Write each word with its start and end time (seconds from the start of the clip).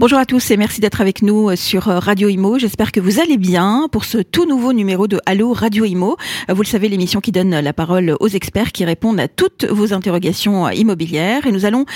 Bonjour 0.00 0.18
à 0.18 0.26
tous 0.26 0.50
et 0.50 0.56
merci 0.56 0.80
d'être 0.80 1.00
avec 1.00 1.22
nous 1.22 1.50
euh, 1.50 1.56
sur 1.56 1.88
euh, 1.88 2.00
Radio 2.00 2.28
Imo. 2.28 2.58
J'espère 2.58 2.90
que 2.90 2.98
vous 2.98 3.20
allez 3.20 3.38
bien 3.38 3.86
pour 3.92 4.04
ce 4.04 4.18
tout 4.18 4.44
nouveau 4.44 4.72
numéro 4.72 5.06
de 5.06 5.20
Allo 5.24 5.52
Radio 5.52 5.84
Imo. 5.84 6.16
Euh, 6.50 6.52
vous 6.52 6.62
le 6.62 6.66
savez, 6.66 6.88
l'émission 6.88 7.20
qui 7.20 7.30
donne 7.30 7.60
la 7.60 7.72
parole 7.72 8.16
aux 8.18 8.26
experts 8.26 8.72
qui 8.72 8.84
répondent 8.84 9.20
à 9.20 9.28
toutes 9.28 9.64
vos 9.70 9.94
interrogations 9.94 10.68
immobilières. 10.68 11.46
Et 11.46 11.52
nous 11.52 11.64
allons 11.64 11.86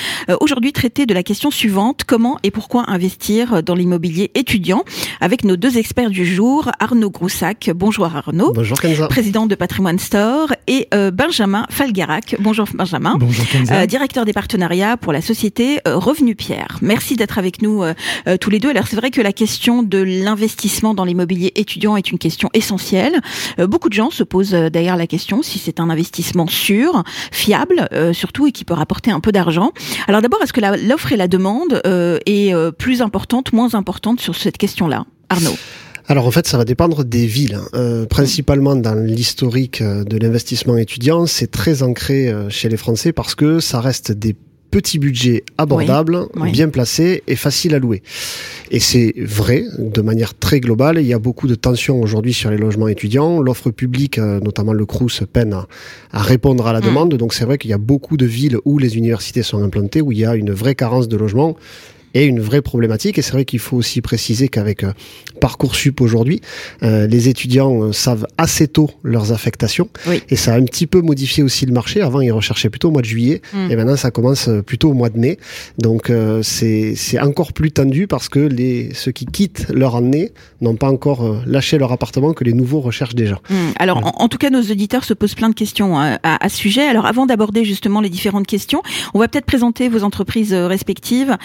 aujourd'hui 0.41 0.73
traiter 0.73 1.07
de 1.07 1.15
la 1.15 1.25
question 1.25 1.51
suivante 1.51 2.05
comment 2.07 2.39
et 2.45 2.53
pourquoi 2.53 2.89
investir 2.89 3.65
dans 3.65 3.75
l'immobilier 3.75 4.31
étudiant? 4.37 4.85
Avec 5.21 5.43
nos 5.43 5.57
deux 5.57 5.77
experts 5.77 6.11
du 6.11 6.25
jour, 6.25 6.71
Arnaud 6.79 7.11
Groussac. 7.11 7.71
Bonjour 7.75 8.07
Arnaud. 8.07 8.53
Bonjour 8.53 8.81
Kenza. 8.81 9.09
Président 9.09 9.47
de 9.47 9.57
Patrimoine 9.57 9.99
Store 9.99 10.53
et 10.69 10.89
Benjamin 11.13 11.67
Falgarac. 11.69 12.37
Bonjour 12.39 12.67
Benjamin. 12.75 13.17
Bonjour 13.19 13.47
Kenza. 13.47 13.87
directeur 13.87 14.25
des 14.25 14.33
partenariats 14.33 14.97
pour 14.97 15.13
la 15.13 15.21
société 15.21 15.81
Revenu 15.85 16.37
Pierre. 16.37 16.79
Merci 16.81 17.17
d'être 17.17 17.39
avec 17.39 17.61
nous 17.61 17.83
euh, 18.27 18.37
tous 18.37 18.51
les 18.51 18.59
deux. 18.59 18.71
Alors 18.71 18.87
c'est 18.87 18.97
vrai 18.97 19.11
que 19.11 19.21
la 19.21 19.33
question 19.33 19.83
de 19.83 19.99
l'investissement 19.99 20.95
dans 20.95 21.05
l'immobilier 21.05 21.53
étudiant 21.55 21.97
est 21.97 22.11
une 22.11 22.19
question 22.19 22.49
essentielle. 22.55 23.21
Euh, 23.59 23.67
beaucoup 23.67 23.89
de 23.89 23.95
gens 23.95 24.11
se 24.11 24.23
posent 24.23 24.55
euh, 24.55 24.71
d'ailleurs 24.71 24.97
la 24.97 25.07
question 25.07 25.43
si 25.43 25.59
c'est 25.59 25.81
un 25.81 25.91
investissement 25.91 26.47
sûr, 26.47 27.03
fiable 27.33 27.89
surtout 28.13 28.47
et 28.47 28.53
qui 28.53 28.65
peut 28.65 28.75
rapporter 28.75 29.11
un 29.11 29.21
peu 29.21 29.33
d'argent. 29.33 29.73
Alors 30.07 30.23
d'abord, 30.23 30.43
est-ce 30.43 30.53
que 30.53 30.61
l'offre 30.61 31.13
et 31.13 31.17
la 31.17 31.29
demande 31.29 31.81
est 31.85 32.55
plus 32.79 33.03
importante, 33.03 33.53
moins 33.53 33.75
importante 33.75 34.21
sur 34.21 34.35
cette 34.35 34.59
question-là? 34.59 35.05
Arnaud 35.29 35.57
alors 36.11 36.27
en 36.27 36.31
fait, 36.31 36.47
ça 36.47 36.57
va 36.57 36.65
dépendre 36.65 37.05
des 37.05 37.27
villes. 37.27 37.61
Hein. 37.75 38.07
principalement 38.09 38.75
dans 38.75 38.95
l'historique 38.95 39.83
de 39.83 40.17
l'investissement 40.17 40.79
étudiant, 40.79 41.27
c'est 41.27 41.51
très 41.51 41.83
ancré 41.83 42.33
chez 42.49 42.71
les 42.71 42.79
Français 42.79 43.13
parce 43.13 43.35
que 43.35 43.61
ça 43.61 43.83
reste 43.83 44.13
des 44.13 44.35
petit 44.71 44.99
budget 44.99 45.45
abordable, 45.57 46.27
bien 46.53 46.69
placé 46.69 47.23
et 47.27 47.37
facile 47.37 47.75
à 47.75 47.79
louer. 47.79 48.03
Et 48.71 48.81
c'est 48.81 49.15
vrai, 49.19 49.65
de 49.79 50.01
manière 50.03 50.35
très 50.39 50.61
globale, 50.61 50.99
il 51.01 51.07
y 51.07 51.15
a 51.15 51.19
beaucoup 51.19 51.47
de 51.47 51.55
tensions 51.55 52.01
aujourd'hui 52.01 52.35
sur 52.35 52.51
les 52.51 52.59
logements 52.59 52.89
étudiants. 52.89 53.41
L'offre 53.41 53.71
publique, 53.71 54.19
euh, 54.19 54.41
notamment 54.41 54.73
le 54.73 54.85
CRUS, 54.85 55.23
peine 55.33 55.55
à, 56.13 56.23
répondre 56.23 56.67
à 56.67 56.73
la 56.73 56.81
mm. 56.81 56.85
demande. 56.85 57.15
Donc 57.15 57.33
c'est 57.35 57.45
vrai 57.45 57.59
qu'il 57.59 57.71
y 57.71 57.75
a 57.75 57.79
beaucoup 57.79 58.17
de 58.17 58.27
villes 58.27 58.59
où 58.65 58.79
les 58.79 58.97
universités 58.97 59.43
sont 59.43 59.63
implantées, 59.63 60.03
où 60.03 60.13
il 60.13 60.19
y 60.19 60.27
a 60.27 60.37
une 60.37 60.53
vraie 60.53 60.75
carence 60.75 61.09
de 61.09 61.17
logements 61.17 61.57
est 62.15 62.27
une 62.27 62.41
vraie 62.41 62.63
problématique. 62.63 63.19
Et 63.19 63.23
c'est 63.23 63.33
vrai 63.33 63.45
qu'il 63.45 63.59
faut 63.59 63.77
aussi 63.77 64.01
préciser 64.01 64.49
qu'avec 64.49 64.85
euh, 64.85 64.93
Parcoursup 65.41 66.01
aujourd'hui, 66.01 66.41
euh, 66.83 67.07
les 67.07 67.29
étudiants 67.29 67.83
euh, 67.83 67.93
savent 67.93 68.27
assez 68.39 68.69
tôt 68.69 68.91
leurs 69.03 69.33
affectations. 69.33 69.89
Et 70.31 70.37
ça 70.37 70.55
a 70.55 70.57
un 70.57 70.65
petit 70.65 70.87
peu 70.87 71.01
modifié 71.01 71.43
aussi 71.43 71.67
le 71.67 71.73
marché. 71.73 72.01
Avant, 72.01 72.21
ils 72.21 72.33
recherchaient 72.33 72.71
plutôt 72.71 72.89
au 72.89 72.93
mois 72.93 73.03
de 73.03 73.07
juillet. 73.07 73.43
Mm. 73.53 73.71
Et 73.71 73.77
maintenant, 73.77 73.97
ça 73.97 74.11
commence 74.11 74.49
plutôt 74.67 74.91
au 74.91 74.95
mois 74.95 75.11
de 75.11 75.19
mai. 75.19 75.39
Donc, 75.79 76.13
c'est 76.43 77.21
encore 77.21 77.53
plus 77.53 77.73
tendu 77.73 78.07
parce 78.07 78.29
que 78.29 78.41
les, 78.41 78.93
ceux 78.95 79.13
qui 79.13 79.27
quittent 79.27 79.69
leur 79.69 79.97
année 79.97 80.33
n'ont 80.61 80.77
pas 80.77 80.89
encore 80.89 81.43
lâché 81.47 81.79
leur 81.79 81.93
appartement 81.93 82.33
que 82.33 82.45
les 82.45 82.53
nouveaux 82.53 82.81
recherchent 82.81 83.15
déjà. 83.15 83.41
Mm. 83.51 83.55
Alors, 83.79 84.21
en, 84.21 84.29
tout 84.29 84.39
cas, 84.39 84.51
nos 84.51 84.63
auditeurs 84.63 85.05
se 85.05 85.15
posent 85.15 85.35
plein 85.35 85.49
de 85.49 85.55
questions 85.55 85.99
hein, 85.99 86.19
à, 86.23 86.45
à, 86.45 86.49
ce 86.49 86.57
sujet. 86.57 86.83
Alors, 86.83 87.07
avant 87.07 87.27
d'aborder 87.27 87.65
justement 87.65 88.01
les 88.01 88.11
différentes 88.11 88.47
questions, 88.47 88.83
on 89.15 89.19
va 89.19 89.29
peut-être 89.29 89.47
présenter 89.47 89.89
vos 89.89 90.03
entreprises 90.03 90.55
respectives. 90.55 91.37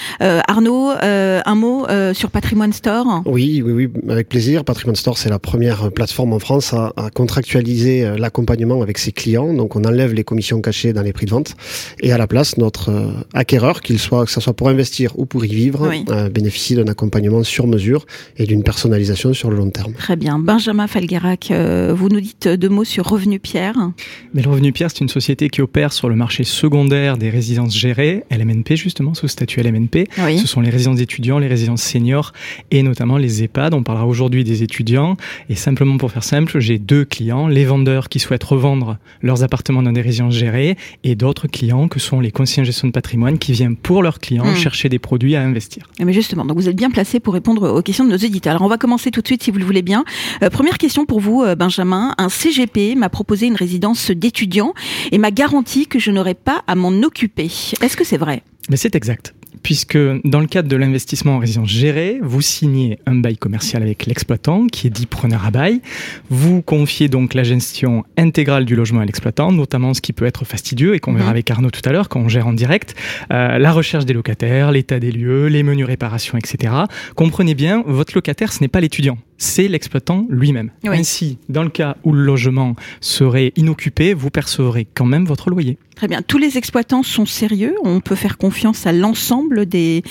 Arnaud, 0.54 0.92
euh, 0.92 1.42
un 1.48 1.56
mot 1.56 1.88
euh, 1.88 2.14
sur 2.14 2.30
Patrimoine 2.30 2.74
Store 2.74 3.24
Oui, 3.26 3.64
oui, 3.66 3.72
oui, 3.72 3.90
avec 4.08 4.30
plaisir. 4.30 4.64
Patrimoine 4.64 4.96
Store, 4.96 5.18
c'est 5.18 5.30
la 5.30 5.40
première 5.40 5.92
plateforme 5.92 6.32
en 6.32 6.38
France 6.38 6.76
à, 6.76 6.94
contractualiser 7.12 8.06
euh, 8.06 8.18
l'accompagnement 8.18 8.84
avec 8.84 9.00
ses 9.00 9.12
clients. 9.12 9.52
Donc, 9.52 9.76
on 9.76 9.84
enlève 9.84 10.14
les 10.14 10.24
commissions 10.24 10.62
cachées 10.62 10.94
dans 10.94 11.02
les 11.02 11.12
prix 11.12 11.26
de 11.26 11.32
vente 11.32 11.56
et 12.02 12.12
à 12.12 12.20
la 12.20 12.28
place, 12.28 12.58
notre 12.58 12.92
acquéreur, 13.34 13.82
qu'il 13.82 13.98
soit 13.98 14.26
que 14.26 14.32
ce 14.32 14.40
soit 14.42 14.54
pour 14.54 14.70
investir 14.70 15.18
ou 15.18 15.26
pour 15.26 15.44
y 15.44 15.48
vivre, 15.48 15.90
bénéficie 16.30 16.76
d'un 16.76 16.88
accompagnement 16.88 17.44
sur 17.44 17.66
mesure 17.66 18.06
et 18.38 18.46
d'une 18.46 18.62
personnalisation 18.62 19.34
sur 19.34 19.50
le 19.50 19.58
long 19.58 19.72
terme. 19.72 19.94
Très 19.94 20.16
bien. 20.16 20.38
Benjamin 20.38 20.86
Falguerac, 20.86 21.52
vous 21.52 22.10
nous 22.10 22.22
dites 22.22 22.48
deux 22.48 22.70
mots 22.70 22.84
sur 22.84 23.08
Revenu 23.08 23.40
Pierre. 23.40 23.90
Mais 24.36 24.44
le 24.44 24.50
Revenu 24.52 24.72
Pierre, 24.72 24.92
c'est 24.92 25.02
une 25.02 25.10
société 25.10 25.50
qui 25.50 25.64
opère 25.64 25.94
sur 25.94 26.10
le 26.10 26.16
marché 26.16 26.44
secondaire 26.44 27.18
des 27.18 27.32
résidences 27.32 27.76
gérées, 27.76 28.24
LMNP 28.30 28.76
justement, 28.76 29.16
sous 29.16 29.28
statut 29.28 29.60
LMNP. 29.62 30.08
Oui 30.20 30.43
ce 30.44 30.48
sont 30.48 30.60
les 30.60 30.70
résidences 30.70 31.00
étudiants, 31.00 31.40
les 31.40 31.48
résidences 31.48 31.82
seniors 31.82 32.34
et 32.70 32.84
notamment 32.84 33.16
les 33.18 33.44
EHPAD. 33.44 33.74
On 33.74 33.82
parlera 33.82 34.06
aujourd'hui 34.06 34.44
des 34.44 34.62
étudiants. 34.62 35.16
Et 35.48 35.56
simplement 35.56 35.98
pour 35.98 36.12
faire 36.12 36.26
simple, 36.26 36.60
j'ai 36.60 36.80
deux 36.80 37.06
clients, 37.06 37.48
les 37.48 37.64
vendeurs 37.64 38.10
qui 38.10 38.20
souhaitent 38.20 38.44
revendre 38.44 38.98
leurs 39.22 39.42
appartements 39.44 39.82
dans 39.82 39.94
des 39.94 40.02
résidences 40.02 40.34
gérées 40.34 40.76
et 41.06 41.16
d'autres 41.16 41.48
clients 41.48 41.88
que 41.88 42.00
sont 42.00 42.20
les 42.20 42.32
conseillers 42.32 42.64
en 42.64 42.66
gestion 42.66 42.90
de 42.90 42.92
patrimoine 42.92 43.38
qui 43.38 43.54
viennent 43.54 43.78
pour 43.78 44.04
leurs 44.04 44.20
clients 44.20 44.52
hmm. 44.52 44.56
chercher 44.56 44.90
des 44.90 45.00
produits 45.00 45.38
à 45.38 45.42
investir. 45.42 45.84
Mais 46.04 46.12
justement, 46.12 46.44
donc 46.44 46.58
vous 46.58 46.68
êtes 46.68 46.76
bien 46.76 46.92
placé 46.92 47.22
pour 47.22 47.34
répondre 47.34 47.70
aux 47.70 47.82
questions 47.82 48.04
de 48.04 48.10
nos 48.10 48.18
éditeurs. 48.18 48.52
Alors 48.52 48.64
on 48.64 48.70
va 48.70 48.78
commencer 48.78 49.12
tout 49.12 49.22
de 49.22 49.28
suite 49.28 49.44
si 49.44 49.52
vous 49.52 49.60
le 49.60 49.66
voulez 49.66 49.82
bien. 49.82 50.04
Euh, 50.44 50.50
première 50.50 50.78
question 50.78 51.06
pour 51.06 51.22
vous, 51.22 51.42
euh, 51.42 51.56
Benjamin. 51.56 52.14
Un 52.18 52.28
CGP 52.28 52.96
m'a 52.96 53.08
proposé 53.08 53.48
une 53.48 53.56
résidence 53.56 54.12
d'étudiants 54.12 54.74
et 55.14 55.18
m'a 55.18 55.32
garanti 55.32 55.88
que 55.88 56.00
je 56.00 56.12
n'aurais 56.12 56.34
pas 56.34 56.64
à 56.68 56.76
m'en 56.76 56.92
occuper. 57.04 57.50
Est-ce 57.82 57.96
que 57.96 58.04
c'est 58.04 58.18
vrai? 58.18 58.44
Mais 58.70 58.76
c'est 58.76 58.96
exact 58.96 59.34
puisque 59.62 59.98
dans 60.24 60.40
le 60.40 60.48
cadre 60.48 60.68
de 60.68 60.76
l'investissement 60.76 61.36
en 61.36 61.40
résidence 61.40 61.70
gérée, 61.70 62.20
vous 62.22 62.42
signez 62.42 63.00
un 63.06 63.16
bail 63.16 63.38
commercial 63.38 63.84
avec 63.84 64.06
l'exploitant 64.06 64.68
qui 64.68 64.88
est 64.88 64.90
dit 64.90 65.06
preneur 65.06 65.46
à 65.46 65.52
bail. 65.52 65.82
Vous 66.30 66.62
confiez 66.62 67.08
donc 67.08 67.34
la 67.34 67.44
gestion 67.44 68.04
intégrale 68.18 68.66
du 68.66 68.76
logement 68.76 69.02
à 69.02 69.06
l'exploitant, 69.06 69.52
notamment 69.52 69.94
ce 69.94 70.02
qui 70.02 70.14
peut 70.14 70.26
être 70.26 70.46
fastidieux 70.46 70.96
et 70.96 71.00
qu'on 71.00 71.14
verra 71.14 71.26
mhm. 71.26 71.32
avec 71.32 71.52
Arnaud 71.52 71.72
tout 71.72 71.88
à 71.88 71.92
l'heure 71.92 72.10
quand 72.10 72.22
on 72.22 72.30
gère 72.30 72.48
en 72.48 72.54
direct, 72.54 72.96
euh, 73.32 73.58
la 73.58 73.72
recherche 73.72 74.06
des 74.06 74.14
locataires, 74.14 74.72
l'état 74.72 75.00
des 75.00 75.12
lieux, 75.12 75.48
les 75.48 75.64
menus 75.64 75.86
réparations, 75.86 76.38
etc. 76.38 76.74
Comprenez 77.16 77.56
bien, 77.56 77.84
votre 77.86 78.16
locataire, 78.16 78.52
ce 78.52 78.62
n'est 78.62 78.68
pas 78.68 78.82
l'étudiant 78.82 79.18
c'est 79.44 79.68
l'exploitant 79.68 80.26
lui-même. 80.30 80.72
Ainsi, 80.86 81.38
dans 81.50 81.64
le 81.64 81.70
cas 81.70 81.98
où 82.04 82.14
le 82.14 82.24
logement 82.24 82.76
serait 83.02 83.52
inoccupé, 83.58 84.14
vous 84.14 84.30
percevrez 84.30 84.88
quand 84.94 85.06
même 85.06 85.26
votre 85.26 85.50
loyer. 85.50 85.78
Très 85.96 86.08
bien. 86.08 86.22
Tous 86.24 86.40
les 86.40 86.58
exploitants 86.58 87.04
sont 87.04 87.26
sérieux. 87.26 87.76
On 87.84 88.00
peut 88.00 88.16
faire 88.16 88.38
confiance 88.38 88.88
à 88.88 88.92
l'ensemble 88.92 89.68
des, 89.68 90.02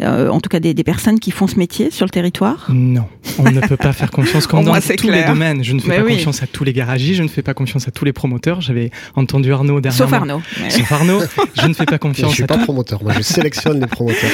euh, 0.00 0.28
en 0.28 0.40
tout 0.40 0.50
cas 0.50 0.60
des, 0.60 0.74
personnes 0.84 1.18
qui 1.18 1.30
font 1.30 1.46
ce 1.46 1.56
métier 1.56 1.90
sur 1.90 2.04
le 2.04 2.10
territoire? 2.10 2.66
Non, 2.70 3.06
on 3.38 3.50
ne 3.50 3.60
peut 3.60 3.76
pas 3.76 3.92
faire 3.92 4.10
confiance 4.10 4.46
comme 4.48 4.64
dans 4.64 4.78
tous 4.78 5.08
les 5.08 5.24
domaines. 5.24 5.64
Je 5.64 5.72
ne 5.72 5.80
fais 5.80 5.96
pas 5.96 6.08
confiance 6.08 6.42
à 6.42 6.46
tous 6.46 6.64
les 6.64 6.72
garagistes, 6.72 7.16
je 7.16 7.22
ne 7.22 7.28
fais 7.28 7.42
pas 7.42 7.54
confiance 7.54 7.88
à 7.88 7.90
tous 7.90 8.04
les 8.04 8.12
promoteurs. 8.12 8.60
J'avais 8.60 8.90
entendu 9.14 9.52
Arnaud 9.52 9.80
dernièrement. 9.80 10.10
Sauf 10.10 10.12
Arnaud. 10.12 10.42
Sauf 10.68 10.92
Arnaud. 10.92 11.20
Je 11.54 11.66
ne 11.66 11.74
fais 11.74 11.86
pas 11.86 11.98
confiance. 11.98 12.30
Je 12.30 12.36
suis 12.36 12.44
pas 12.44 12.58
promoteur. 12.58 13.02
Moi, 13.02 13.12
je 13.16 13.22
sélectionne 13.22 13.80
les 13.80 13.86
promoteurs. 13.86 14.30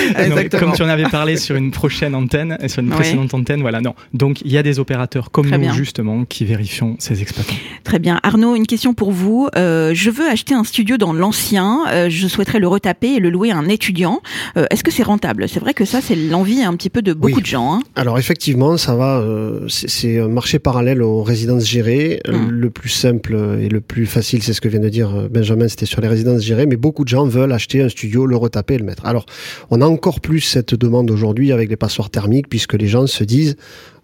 comme 0.58 0.72
tu 0.72 0.82
en 0.82 0.88
avais 0.88 1.08
parlé 1.08 1.36
sur 1.36 1.56
une 1.56 1.70
prochaine 1.70 2.14
antenne, 2.14 2.58
sur 2.66 2.82
une 2.82 2.90
précédente 2.90 3.32
antenne, 3.34 3.60
voilà. 3.60 3.80
Non. 3.80 3.94
Donc 4.12 4.40
il 4.46 4.52
y 4.52 4.58
a 4.58 4.62
des 4.62 4.78
opérateurs 4.78 5.32
comme 5.32 5.48
nous 5.48 5.72
justement 5.72 6.24
qui 6.24 6.44
vérifions 6.44 6.94
ces 7.00 7.20
exploitants. 7.20 7.56
Très 7.82 7.98
bien. 7.98 8.20
Arnaud, 8.22 8.54
une 8.54 8.66
question 8.66 8.94
pour 8.94 9.10
vous. 9.10 9.48
Euh, 9.56 9.90
je 9.92 10.08
veux 10.08 10.28
acheter 10.28 10.54
un 10.54 10.62
studio 10.62 10.96
dans 10.98 11.12
l'ancien. 11.12 11.80
Euh, 11.88 12.08
je 12.08 12.28
souhaiterais 12.28 12.60
le 12.60 12.68
retaper 12.68 13.14
et 13.14 13.18
le 13.18 13.28
louer 13.28 13.50
à 13.50 13.56
un 13.56 13.68
étudiant. 13.68 14.22
Euh, 14.56 14.66
est-ce 14.70 14.84
que 14.84 14.92
c'est 14.92 15.02
rentable? 15.02 15.48
C'est 15.48 15.58
vrai 15.58 15.74
que 15.74 15.84
ça, 15.84 16.00
c'est 16.00 16.14
l'envie 16.14 16.62
un 16.62 16.76
petit 16.76 16.90
peu 16.90 17.02
de 17.02 17.12
beaucoup 17.12 17.40
de 17.40 17.46
gens. 17.46 17.74
Hein. 17.74 17.80
Alors 17.96 18.20
effectivement, 18.20 18.76
ça 18.76 18.94
va. 18.94 19.24
c'est 19.68 20.20
un 20.20 20.28
marché 20.28 20.60
parallèle 20.60 21.02
aux 21.02 21.24
résidences 21.24 21.66
gérées. 21.66 22.20
Hum. 22.28 22.48
Le 22.48 22.70
plus 22.70 22.88
simple 22.88 23.58
et 23.60 23.68
le 23.68 23.80
plus 23.80 24.06
facile, 24.06 24.44
c'est 24.44 24.52
ce 24.52 24.60
que 24.60 24.68
vient 24.68 24.80
de 24.80 24.88
dire 24.88 25.28
Benjamin, 25.28 25.66
c'était 25.66 25.86
sur 25.86 26.00
les 26.00 26.08
résidences 26.08 26.42
gérées. 26.42 26.66
Mais 26.66 26.76
beaucoup 26.76 27.02
de 27.02 27.08
gens 27.08 27.26
veulent 27.26 27.52
acheter 27.52 27.82
un 27.82 27.88
studio, 27.88 28.26
le 28.26 28.36
retaper 28.36 28.74
et 28.74 28.78
le 28.78 28.84
mettre. 28.84 29.06
Alors, 29.06 29.26
on 29.70 29.80
a 29.80 29.86
encore 29.86 30.20
plus 30.20 30.40
cette 30.40 30.76
demande 30.76 31.10
aujourd'hui 31.10 31.50
avec 31.50 31.68
les 31.68 31.76
passoires 31.76 32.10
thermiques, 32.10 32.48
puisque 32.48 32.74
les 32.74 32.86
gens 32.86 33.08
se 33.08 33.24
disent 33.24 33.56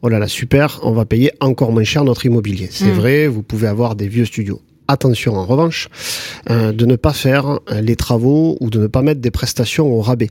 oh 0.02 0.08
là 0.08 0.18
là, 0.18 0.28
super, 0.28 0.80
on 0.82 0.92
va 0.92 1.04
payer 1.04 1.32
encore 1.40 1.72
moins 1.72 1.84
cher 1.84 2.04
notre 2.04 2.26
immobilier. 2.26 2.68
C'est 2.70 2.92
mm. 2.92 2.96
vrai, 2.96 3.26
vous 3.28 3.42
pouvez 3.42 3.68
avoir 3.68 3.94
des 3.94 4.08
vieux 4.08 4.24
studios 4.24 4.60
Attention 4.92 5.36
en 5.36 5.46
revanche 5.46 5.88
euh, 6.50 6.70
de 6.70 6.84
ne 6.84 6.96
pas 6.96 7.14
faire 7.14 7.60
euh, 7.70 7.80
les 7.80 7.96
travaux 7.96 8.58
ou 8.60 8.68
de 8.68 8.78
ne 8.78 8.86
pas 8.88 9.00
mettre 9.00 9.22
des 9.22 9.30
prestations 9.30 9.90
au 9.90 10.02
rabais. 10.02 10.28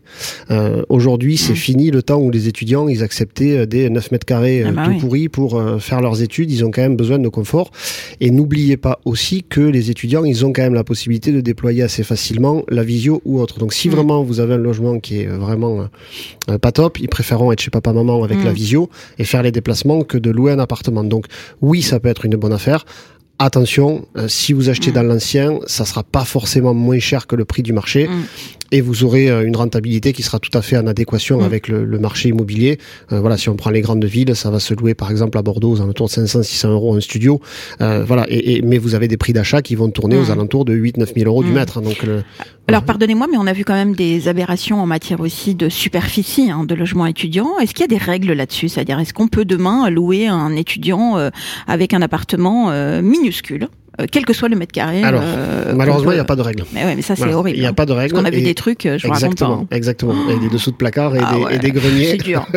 Euh, 0.51 0.83
aujourd'hui, 0.87 1.35
c'est 1.35 1.53
mmh. 1.53 1.55
fini 1.55 1.89
le 1.89 2.03
temps 2.03 2.19
où 2.19 2.29
les 2.29 2.47
étudiants 2.47 2.87
ils 2.87 3.01
acceptaient 3.01 3.65
des 3.65 3.89
9 3.89 4.11
mètres 4.11 4.25
carrés 4.27 4.63
ah 4.63 4.71
bah 4.71 4.85
tout 4.85 4.99
pourris 4.99 5.29
pour 5.29 5.59
faire 5.79 5.99
leurs 5.99 6.21
études. 6.21 6.51
Ils 6.51 6.63
ont 6.63 6.69
quand 6.69 6.83
même 6.83 6.95
besoin 6.95 7.17
de 7.17 7.27
confort. 7.27 7.71
Et 8.19 8.29
n'oubliez 8.29 8.77
pas 8.77 8.99
aussi 9.03 9.41
que 9.41 9.61
les 9.61 9.89
étudiants 9.89 10.25
ils 10.25 10.45
ont 10.45 10.53
quand 10.53 10.61
même 10.61 10.75
la 10.75 10.83
possibilité 10.83 11.31
de 11.31 11.41
déployer 11.41 11.81
assez 11.81 12.03
facilement 12.03 12.61
la 12.69 12.83
visio 12.83 13.19
ou 13.25 13.41
autre. 13.41 13.57
Donc 13.57 13.73
si 13.73 13.89
mmh. 13.89 13.91
vraiment 13.91 14.21
vous 14.21 14.39
avez 14.41 14.53
un 14.53 14.59
logement 14.59 14.99
qui 14.99 15.21
est 15.21 15.25
vraiment 15.25 15.87
pas 16.61 16.71
top, 16.71 16.99
ils 16.99 17.09
préféreront 17.09 17.51
être 17.51 17.61
chez 17.61 17.71
papa 17.71 17.93
maman 17.93 18.23
avec 18.23 18.43
la 18.43 18.51
mmh. 18.51 18.53
visio 18.53 18.89
et 19.17 19.23
faire 19.23 19.41
les 19.41 19.51
déplacements 19.51 20.03
que 20.03 20.19
de 20.19 20.29
louer 20.29 20.51
un 20.51 20.59
appartement. 20.59 21.03
Donc 21.03 21.25
oui, 21.61 21.81
ça 21.81 21.99
peut 21.99 22.09
être 22.09 22.25
une 22.25 22.35
bonne 22.35 22.53
affaire 22.53 22.85
attention, 23.43 24.05
euh, 24.17 24.27
si 24.27 24.53
vous 24.53 24.69
achetez 24.69 24.91
mm. 24.91 24.93
dans 24.93 25.03
l'ancien, 25.03 25.59
ça 25.67 25.85
sera 25.85 26.03
pas 26.03 26.25
forcément 26.25 26.73
moins 26.73 26.99
cher 26.99 27.27
que 27.27 27.35
le 27.35 27.45
prix 27.45 27.63
du 27.63 27.73
marché. 27.73 28.07
Mm. 28.07 28.23
Et 28.71 28.81
vous 28.81 29.03
aurez 29.03 29.29
une 29.29 29.55
rentabilité 29.55 30.13
qui 30.13 30.23
sera 30.23 30.39
tout 30.39 30.55
à 30.57 30.61
fait 30.61 30.77
en 30.77 30.87
adéquation 30.87 31.41
mm. 31.41 31.43
avec 31.43 31.67
le, 31.67 31.99
marché 31.99 32.29
immobilier. 32.29 32.79
voilà, 33.09 33.37
si 33.37 33.49
on 33.49 33.55
prend 33.55 33.69
les 33.69 33.81
grandes 33.81 34.03
villes, 34.05 34.35
ça 34.35 34.49
va 34.49 34.59
se 34.59 34.73
louer 34.73 34.95
par 34.95 35.11
exemple 35.11 35.37
à 35.37 35.41
Bordeaux 35.41 35.73
aux 35.73 35.81
alentours 35.81 36.07
de 36.07 36.13
500-600 36.13 36.69
euros 36.69 36.95
un 36.95 37.01
studio. 37.01 37.39
voilà, 37.79 38.25
et, 38.29 38.61
mais 38.63 38.77
vous 38.77 38.95
avez 38.95 39.07
des 39.07 39.17
prix 39.17 39.33
d'achat 39.33 39.61
qui 39.61 39.75
vont 39.75 39.89
tourner 39.89 40.17
aux 40.17 40.31
alentours 40.31 40.65
de 40.65 40.73
8-9 40.73 41.13
000 41.15 41.29
euros 41.29 41.43
du 41.43 41.51
mètre. 41.51 41.77
Hein, 41.77 41.81
donc 41.81 42.05
Alors 42.67 42.83
pardonnez-moi, 42.83 43.27
mais 43.29 43.37
on 43.37 43.47
a 43.47 43.53
vu 43.53 43.65
quand 43.65 43.73
même 43.73 43.95
des 43.95 44.27
aberrations 44.27 44.81
en 44.81 44.85
matière 44.85 45.19
aussi 45.19 45.53
de 45.53 45.69
superficie 45.69 46.49
hein, 46.49 46.63
de 46.63 46.73
logement 46.73 47.05
étudiant. 47.05 47.59
Est-ce 47.59 47.73
qu'il 47.73 47.81
y 47.81 47.83
a 47.83 47.87
des 47.87 48.03
règles 48.03 48.33
là-dessus? 48.33 48.69
C'est-à-dire, 48.69 48.99
est-ce 48.99 49.13
qu'on 49.13 49.27
peut 49.27 49.45
demain 49.45 49.89
louer 49.89 50.27
un 50.27 50.55
étudiant 50.55 51.17
avec 51.67 51.93
un 51.93 52.01
appartement 52.01 52.71
minuscule? 53.01 53.67
Euh, 53.99 54.05
quel 54.09 54.25
que 54.25 54.33
soit 54.33 54.47
le 54.47 54.55
mètre 54.55 54.71
carré. 54.71 55.03
Alors, 55.03 55.21
euh, 55.23 55.73
malheureusement, 55.75 56.11
il 56.11 56.15
n'y 56.15 56.21
a 56.21 56.25
pas 56.25 56.37
de 56.37 56.41
règle. 56.41 56.63
Mais, 56.73 56.85
ouais, 56.85 56.95
mais 56.95 57.01
ça, 57.01 57.15
c'est 57.15 57.33
horrible. 57.33 57.57
Il 57.57 57.61
n'y 57.61 57.65
a 57.65 57.69
hein. 57.69 57.73
pas 57.73 57.85
de 57.85 57.91
règle. 57.91 58.13
Parce 58.13 58.23
qu'on 58.23 58.27
a 58.27 58.31
vu 58.31 58.41
des 58.41 58.55
trucs, 58.55 58.83
je 58.83 59.07
exactement, 59.07 59.57
pas. 59.57 59.63
Hein. 59.63 59.67
Exactement, 59.71 60.13
y 60.29 60.33
a 60.33 60.39
des 60.39 60.49
dessous 60.49 60.71
de 60.71 60.77
placard 60.77 61.15
et, 61.15 61.19
ah 61.21 61.35
des, 61.49 61.55
et 61.55 61.59
des, 61.59 61.71
greniers. 61.71 62.11
C'est 62.11 62.17
dur. 62.17 62.47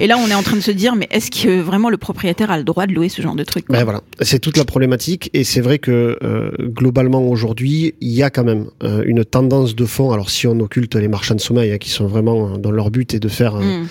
et 0.00 0.06
là, 0.06 0.16
on 0.18 0.28
est 0.28 0.34
en 0.34 0.42
train 0.42 0.56
de 0.56 0.62
se 0.62 0.70
dire, 0.70 0.94
mais 0.94 1.08
est-ce 1.10 1.30
que 1.30 1.60
vraiment 1.60 1.90
le 1.90 1.96
propriétaire 1.96 2.50
a 2.50 2.58
le 2.58 2.64
droit 2.64 2.86
de 2.86 2.92
louer 2.92 3.08
ce 3.08 3.22
genre 3.22 3.34
de 3.34 3.44
truc 3.44 3.66
Ben 3.68 3.82
voilà, 3.82 4.02
c'est 4.20 4.38
toute 4.38 4.56
la 4.56 4.64
problématique. 4.64 5.30
Et 5.32 5.42
c'est 5.42 5.60
vrai 5.60 5.78
que 5.78 6.16
euh, 6.22 6.50
globalement, 6.60 7.22
aujourd'hui, 7.26 7.94
il 8.00 8.12
y 8.12 8.22
a 8.22 8.30
quand 8.30 8.44
même 8.44 8.66
euh, 8.84 9.02
une 9.06 9.24
tendance 9.24 9.74
de 9.74 9.84
fond. 9.84 10.12
Alors, 10.12 10.30
si 10.30 10.46
on 10.46 10.58
occulte 10.60 10.94
les 10.94 11.08
marchands 11.08 11.34
de 11.34 11.40
sommeil, 11.40 11.72
hein, 11.72 11.78
qui 11.78 11.90
sont 11.90 12.06
vraiment 12.06 12.56
dans 12.56 12.70
leur 12.70 12.90
but 12.90 13.14
et 13.14 13.18
de 13.18 13.28
faire... 13.28 13.56
Mm 13.56 13.86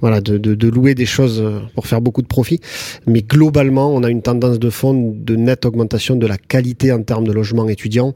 voilà, 0.00 0.20
de, 0.20 0.38
de, 0.38 0.54
de, 0.54 0.68
louer 0.68 0.94
des 0.94 1.06
choses 1.06 1.40
euh, 1.40 1.60
pour 1.74 1.86
faire 1.86 2.00
beaucoup 2.00 2.22
de 2.22 2.26
profit. 2.26 2.60
Mais 3.06 3.22
globalement, 3.22 3.94
on 3.94 4.02
a 4.02 4.10
une 4.10 4.22
tendance 4.22 4.58
de 4.58 4.70
fond 4.70 5.14
de 5.16 5.36
nette 5.36 5.64
augmentation 5.64 6.16
de 6.16 6.26
la 6.26 6.36
qualité 6.36 6.92
en 6.92 7.02
termes 7.02 7.26
de 7.26 7.32
logement 7.32 7.68
étudiant. 7.68 8.12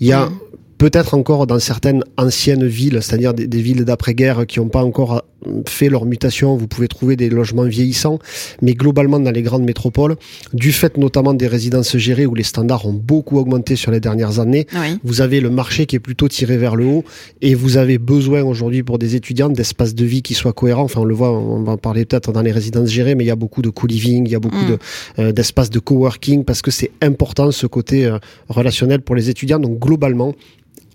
Il 0.00 0.06
y 0.06 0.12
a 0.12 0.26
mmh 0.26 0.38
peut-être 0.78 1.14
encore 1.14 1.46
dans 1.46 1.58
certaines 1.58 2.04
anciennes 2.18 2.66
villes, 2.66 2.98
c'est-à-dire 3.00 3.32
des, 3.34 3.62
villes 3.62 3.84
d'après-guerre 3.84 4.46
qui 4.46 4.60
n'ont 4.60 4.68
pas 4.68 4.84
encore 4.84 5.24
fait 5.66 5.88
leur 5.88 6.06
mutation, 6.06 6.56
vous 6.56 6.66
pouvez 6.66 6.88
trouver 6.88 7.16
des 7.16 7.28
logements 7.28 7.64
vieillissants, 7.64 8.18
mais 8.62 8.74
globalement 8.74 9.20
dans 9.20 9.30
les 9.30 9.42
grandes 9.42 9.64
métropoles, 9.64 10.16
du 10.52 10.72
fait 10.72 10.96
notamment 10.96 11.34
des 11.34 11.46
résidences 11.46 11.96
gérées 11.96 12.26
où 12.26 12.34
les 12.34 12.42
standards 12.42 12.86
ont 12.86 12.92
beaucoup 12.92 13.38
augmenté 13.38 13.76
sur 13.76 13.90
les 13.90 14.00
dernières 14.00 14.38
années, 14.40 14.66
vous 15.02 15.20
avez 15.20 15.40
le 15.40 15.50
marché 15.50 15.86
qui 15.86 15.96
est 15.96 16.00
plutôt 16.00 16.28
tiré 16.28 16.56
vers 16.56 16.76
le 16.76 16.86
haut 16.86 17.04
et 17.40 17.54
vous 17.54 17.76
avez 17.76 17.98
besoin 17.98 18.42
aujourd'hui 18.42 18.82
pour 18.82 18.98
des 18.98 19.16
étudiants 19.16 19.48
d'espaces 19.48 19.94
de 19.94 20.04
vie 20.04 20.22
qui 20.22 20.34
soient 20.34 20.52
cohérents. 20.52 20.84
Enfin, 20.84 21.00
on 21.00 21.04
le 21.04 21.14
voit, 21.14 21.32
on 21.32 21.62
va 21.62 21.72
en 21.72 21.76
parler 21.76 22.04
peut-être 22.04 22.32
dans 22.32 22.42
les 22.42 22.52
résidences 22.52 22.88
gérées, 22.88 23.14
mais 23.14 23.24
il 23.24 23.28
y 23.28 23.30
a 23.30 23.36
beaucoup 23.36 23.62
de 23.62 23.70
co-living, 23.70 24.26
il 24.26 24.32
y 24.32 24.34
a 24.34 24.40
beaucoup 24.40 24.56
mm. 24.56 24.78
euh, 25.18 25.32
d'espaces 25.32 25.70
de, 25.70 25.78
coworking 25.78 26.44
parce 26.44 26.62
que 26.62 26.70
c'est 26.70 26.90
important 27.02 27.50
ce 27.50 27.66
côté 27.66 28.06
euh, 28.06 28.18
relationnel 28.48 29.00
pour 29.00 29.14
les 29.14 29.30
étudiants. 29.30 29.58
Donc 29.58 29.78
globalement, 29.78 30.34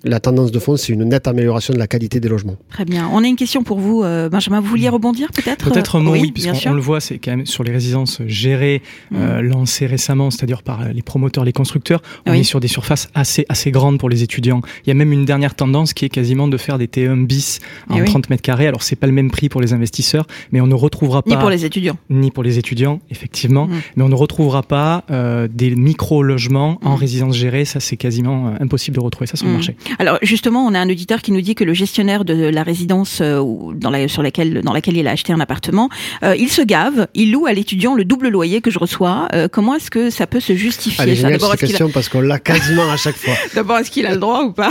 la 0.03 0.19
tendance 0.19 0.51
de 0.51 0.59
fond, 0.59 0.77
c'est 0.77 0.93
une 0.93 1.03
nette 1.03 1.27
amélioration 1.27 1.73
de 1.73 1.79
la 1.79 1.87
qualité 1.87 2.19
des 2.19 2.29
logements. 2.29 2.55
Très 2.69 2.85
bien. 2.85 3.09
On 3.11 3.23
a 3.23 3.27
une 3.27 3.35
question 3.35 3.63
pour 3.63 3.79
vous, 3.79 4.03
euh, 4.03 4.29
Benjamin. 4.29 4.61
Vous 4.61 4.67
vouliez 4.67 4.89
rebondir 4.89 5.29
peut-être? 5.33 5.69
Peut-être 5.69 5.97
un 5.97 5.99
mot, 5.99 6.11
oui, 6.13 6.31
puisqu'on 6.31 6.73
le 6.73 6.81
voit, 6.81 7.01
c'est 7.01 7.17
quand 7.17 7.31
même 7.31 7.45
sur 7.45 7.63
les 7.63 7.71
résidences 7.71 8.21
gérées, 8.25 8.81
mm. 9.11 9.15
euh, 9.17 9.41
lancées 9.41 9.87
récemment, 9.87 10.31
c'est-à-dire 10.31 10.63
par 10.63 10.87
les 10.89 11.01
promoteurs, 11.01 11.43
les 11.43 11.53
constructeurs. 11.53 12.01
On 12.25 12.33
est 12.33 12.43
sur 12.43 12.59
des 12.59 12.67
surfaces 12.67 13.09
assez, 13.13 13.45
assez 13.49 13.71
grandes 13.71 13.99
pour 13.99 14.09
les 14.09 14.23
étudiants. 14.23 14.61
Il 14.85 14.89
y 14.89 14.91
a 14.91 14.93
même 14.93 15.11
une 15.11 15.25
dernière 15.25 15.55
tendance 15.55 15.93
qui 15.93 16.05
est 16.05 16.09
quasiment 16.09 16.47
de 16.47 16.57
faire 16.57 16.77
des 16.77 16.87
T1 16.87 17.25
bis 17.25 17.59
en 17.89 18.03
30 18.03 18.29
mètres 18.29 18.41
carrés. 18.41 18.67
Alors, 18.67 18.83
c'est 18.83 18.95
pas 18.95 19.07
le 19.07 19.13
même 19.13 19.31
prix 19.31 19.49
pour 19.49 19.61
les 19.61 19.73
investisseurs, 19.73 20.27
mais 20.51 20.61
on 20.61 20.67
ne 20.67 20.75
retrouvera 20.75 21.23
pas. 21.23 21.29
Ni 21.29 21.37
pour 21.37 21.49
les 21.49 21.65
étudiants. 21.65 21.97
Ni 22.09 22.31
pour 22.31 22.43
les 22.43 22.57
étudiants, 22.57 23.01
effectivement. 23.09 23.67
Mm. 23.67 23.81
Mais 23.97 24.03
on 24.03 24.09
ne 24.09 24.15
retrouvera 24.15 24.63
pas 24.63 25.03
euh, 25.11 25.47
des 25.51 25.75
micro-logements 25.75 26.79
en 26.83 26.93
mm. 26.93 26.99
résidence 26.99 27.35
gérée. 27.35 27.65
Ça, 27.65 27.79
c'est 27.79 27.97
quasiment 27.97 28.53
impossible 28.59 28.95
de 28.95 29.01
retrouver 29.01 29.27
ça 29.27 29.35
sur 29.35 29.47
le 29.47 29.53
marché. 29.53 29.75
Alors 29.97 30.19
justement, 30.21 30.65
on 30.65 30.73
a 30.73 30.79
un 30.79 30.89
auditeur 30.89 31.21
qui 31.21 31.31
nous 31.31 31.41
dit 31.41 31.55
que 31.55 31.63
le 31.63 31.73
gestionnaire 31.73 32.25
de 32.25 32.33
la 32.33 32.63
résidence 32.63 33.19
euh, 33.21 33.41
dans 33.73 33.89
la, 33.89 34.07
sur 34.07 34.21
laquelle, 34.21 34.61
dans 34.61 34.73
laquelle 34.73 34.97
il 34.97 35.07
a 35.07 35.11
acheté 35.11 35.33
un 35.33 35.39
appartement, 35.39 35.89
euh, 36.23 36.35
il 36.37 36.49
se 36.49 36.61
gave, 36.61 37.07
il 37.13 37.31
loue 37.31 37.45
à 37.45 37.53
l'étudiant 37.53 37.95
le 37.95 38.05
double 38.05 38.29
loyer 38.29 38.61
que 38.61 38.71
je 38.71 38.79
reçois. 38.79 39.27
Euh, 39.33 39.47
comment 39.51 39.75
est-ce 39.75 39.89
que 39.89 40.09
ça 40.09 40.27
peut 40.27 40.39
se 40.39 40.55
justifier 40.55 41.01
Allez, 41.01 41.15
ça 41.15 41.29
cette 41.29 41.59
question 41.59 41.89
parce 41.89 42.09
qu'on 42.09 42.21
l'a 42.21 42.39
quasiment 42.39 42.89
à 42.91 42.97
chaque 42.97 43.15
fois. 43.15 43.33
D'abord, 43.55 43.79
est-ce 43.79 43.91
qu'il 43.91 44.05
a 44.05 44.11
le 44.11 44.17
droit 44.17 44.43
ou 44.43 44.51
pas 44.51 44.69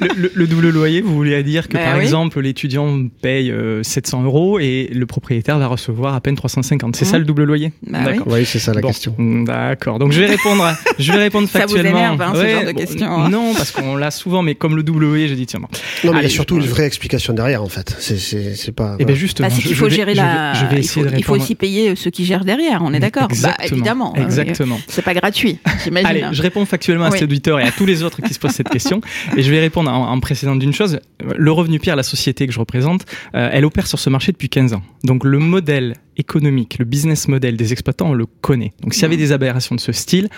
le, 0.00 0.46
double 0.46 0.70
loyer, 0.70 1.00
vous 1.00 1.14
voulez 1.14 1.40
dire 1.42 1.68
que 1.68 1.74
ben 1.74 1.84
par 1.84 2.00
exemple 2.00 2.40
l'étudiant 2.40 3.06
paye 3.22 3.52
700 3.82 4.24
euros 4.24 4.58
et 4.58 4.90
le 4.92 5.06
propriétaire 5.06 5.58
va 5.58 5.66
recevoir 5.66 6.14
à 6.14 6.20
peine 6.20 6.34
350. 6.34 6.96
C'est 6.96 7.04
ça 7.04 7.18
le 7.18 7.24
double 7.24 7.44
loyer? 7.44 7.72
Bah 7.86 8.00
D'accord. 8.04 8.26
Oui, 8.28 8.44
c'est 8.44 8.58
ça 8.58 8.72
la 8.74 8.82
question. 8.82 9.14
D'accord. 9.18 9.98
Donc 9.98 10.12
je 10.12 10.20
vais 10.20 10.26
répondre. 10.26 10.64
je 10.98 11.12
vais 11.12 11.18
répondre 11.18 11.48
factuellement. 11.48 11.70
Ça 11.70 11.80
vous 11.80 11.96
énerve 11.96 12.22
hein, 12.22 12.32
ce 12.34 12.48
genre 12.48 12.64
de 12.64 12.72
question. 12.72 13.10
Hein. 13.10 13.30
Non, 13.30 13.54
parce 13.54 13.70
qu'on 13.70 13.96
l'a 13.96 14.10
souvent, 14.10 14.39
mais 14.42 14.54
comme 14.54 14.76
le 14.76 14.82
W, 14.82 15.28
j'ai 15.28 15.36
dit 15.36 15.46
tiens. 15.46 15.60
Non, 15.60 16.12
mais 16.12 16.20
il 16.20 16.22
y 16.22 16.26
a 16.26 16.28
surtout 16.28 16.56
une 16.56 16.66
vraie 16.66 16.86
explication 16.86 17.32
derrière 17.32 17.62
en 17.62 17.68
fait. 17.68 17.96
C'est 17.98 18.72
pas. 18.72 18.94
Et 18.98 19.02
eh 19.02 19.04
ben 19.04 19.16
justement. 19.16 19.48
Bah, 19.48 19.54
qu'il 19.54 19.74
faut 19.74 19.88
gérer 19.88 20.14
la. 20.14 20.54
Je 20.54 20.66
vais 20.66 20.80
essayer 20.80 21.06
il, 21.06 21.10
faut, 21.10 21.18
il 21.18 21.24
faut 21.24 21.36
aussi 21.36 21.54
payer 21.54 21.96
ceux 21.96 22.10
qui 22.10 22.24
gèrent 22.24 22.44
derrière. 22.44 22.82
On 22.84 22.92
est 22.92 23.00
d'accord. 23.00 23.28
Bah, 23.42 23.56
évidemment. 23.62 24.14
Exactement. 24.16 24.80
C'est 24.86 25.02
pas 25.02 25.14
gratuit. 25.14 25.58
J'imagine. 25.84 26.08
Allez, 26.08 26.24
je 26.32 26.42
réponds 26.42 26.64
factuellement 26.64 27.06
à 27.06 27.10
cet 27.10 27.22
auditeur 27.22 27.60
et 27.60 27.64
à 27.64 27.72
tous 27.72 27.86
les 27.86 28.02
autres 28.02 28.22
qui 28.22 28.34
se 28.34 28.38
posent 28.38 28.52
cette 28.52 28.68
question. 28.68 29.00
Et 29.36 29.42
je 29.42 29.50
vais 29.50 29.60
répondre 29.60 29.90
en, 29.90 30.10
en 30.10 30.20
précédent 30.20 30.56
d'une 30.56 30.72
chose. 30.72 30.98
Le 31.36 31.52
revenu 31.52 31.78
Pierre, 31.78 31.96
la 31.96 32.02
société 32.02 32.46
que 32.46 32.52
je 32.52 32.58
représente, 32.58 33.04
euh, 33.34 33.48
elle 33.52 33.64
opère 33.64 33.86
sur 33.86 33.98
ce 33.98 34.10
marché 34.10 34.32
depuis 34.32 34.48
15 34.48 34.74
ans. 34.74 34.82
Donc 35.04 35.24
le 35.24 35.38
modèle 35.38 35.96
économique, 36.16 36.76
le 36.78 36.84
business 36.84 37.28
model 37.28 37.56
des 37.56 37.72
exploitants, 37.72 38.10
on 38.10 38.14
le 38.14 38.26
connaît. 38.26 38.72
Donc 38.82 38.94
s'il 38.94 39.02
y 39.02 39.06
avait 39.06 39.16
mmh. 39.16 39.18
des 39.18 39.32
aberrations 39.32 39.74
de 39.74 39.80
ce 39.80 39.92
style, 39.92 40.28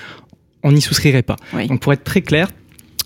on 0.63 0.73
n'y 0.73 0.81
souscrirait 0.81 1.23
pas. 1.23 1.37
Donc 1.69 1.81
pour 1.81 1.93
être 1.93 2.05
très 2.05 2.23
clair, 2.23 2.49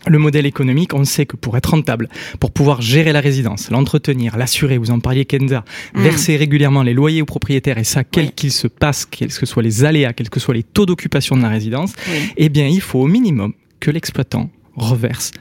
le 0.06 0.18
modèle 0.18 0.46
économique, 0.46 0.94
on 0.94 1.04
sait 1.04 1.26
que 1.26 1.36
pour 1.36 1.56
être 1.56 1.70
rentable, 1.70 2.08
pour 2.40 2.50
pouvoir 2.50 2.80
gérer 2.80 3.12
la 3.12 3.20
résidence, 3.20 3.70
l'entretenir, 3.70 4.36
l'assurer, 4.36 4.78
vous 4.78 4.90
en 4.90 5.00
parliez 5.00 5.24
Kenza, 5.24 5.64
mm. 5.94 6.02
verser 6.02 6.36
régulièrement 6.36 6.82
les 6.82 6.94
loyers 6.94 7.22
aux 7.22 7.26
propriétaires 7.26 7.78
et 7.78 7.84
ça, 7.84 8.04
quel 8.04 8.32
qu'il 8.32 8.52
se 8.52 8.66
passe, 8.66 9.06
quels 9.06 9.32
que 9.32 9.46
soient 9.46 9.62
les 9.62 9.84
aléas, 9.84 10.12
quels 10.12 10.30
que 10.30 10.40
soient 10.40 10.54
les 10.54 10.62
taux 10.62 10.86
d'occupation 10.86 11.36
de 11.36 11.42
la 11.42 11.48
résidence, 11.48 11.92
eh 12.36 12.48
bien, 12.48 12.66
il 12.66 12.80
faut 12.80 13.00
au 13.00 13.06
minimum 13.06 13.52
que 13.80 13.90
l'exploitant 13.90 14.50
reverse 14.76 15.32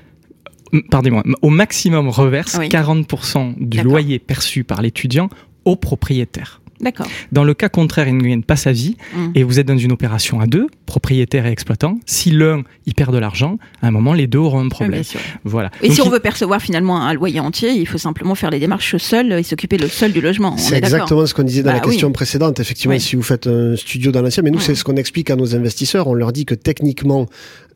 pardonnez-moi, 0.90 1.24
au 1.42 1.50
maximum 1.50 2.10
reverse 2.10 2.58
40% 2.58 3.56
du 3.58 3.82
loyer 3.82 4.20
perçu 4.20 4.64
par 4.64 4.82
l'étudiant 4.82 5.30
au 5.64 5.76
propriétaire. 5.76 6.62
D'accord. 6.82 7.08
Dans 7.32 7.44
le 7.44 7.54
cas 7.54 7.70
contraire, 7.70 8.08
il 8.08 8.18
ne 8.18 8.24
gagne 8.24 8.44
pas 8.44 8.56
sa 8.56 8.72
vie 8.72 8.98
mm. 9.14 9.32
et 9.36 9.44
vous 9.44 9.60
êtes 9.60 9.68
dans 9.68 9.78
une 9.78 9.92
opération 9.92 10.40
à 10.42 10.46
deux, 10.46 10.68
propriétaire 10.86 11.46
et 11.46 11.52
exploitant. 11.52 12.00
Si 12.06 12.32
l'un 12.32 12.64
y 12.86 12.94
perd 12.94 13.14
de 13.14 13.18
l'argent, 13.18 13.58
à 13.82 13.88
un 13.88 13.92
moment, 13.92 14.14
les 14.14 14.28
deux 14.28 14.40
auront 14.40 14.60
un 14.60 14.70
problème. 14.70 15.04
voilà. 15.44 15.72
Et 15.82 15.92
si 15.92 16.02
on 16.02 16.10
veut 16.10 16.20
percevoir 16.20 16.62
finalement 16.62 17.02
un 17.02 17.14
loyer 17.14 17.40
entier, 17.40 17.72
il 17.72 17.88
faut 17.88 17.98
simplement 17.98 18.36
faire 18.36 18.50
les 18.50 18.60
démarches 18.60 18.98
seul 18.98 19.32
et 19.34 19.44
s'occuper 19.44 19.78
le 19.78 19.88
seul 19.88 20.12
du 20.12 20.22
logement. 20.22 20.58
C'est 20.58 20.78
exactement 20.78 21.26
ce 21.26 21.34
qu'on 21.34 21.44
disait 21.44 21.64
dans 21.64 21.72
la 21.72 21.80
bah 21.80 21.86
question 21.90 22.12
précédente. 22.12 22.60
Effectivement, 22.60 23.00
si 23.00 23.16
vous 23.16 23.24
faites 23.24 23.48
un 23.48 23.76
studio 23.76 24.12
dans 24.12 24.22
l'ancien, 24.22 24.44
mais 24.44 24.52
nous, 24.52 24.60
c'est 24.60 24.76
ce 24.76 24.84
qu'on 24.84 24.96
explique 24.96 25.30
à 25.30 25.36
nos 25.36 25.56
investisseurs. 25.56 26.08
On 26.08 26.14
leur 26.14 26.32
dit 26.32 26.46
que 26.46 26.56
techniquement, 26.56 27.28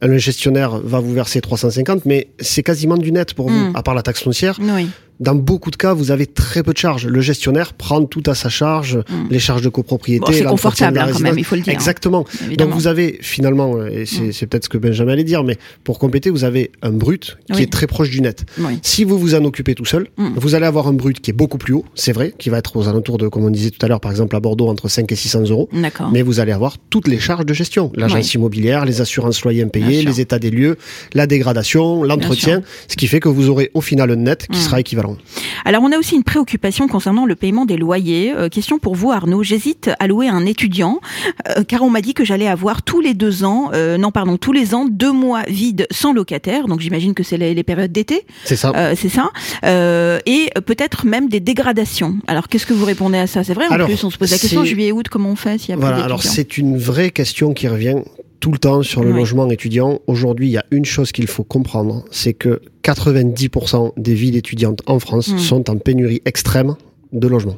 le 0.02 0.18
gestionnaire 0.18 0.80
va 0.80 1.00
vous 1.00 1.14
verser 1.14 1.42
350, 1.42 2.06
mais 2.06 2.30
c'est 2.40 2.64
quasiment 2.64 2.98
du 2.98 3.12
net 3.12 3.34
pour 3.34 3.50
vous, 3.50 3.72
mm. 3.72 3.76
à 3.76 3.84
part 3.84 3.94
la 3.94 4.02
taxe 4.02 4.24
foncière. 4.24 4.58
Oui 4.62 4.90
dans 5.20 5.36
beaucoup 5.36 5.70
de 5.70 5.76
cas, 5.76 5.94
vous 5.94 6.12
avez 6.12 6.26
très 6.26 6.64
peu 6.64 6.72
de 6.72 6.78
charges. 6.78 7.06
Le 7.06 7.22
gestionnaire 7.22 7.74
prend 7.74 8.04
tout 8.06 8.24
à 8.26 8.36
sa 8.36 8.50
charge, 8.50 8.98
hmm. 8.98 9.28
les 9.30 9.40
charges 9.40 9.62
de 9.62 9.70
copropriété. 9.70 10.26
Bon, 10.26 10.32
c'est 10.32 10.44
confortable 10.44 10.98
hein, 10.98 11.10
quand 11.12 11.20
même, 11.20 11.38
il 11.38 11.44
faut 11.44 11.56
le 11.56 11.62
dire. 11.62 11.74
Exactement. 11.74 12.26
Donc 12.58 12.70
vous 12.70 12.88
avez 12.88 13.18
finalement, 13.22 13.76
euh, 13.76 13.90
et 13.90 14.04
hmm. 14.04 14.32
c'est 14.32 14.48
peut-être 14.48 14.66
ce 14.66 14.70
que 14.70 14.78
Benjamin 14.78 15.14
allait 15.14 15.24
dire, 15.24 15.44
mais 15.44 15.58
pour 15.84 16.00
compléter, 16.00 16.30
vous 16.30 16.46
avez 16.46 16.72
un 16.82 16.92
brut 16.92 17.38
qui 17.54 17.64
est 17.64 17.72
très 17.72 17.88
proche 17.88 18.10
du 18.10 18.22
net. 18.22 18.46
Si 18.82 19.04
vous 19.04 19.18
vous 19.18 19.36
en 19.36 19.44
occupez 19.44 19.76
tout 19.76 19.86
seul, 19.86 20.08
vous 20.18 20.56
allez 20.56 20.66
avoir 20.66 20.88
un 20.88 20.94
brut 20.94 21.20
qui 21.20 21.32
est 21.32 21.34
beaucoup 21.34 21.58
plus 21.58 21.74
haut, 21.74 21.86
c'est 21.96 22.14
vrai, 22.14 22.34
qui 22.38 22.50
va 22.50 22.58
être 22.58 22.76
aux 22.78 22.88
alentours 22.88 23.18
de, 23.18 23.28
comme 23.28 23.44
on 23.44 23.50
disait 23.50 23.72
tout 23.72 23.86
à 23.86 23.90
l'heure, 23.90 24.00
par 24.00 24.12
exemple 24.12 24.36
à 24.36 24.40
Bordeaux, 24.40 24.68
entre 24.68 24.88
5 24.88 25.12
et 25.12 25.16
600 25.16 25.50
euros. 25.50 25.70
Mais 26.12 26.22
vous 26.22 26.40
allez 26.40 26.52
avoir 26.52 26.78
toutes 26.90 27.08
les 27.08 27.20
charges 27.20 27.46
de 27.46 27.54
gestion. 27.54 27.92
L'agence 27.96 28.34
immobilière, 28.34 28.86
les 28.86 29.02
assurances 29.02 29.44
loyers 29.44 29.66
les 29.90 30.22
états 30.22 30.40
des 30.40 30.52
lieux, 30.52 30.78
la 31.14 31.28
dégradation, 31.28 32.04
l'entretien, 32.04 32.62
ce 32.88 32.96
qui 32.96 33.08
fait 33.08 33.20
que 33.20 33.30
vous 33.30 33.50
aurez 33.50 33.72
au 33.74 33.82
final 33.82 34.12
un 34.12 34.16
net 34.16 34.48
qui 34.52 34.60
sera 34.60 34.80
équivalent. 34.80 35.18
Alors 35.66 35.84
on 35.84 35.92
a 35.92 35.98
aussi 35.98 36.16
une 36.16 36.24
préoccupation 36.24 36.88
concernant 36.88 37.26
le 37.26 37.36
paiement 37.36 37.66
des 37.66 37.78
loyers. 37.78 38.34
Euh, 38.34 38.50
question 38.50 38.80
pour 38.80 38.96
vous 38.96 39.12
Arnaud, 39.12 39.44
j'hésite 39.44 39.90
à 40.00 40.08
louer 40.08 40.28
un 40.28 40.46
étudiant 40.46 41.00
euh, 41.48 41.64
car 41.64 41.82
on 41.84 41.90
m'a 41.90 42.02
dit 42.02 42.14
que 42.14 42.26
j'allais 42.26 42.48
avoir 42.48 42.84
tous 42.84 43.02
les 43.02 43.14
deux 43.14 43.44
ans, 43.44 43.72
euh, 43.74 43.98
non 43.98 44.12
pardon, 44.12 44.38
tous 44.38 44.54
les 44.54 44.74
ans 44.74 44.86
deux 44.90 45.12
mois 45.12 45.44
vides 45.48 45.88
sans 45.92 46.14
locataire. 46.14 46.68
Donc 46.68 46.80
j'imagine 46.80 47.14
que 47.14 47.24
c'est 47.24 47.38
les, 47.38 47.64
périodes 47.64 47.92
d'été. 47.92 48.26
C'est 48.46 48.56
ça. 48.56 48.74
c'est 48.96 49.10
ça. 49.10 49.32
et 49.64 50.50
peut-être 50.66 51.06
même 51.06 51.30
des 51.30 51.40
dégradations. 51.40 52.18
Alors 52.28 52.48
qu'est-ce 52.48 52.66
que 52.66 52.74
vous 52.74 52.86
répondez 52.86 53.18
à 53.18 53.28
ça? 53.28 53.44
C'est 53.44 53.54
vrai 53.54 53.68
en 53.68 53.86
plus 53.86 54.04
on 54.04 54.10
se 54.10 54.18
pose 54.18 54.32
la 54.32 54.38
question 54.38 54.64
juillet 54.64 54.92
août 54.92 55.08
comment 55.10 55.30
on 55.30 55.36
fait 55.36 55.58
s'il 55.58 55.70
y 55.72 55.74
a 55.74 55.78
voilà, 55.78 56.04
alors 56.04 56.24
c'est 56.24 56.58
une 56.58 56.78
vraie 56.78 57.12
question 57.12 57.54
qui 57.54 57.68
revient 57.68 57.96
tout 58.40 58.52
le 58.52 58.58
temps 58.58 58.84
sur 58.84 59.04
le 59.04 59.12
logement 59.12 59.50
étudiant. 59.50 60.00
Aujourd'hui, 60.08 60.48
il 60.48 60.52
y 60.52 60.58
a 60.58 60.66
une 60.72 60.86
chose 60.86 61.12
qu'il 61.12 61.28
faut 61.28 61.44
comprendre, 61.44 62.06
c'est 62.12 62.34
que 62.34 62.62
90% 62.84 63.94
des 63.98 64.14
villes 64.14 64.36
étudiantes 64.36 64.82
en 64.86 65.00
France 65.00 65.30
hmm. 65.30 65.40
sont 65.40 65.70
en 65.70 65.78
pénurie 65.78 66.22
extrême 66.26 66.76
de 67.12 67.28
logements. 67.28 67.58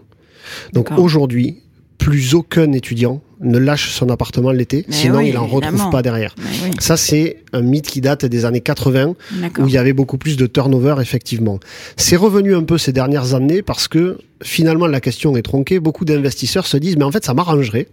Donc 0.73 0.91
aujourd'hui, 0.97 1.61
plus 1.97 2.33
aucun 2.33 2.71
étudiant 2.71 3.21
ne 3.41 3.57
lâche 3.57 3.91
son 3.91 4.09
appartement 4.09 4.51
l'été, 4.51 4.85
sinon 4.89 5.19
il 5.19 5.37
en 5.37 5.45
retrouve 5.47 5.89
pas 5.91 6.01
derrière. 6.01 6.35
Ça, 6.79 6.97
c'est 6.97 7.37
un 7.53 7.61
mythe 7.61 7.87
qui 7.87 8.01
date 8.01 8.25
des 8.25 8.45
années 8.45 8.61
80, 8.61 9.13
où 9.59 9.67
il 9.67 9.71
y 9.71 9.77
avait 9.77 9.93
beaucoup 9.93 10.17
plus 10.17 10.35
de 10.37 10.47
turnover, 10.47 10.95
effectivement. 10.99 11.59
C'est 11.97 12.15
revenu 12.15 12.55
un 12.55 12.63
peu 12.63 12.77
ces 12.77 12.91
dernières 12.91 13.33
années 13.33 13.61
parce 13.61 13.87
que 13.87 14.17
finalement 14.43 14.87
la 14.87 14.99
question 14.99 15.35
est 15.37 15.41
tronquée. 15.41 15.79
Beaucoup 15.79 16.05
d'investisseurs 16.05 16.65
se 16.65 16.77
disent, 16.77 16.97
mais 16.97 17.03
en 17.03 17.11
fait, 17.11 17.23
ça 17.23 17.33
m'arrangerait 17.33 17.87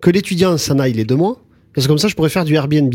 que 0.00 0.10
l'étudiant 0.10 0.56
s'en 0.58 0.78
aille 0.78 0.92
les 0.92 1.04
deux 1.04 1.16
mois, 1.16 1.40
parce 1.76 1.86
que 1.86 1.92
comme 1.92 1.98
ça, 1.98 2.08
je 2.08 2.14
pourrais 2.14 2.30
faire 2.30 2.46
du 2.46 2.54
Airbnb 2.54 2.92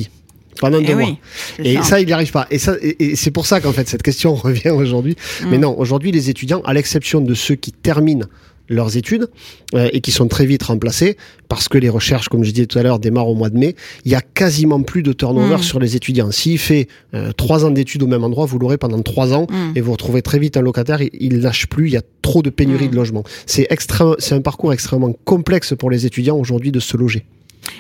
pendant 0.60 0.80
eh 0.80 0.86
deux 0.86 0.96
mois. 0.96 1.18
Et 1.64 1.82
ça. 1.82 2.02
il 2.02 2.08
n'y 2.08 2.14
arrive 2.14 2.32
pas. 2.32 2.48
Et, 2.52 2.58
ça, 2.58 2.76
et, 2.82 3.16
c'est 3.16 3.32
pour 3.32 3.46
ça 3.46 3.62
qu'en 3.62 3.72
fait 3.72 3.88
cette 3.88 4.04
question 4.04 4.34
revient 4.36 4.72
aujourd'hui. 4.72 5.16
Mais 5.48 5.58
mm. 5.58 5.62
non, 5.62 5.80
aujourd'hui 5.80 6.12
les 6.12 6.30
étudiants, 6.30 6.62
à 6.66 6.74
l'exception 6.74 7.22
de 7.22 7.34
ceux 7.34 7.56
qui 7.56 7.72
terminent 7.72 8.26
leurs 8.70 8.98
études 8.98 9.28
euh, 9.76 9.90
et 9.92 10.02
qui 10.02 10.12
sont 10.12 10.28
très 10.28 10.46
vite 10.46 10.64
remplacés 10.64 11.18
parce 11.48 11.68
que 11.68 11.78
les 11.78 11.90
recherches, 11.90 12.30
comme 12.30 12.44
je 12.44 12.52
disais 12.52 12.66
tout 12.66 12.80
à 12.80 12.84
l'heure, 12.84 13.00
démarrent 13.00 13.28
au 13.28 13.36
mois 13.36 13.50
de 13.50 13.58
mai. 13.58 13.76
Il 14.06 14.12
y 14.12 14.16
a 14.16 14.22
quasiment 14.22 14.82
plus 14.82 15.04
de 15.04 15.14
turnover 15.14 15.58
mm. 15.58 15.64
sur 15.64 15.80
les 15.80 15.96
étudiants. 15.96 16.32
S'il 16.32 16.58
fait 16.58 16.88
euh, 17.14 17.34
trois 17.34 17.66
ans 17.66 17.72
d'études 17.72 18.02
au 18.02 18.08
même 18.08 18.24
endroit, 18.24 18.46
vous 18.46 18.58
l'aurez 18.58 18.78
pendant 18.78 19.02
trois 19.02 19.34
ans 19.34 19.46
mm. 19.50 19.74
et 19.76 19.82
vous 19.82 19.92
retrouvez 19.92 20.22
très 20.22 20.40
vite 20.40 20.58
un 20.58 20.62
locataire. 20.62 21.02
Il, 21.02 21.38
ne 21.38 21.42
lâche 21.42 21.68
plus. 21.68 21.88
Il 21.88 21.94
y 21.94 21.98
a 21.98 22.02
trop 22.22 22.42
de 22.42 22.50
pénurie 22.50 22.90
de 22.90 22.96
logements. 22.96 23.24
C'est 23.46 23.68
extrêmement, 23.70 24.16
c'est 24.18 24.36
un 24.36 24.42
parcours 24.42 24.74
extrêmement 24.74 25.14
complexe 25.26 25.76
pour 25.78 25.92
les 25.92 26.06
étudiants 26.06 26.38
aujourd'hui 26.38 26.72
de 26.72 26.80
se 26.80 26.96
loger. 26.96 27.26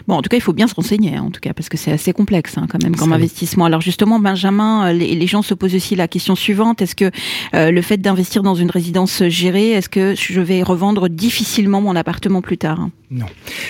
Bon, 0.08 0.16
en 0.16 0.22
tout 0.22 0.30
cas, 0.30 0.38
il 0.38 0.42
faut 0.42 0.54
bien 0.54 0.68
se 0.68 0.76
renseigner, 0.76 1.16
hein, 1.16 1.24
en 1.28 1.32
tout 1.32 1.40
cas, 1.40 1.54
parce 1.54 1.70
que 1.70 1.78
c'est 1.78 1.92
assez 1.92 2.14
complexe 2.14 2.58
hein, 2.58 2.68
quand 2.70 2.82
même 2.84 2.96
comme 2.96 3.14
investissement. 3.14 3.66
Alors 3.66 3.82
justement, 3.82 4.20
Benjamin, 4.20 4.90
euh, 4.90 4.94
les, 4.94 5.28
gens 5.28 5.42
se 5.42 5.54
posent 5.54 5.76
aussi 5.76 5.96
la 5.96 6.08
question 6.08 6.36
suivante 6.36 6.82
est-ce 6.82 6.96
que 6.96 7.12
euh, 7.54 7.72
le 7.72 7.82
fait 7.82 7.98
d'investir 7.98 8.44
dans 8.44 8.56
une 8.56 8.70
résidence 8.70 9.24
gérée, 9.28 9.72
est-ce 9.72 9.90
que 9.90 10.16
je 10.16 10.42
vais 10.42 10.64
revendre 10.64 11.10
difficilement 11.10 11.82
mon 11.82 11.96
appartement 11.96 12.42
plus 12.42 12.58
tard 12.58 12.90
Non, 13.10 13.26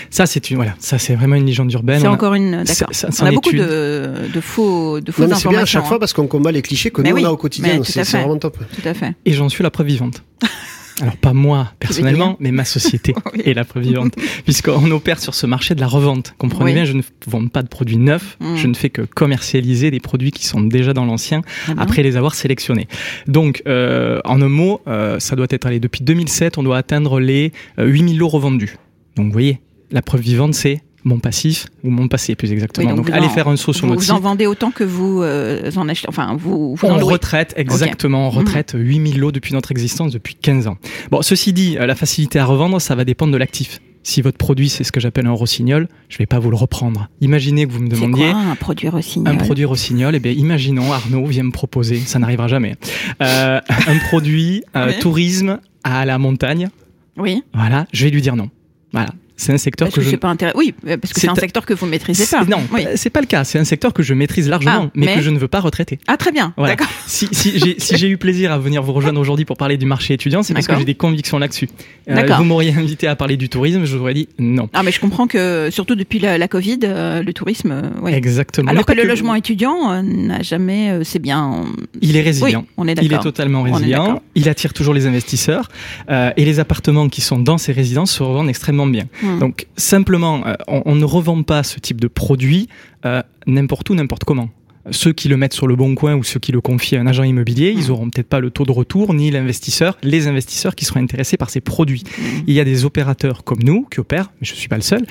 ça 0.10 0.26
c'est 0.26 0.50
une 0.50 0.58
voilà, 0.58 0.76
ça 0.80 0.98
c'est 0.98 1.16
vraiment 1.16 1.36
une 1.36 1.46
légende 1.46 1.72
urbaine. 1.72 2.02
C'est 2.02 2.08
encore 2.08 2.34
une. 2.34 2.64
D'accord. 2.64 2.90
On 3.22 3.26
a 3.26 3.32
beaucoup 3.32 3.52
de, 3.52 4.30
de, 4.34 4.42
faux, 4.42 5.00
de 5.00 5.12
fausses 5.12 5.30
non, 5.30 5.36
C'est 5.36 5.50
bien 5.50 5.60
à 5.60 5.66
chaque 5.66 5.86
fois 5.86 5.98
hein. 5.98 6.00
parce 6.00 6.14
qu'on 6.14 6.28
combat 6.28 6.52
les 6.52 6.62
clichés 6.62 6.92
que 6.92 7.02
nous 7.02 7.16
on 7.16 7.26
a 7.26 7.32
au 7.32 7.38
quotidien. 7.38 7.82
C'est 7.84 8.04
vraiment 8.04 8.38
top. 8.38 8.58
Tout 8.58 8.88
à 8.88 8.94
fait. 8.94 9.14
Et 9.26 9.34
j'en 9.34 9.50
suis 9.50 9.64
la 9.64 9.72
preuve 9.72 9.88
vivante. 9.88 10.24
Alors 11.00 11.18
pas 11.18 11.34
moi 11.34 11.74
personnellement, 11.80 12.38
mais 12.40 12.52
ma 12.52 12.66
société 12.66 13.14
est 13.46 13.54
la 13.54 13.64
preuve 13.64 13.84
vivante, 13.84 14.14
puisqu'on 14.44 14.92
opère 14.92 15.20
sur 15.20 15.36
ce 15.36 15.46
marché 15.46 15.76
de 15.76 15.80
la 15.80 15.88
revente. 15.88 16.34
Comprenez 16.38 16.74
bien, 16.74 16.86
je 16.86 16.94
ne 16.94 17.02
vends 17.28 17.48
pas 17.48 17.64
de 17.64 17.68
produits 17.68 17.98
neufs, 17.98 18.38
mm. 18.40 18.56
je 18.56 18.68
ne 18.68 18.74
fais 18.74 18.90
que 18.90 19.02
commercialiser 19.02 19.92
des 19.92 20.00
produits 20.00 20.32
qui 20.32 20.46
sont 20.46 20.62
déjà 20.62 20.94
dans 20.94 21.06
l'ancien 21.06 21.42
après 21.78 22.04
les 22.04 22.18
avoir 22.18 22.36
sélectionnés. 22.36 22.88
Donc, 23.28 23.64
euh, 23.68 24.20
en 24.26 24.42
un 24.42 24.50
mot, 24.50 24.82
euh, 24.88 25.20
ça 25.20 25.36
doit 25.36 25.48
être 25.50 25.66
allé 25.66 25.80
depuis 25.80 26.04
2007, 26.04 26.58
on 26.58 26.64
doit 26.64 26.78
atteindre 26.78 27.20
les 27.20 27.52
8000 27.78 28.16
euh, 28.16 28.20
lots 28.20 28.28
revendus. 28.28 28.76
Donc, 29.16 29.28
vous 29.28 29.34
voyez, 29.34 29.60
la 29.92 30.02
preuve 30.02 30.22
vivante, 30.22 30.54
c'est 30.54 30.82
mon 31.04 31.20
passif 31.20 31.68
ou 31.84 31.90
mon 31.90 32.08
passé 32.08 32.36
plus 32.36 32.52
exactement. 32.52 32.94
donc, 32.94 33.10
allez 33.10 33.30
faire 33.30 33.48
un 33.48 33.56
saut 33.56 33.74
sur 33.74 33.88
notre 33.88 34.02
site. 34.02 34.12
Vous 34.12 34.18
en 34.18 34.20
vendez 34.20 34.46
autant 34.46 34.72
que 34.72 34.84
vous 34.84 35.22
euh, 35.22 35.72
en 35.76 35.90
achetez, 35.90 36.08
enfin 36.10 36.36
vous, 36.38 36.76
vous 36.76 36.88
en 36.88 36.98
retraite 36.98 37.54
exactement, 37.58 38.28
on 38.28 38.30
retraite 38.30 38.76
8000 38.78 39.20
lots 39.20 39.32
depuis 39.32 39.54
notre 39.54 39.72
existence 39.72 40.12
depuis 40.12 40.36
15 40.36 40.68
ans. 40.68 40.78
Bon, 41.10 41.22
ceci 41.22 41.54
dit, 41.54 41.78
euh, 41.78 41.86
la 41.86 41.96
facilité 41.96 42.40
à 42.40 42.46
revendre, 42.46 42.80
ça 42.82 42.96
va 42.96 43.06
dépendre 43.06 43.34
de 43.34 43.38
l'actif. 43.38 43.80
Si 44.04 44.24
votre 44.24 44.38
produit 44.38 44.70
c'est 44.70 44.84
ce 44.84 44.92
que 44.92 45.00
j'appelle 45.00 45.28
un 45.28 45.32
rossignol, 45.32 45.88
je 46.10 46.18
vais 46.18 46.26
pas 46.26 46.40
vous 46.40 46.50
le 46.50 46.56
reprendre. 46.56 47.08
Imaginez 47.22 47.68
que 47.68 47.72
vous 47.72 47.82
me 47.82 47.90
demandiez 47.90 48.32
quoi, 48.32 48.40
un 48.40 48.56
produit 48.56 48.90
rossignol? 48.90 49.34
Un 49.34 49.38
produit 49.38 49.66
rossignol, 49.66 50.16
eh 50.16 50.20
bien 50.20 50.32
imaginons 50.32 50.92
Arnaud 50.92 51.26
vient 51.28 51.44
me 51.44 51.52
proposer, 51.52 52.00
ça 52.00 52.18
n'arrivera 52.18 52.48
jamais, 52.48 52.76
euh, 53.22 53.60
un 53.70 53.98
produit 54.10 54.64
tourisme 55.02 55.60
à 55.84 56.06
la 56.06 56.18
montagne. 56.18 56.70
Oui. 57.18 57.44
Voilà, 57.54 57.86
je 57.94 58.06
vais 58.06 58.10
lui 58.10 58.22
dire 58.22 58.36
non. 58.36 58.50
Voilà, 58.92 59.10
c'est 59.42 59.54
un 59.54 59.58
secteur 59.58 59.90
que, 59.90 60.02
je. 60.02 60.16
Pas 60.16 60.36
Oui, 60.54 60.74
parce 60.84 61.14
que 61.14 61.20
c'est 61.20 61.28
un 61.28 61.34
secteur 61.34 61.66
que 61.66 61.74
vous 61.74 61.88
maîtrisez 61.88 62.26
pas. 62.28 62.46
Non, 62.46 62.62
c'est 62.96 63.10
pas 63.10 63.22
le 63.22 63.26
cas. 63.26 63.44
C'est 63.44 63.58
un 63.58 63.64
secteur 63.64 63.92
que 63.92 64.04
je 64.04 64.14
maîtrise 64.14 64.48
largement, 64.48 64.86
ah, 64.86 64.92
mais, 64.94 65.16
que 65.16 65.22
je 65.22 65.32
ne 65.32 65.40
veux 65.40 65.48
pas 65.48 65.60
retraiter. 65.60 66.00
Ah, 66.08 66.16
très 66.18 66.32
bien. 66.32 66.54
D'accord. 66.58 66.88
Si, 67.08 67.28
si 67.32 67.98
j'ai 67.98 68.08
eu 68.08 68.18
plaisir 68.18 68.52
à 68.52 68.60
venir 68.60 68.84
vous 68.84 68.94
rejoindre 68.94 69.20
aujourd'hui 69.20 69.46
pour 69.46 69.58
parler 69.58 69.78
du 69.78 69.86
marché 69.86 70.14
étudiant, 70.14 70.44
c'est 70.44 70.54
parce 70.54 70.68
que 70.68 70.78
j'ai 70.78 70.86
des 70.86 70.96
convictions 70.96 71.40
là-dessus. 71.40 71.70
Euh, 72.10 72.36
vous 72.38 72.44
m'auriez 72.44 72.74
invité 72.74 73.08
à 73.08 73.16
parler 73.16 73.38
du 73.38 73.50
tourisme, 73.50 73.86
je 73.86 73.96
vous 73.96 74.04
aurais 74.04 74.14
dit 74.14 74.28
non. 74.38 74.70
Ah, 74.74 74.84
mais 74.84 74.92
je 74.92 75.00
comprends 75.00 75.28
que, 75.28 75.70
surtout 75.72 75.96
depuis 75.96 76.20
la, 76.20 76.48
Covid, 76.48 76.80
euh, 76.84 77.24
le 77.24 77.34
tourisme. 77.34 77.72
Euh, 77.72 78.08
Exactement. 78.08 78.70
Alors 78.70 78.86
que, 78.86 78.94
le 78.94 79.04
logement 79.04 79.36
étudiant 79.36 80.04
n'a 80.04 80.42
jamais. 80.42 81.00
c'est 81.04 81.20
bien. 81.20 81.66
Il 82.02 82.16
est 82.16 82.22
résilient. 82.22 82.66
on 82.78 82.88
est 82.88 83.02
Il 83.02 83.14
est 83.14 83.20
totalement 83.20 83.64
résilient. 83.64 84.22
Il 84.36 84.50
attire 84.50 84.74
toujours 84.74 84.94
les 84.94 85.08
investisseurs. 85.08 85.70
et 86.10 86.46
les 86.46 86.60
appartements 86.60 87.10
qui 87.10 87.22
sont 87.22 87.40
dans 87.40 87.58
ces 87.58 87.72
résidences 87.72 88.12
se 88.12 88.24
revendent 88.24 88.50
extrêmement 88.50 88.88
bien. 88.88 89.06
Hmm. 89.32 89.40
Donc, 89.40 89.68
simplement 89.78 90.46
euh, 90.46 90.56
on, 90.68 90.96
ne 90.96 91.06
revend 91.06 91.44
pas 91.44 91.64
ce 91.64 91.80
type 91.80 92.02
de 92.02 92.08
produit 92.08 92.68
euh, 93.06 93.22
n'importe 93.48 93.90
où, 93.90 93.96
n'importe 93.96 94.24
comment. 94.24 94.50
Ceux 94.90 95.14
qui 95.14 95.30
le 95.30 95.38
mettent 95.38 95.54
sur 95.54 95.68
le 95.68 95.76
bon 95.76 95.94
coin 95.94 96.16
ou 96.16 96.24
ceux 96.24 96.40
qui 96.40 96.52
le 96.52 96.60
confient 96.60 96.96
à 96.96 97.02
un 97.02 97.06
agent 97.06 97.22
immobilier, 97.22 97.72
ils 97.78 97.90
mmh. 97.90 97.92
auront 97.92 98.10
peut-être 98.10 98.28
pas 98.28 98.40
le 98.40 98.50
taux 98.50 98.66
de 98.66 98.72
retour 98.72 99.14
ni 99.14 99.30
l'investisseur, 99.30 99.96
les 100.02 100.28
investisseurs 100.28 100.74
qui 100.74 100.86
seront 100.86 101.00
intéressés 101.00 101.38
par 101.38 101.52
ces 101.52 101.62
produits. 101.62 102.04
Mmh. 102.04 102.24
Il 102.48 102.56
y 102.56 102.60
a 102.60 102.64
des 102.64 102.84
opérateurs 102.84 103.44
comme 103.44 103.60
nous 103.62 103.86
qui 103.92 104.00
opèrent, 104.00 104.32
mais 104.42 104.48
je 104.48 104.56
suis 104.56 104.68
pas 104.68 104.78
le 104.78 104.82
seul, 104.82 105.06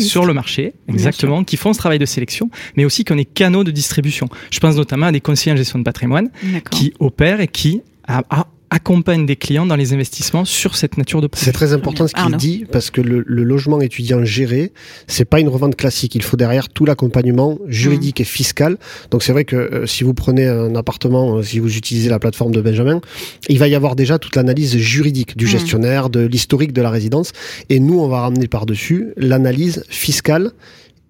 sur 0.00 0.26
le 0.26 0.34
marché, 0.34 0.74
exactement, 0.88 1.44
qui 1.44 1.56
font 1.56 1.72
ce 1.72 1.78
travail 1.78 2.00
de 2.00 2.06
sélection, 2.06 2.50
mais 2.76 2.84
aussi 2.84 3.04
qui 3.04 3.12
ont 3.12 3.16
des 3.16 3.24
canaux 3.24 3.62
de 3.62 3.70
distribution. 3.70 4.28
Je 4.50 4.58
pense 4.58 4.74
notamment 4.74 5.06
à 5.06 5.12
des 5.12 5.20
conseillers 5.20 5.52
en 5.52 5.56
gestion 5.56 5.78
de 5.78 5.84
patrimoine 5.84 6.28
qui 6.72 6.92
opèrent 6.98 7.40
et 7.40 7.48
qui 7.48 7.82
a, 8.08 8.46
accompagne 8.70 9.26
des 9.26 9.36
clients 9.36 9.66
dans 9.66 9.76
les 9.76 9.92
investissements 9.92 10.44
sur 10.44 10.76
cette 10.76 10.98
nature 10.98 11.20
de 11.20 11.26
produit. 11.26 11.44
C'est 11.44 11.52
très 11.52 11.72
important 11.72 12.06
ce 12.06 12.14
qu'il 12.14 12.36
dit 12.36 12.64
parce 12.70 12.90
que 12.90 13.00
le, 13.00 13.22
logement 13.26 13.80
étudiant 13.80 14.24
géré, 14.24 14.72
c'est 15.06 15.24
pas 15.24 15.40
une 15.40 15.48
revente 15.48 15.76
classique. 15.76 16.14
Il 16.14 16.22
faut 16.22 16.36
derrière 16.36 16.68
tout 16.68 16.84
l'accompagnement 16.84 17.58
juridique 17.66 18.20
et 18.20 18.24
fiscal. 18.24 18.76
Donc 19.10 19.22
c'est 19.22 19.32
vrai 19.32 19.44
que 19.44 19.56
euh, 19.56 19.86
si 19.86 20.04
vous 20.04 20.14
prenez 20.14 20.46
un 20.46 20.74
appartement, 20.74 21.36
euh, 21.36 21.42
si 21.42 21.58
vous 21.58 21.76
utilisez 21.76 22.08
la 22.08 22.18
plateforme 22.18 22.52
de 22.52 22.60
Benjamin, 22.60 23.00
il 23.48 23.58
va 23.58 23.68
y 23.68 23.74
avoir 23.74 23.96
déjà 23.96 24.18
toute 24.18 24.36
l'analyse 24.36 24.76
juridique 24.76 25.36
du 25.36 25.44
mm. 25.44 25.48
gestionnaire, 25.48 26.10
de 26.10 26.20
l'historique 26.20 26.72
de 26.72 26.82
la 26.82 26.90
résidence. 26.90 27.32
Et 27.68 27.80
nous, 27.80 27.98
on 28.00 28.08
va 28.08 28.20
ramener 28.20 28.48
par-dessus 28.48 29.12
l'analyse 29.16 29.84
fiscale 29.88 30.52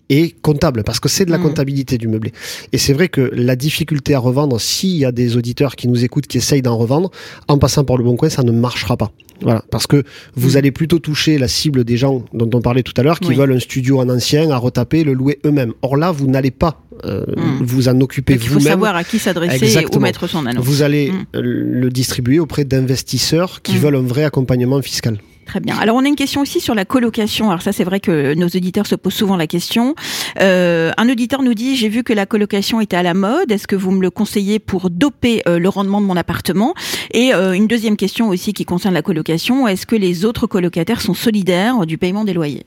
et 0.09 0.35
comptable, 0.43 0.85
parce 0.85 1.01
que 1.01 1.09
c'est 1.09 1.25
de 1.25 1.31
la 1.31 1.39
mm. 1.39 1.43
comptabilité 1.43 1.99
du 1.99 2.09
meublé. 2.09 2.33
Et 2.73 2.79
c'est 2.79 2.93
vrai 2.93 3.09
que 3.09 3.21
la 3.35 3.57
difficulté 3.57 4.15
à 4.15 4.19
revendre, 4.19 4.61
s'il 4.61 4.97
y 4.97 5.05
a 5.05 5.13
des 5.13 5.37
auditeurs 5.37 5.77
qui 5.77 5.89
nous 5.89 6.05
écoutent, 6.05 6.27
qui 6.27 6.39
essayent 6.39 6.63
d'en 6.63 6.77
revendre, 6.77 7.11
en 7.49 7.59
passant 7.59 7.85
par 7.85 7.97
le 7.97 8.05
bon 8.05 8.17
coin, 8.17 8.29
ça 8.29 8.43
ne 8.43 8.53
marchera 8.53 8.97
pas. 8.97 9.13
Voilà, 9.43 9.63
parce 9.71 9.87
que 9.87 10.03
vous 10.35 10.53
mm. 10.53 10.57
allez 10.57 10.71
plutôt 10.71 10.99
toucher 10.99 11.39
la 11.39 11.49
cible 11.49 11.85
des 11.85 11.97
gens 11.97 12.25
dont 12.33 12.49
on 12.55 12.63
parlait 12.63 12.83
tout 12.83 12.95
à 12.97 13.03
l'heure, 13.03 13.21
qui 13.21 13.35
veulent 13.35 13.53
un 13.53 13.61
studio 13.61 14.01
en 14.01 14.09
ancien 14.09 14.51
à 14.51 14.57
retaper, 14.57 15.05
le 15.05 15.13
louer 15.13 15.39
eux-mêmes. 15.45 15.75
Or 15.83 15.97
là, 15.97 16.11
vous 16.13 16.27
n'allez 16.27 16.51
pas 16.51 16.83
euh, 17.05 17.25
mm. 17.37 17.65
vous 17.65 17.89
en 17.89 18.01
occuper 18.01 18.37
vous-même. 18.37 18.59
Il 18.59 18.63
faut 18.63 18.69
savoir 18.69 18.97
à 18.97 19.05
qui 19.05 19.19
s'adresser 19.19 19.79
et 19.79 19.87
où 19.95 19.99
mettre 19.99 20.27
son 20.27 20.47
annonce. 20.47 20.65
Vous 20.65 20.83
allez 20.83 21.13
le 21.35 21.89
distribuer 21.91 22.39
auprès 22.39 22.65
d'investisseurs 22.65 23.61
qui 23.63 23.77
veulent 23.77 23.97
un 23.97 24.03
vrai 24.03 24.25
accompagnement 24.25 24.81
fiscal. 24.81 25.19
Très 25.47 25.61
bien. 25.61 25.77
Alors 25.79 25.97
on 25.97 26.05
a 26.05 26.09
une 26.09 26.17
question 26.17 26.41
aussi 26.41 26.61
sur 26.61 26.75
la 26.75 26.85
colocation. 26.85 27.49
Alors 27.51 27.63
ça 27.63 27.73
c'est 27.73 27.85
vrai 27.85 28.01
que 28.01 28.35
nos 28.35 28.47
auditeurs 28.47 28.87
se 28.87 28.97
posent 28.97 29.15
souvent 29.15 29.37
la 29.37 29.47
question. 29.47 29.95
Euh, 30.41 30.91
un 30.97 31.09
auditeur 31.09 31.43
nous 31.43 31.55
dit 31.55 31.77
j'ai 31.77 31.89
vu 31.89 32.03
que 32.03 32.13
la 32.13 32.27
colocation 32.27 32.81
était 32.81 32.97
à 32.97 33.05
la 33.05 33.15
mode. 33.15 33.53
Est-ce 33.53 33.69
que 33.69 33.77
vous 33.77 33.93
me 33.93 34.03
le 34.03 34.11
conseillez 34.11 34.59
pour 34.59 34.91
doper 34.91 35.43
euh, 35.47 35.61
le 35.61 35.69
rendement 35.69 36.01
de 36.01 36.07
mon 36.07 36.17
appartement? 36.17 36.75
Et 37.13 37.33
euh, 37.33 37.53
une 37.53 37.69
deuxième 37.69 37.97
question 37.97 38.29
aussi 38.29 38.53
qui 38.53 38.65
concerne 38.65 38.93
la 38.93 39.03
colocation. 39.03 39.69
Est-ce 39.69 39.87
que 39.87 39.95
les 39.95 40.25
autres 40.25 40.49
colocataires 40.49 41.01
sont 41.01 41.15
solidaires 41.15 41.87
du 41.87 41.97
paiement 41.97 42.25
des 42.25 42.35
loyers? 42.35 42.67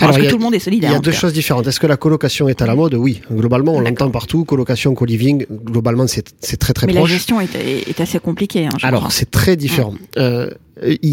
Alors, 0.00 0.16
que 0.16 0.28
tout 0.28 0.38
le 0.38 0.42
monde 0.42 0.54
est 0.54 0.58
solidaire. 0.58 0.90
Il 0.90 0.94
y 0.94 0.96
a 0.96 1.00
deux 1.00 1.12
choses 1.12 1.32
différentes. 1.32 1.66
Est-ce 1.66 1.80
que 1.80 1.86
la 1.86 1.96
colocation 1.96 2.48
est 2.48 2.62
à 2.62 2.66
la 2.66 2.74
mode? 2.74 2.94
Oui. 2.94 3.20
Globalement, 3.30 3.74
on 3.74 3.80
l'entend 3.80 4.10
partout. 4.10 4.44
Colocation, 4.44 4.94
co-living, 4.94 5.46
globalement, 5.50 6.06
c'est 6.06 6.56
très 6.58 6.72
très 6.72 6.86
Mais 6.86 6.94
proche. 6.94 7.10
La 7.10 7.16
gestion 7.16 7.40
est, 7.40 7.54
est, 7.54 8.00
assez 8.00 8.18
compliquée. 8.18 8.66
Hein, 8.66 8.76
Alors, 8.82 9.12
c'est 9.12 9.30
très 9.30 9.56
différent. 9.56 9.92
Mm. 9.92 10.18
Euh, 10.18 10.50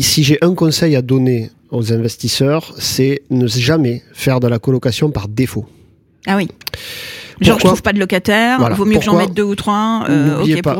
si 0.02 0.24
j'ai 0.24 0.38
un 0.42 0.54
conseil 0.56 0.96
à 0.96 1.02
donner 1.02 1.50
aux 1.70 1.94
investisseurs, 1.94 2.74
c'est 2.78 3.22
ne 3.30 3.48
jamais 3.48 4.04
faire 4.14 4.40
de 4.40 4.48
la 4.48 4.60
colocation 4.60 5.12
par 5.12 5.28
défaut. 5.28 5.66
Ah 6.28 6.38
oui. 6.38 6.48
Genre, 7.42 7.60
je 7.60 7.66
trouve 7.66 7.82
pas 7.82 7.92
de 7.94 8.00
locataire, 8.00 8.60
il 8.70 8.76
vaut 8.76 8.86
mieux 8.86 9.00
que 9.00 9.04
j'en 9.04 9.18
mette 9.18 9.34
deux 9.34 9.44
ou 9.44 9.56
trois. 9.56 10.06
Euh, 10.10 10.38
N'oubliez 10.38 10.62
pas, 10.62 10.76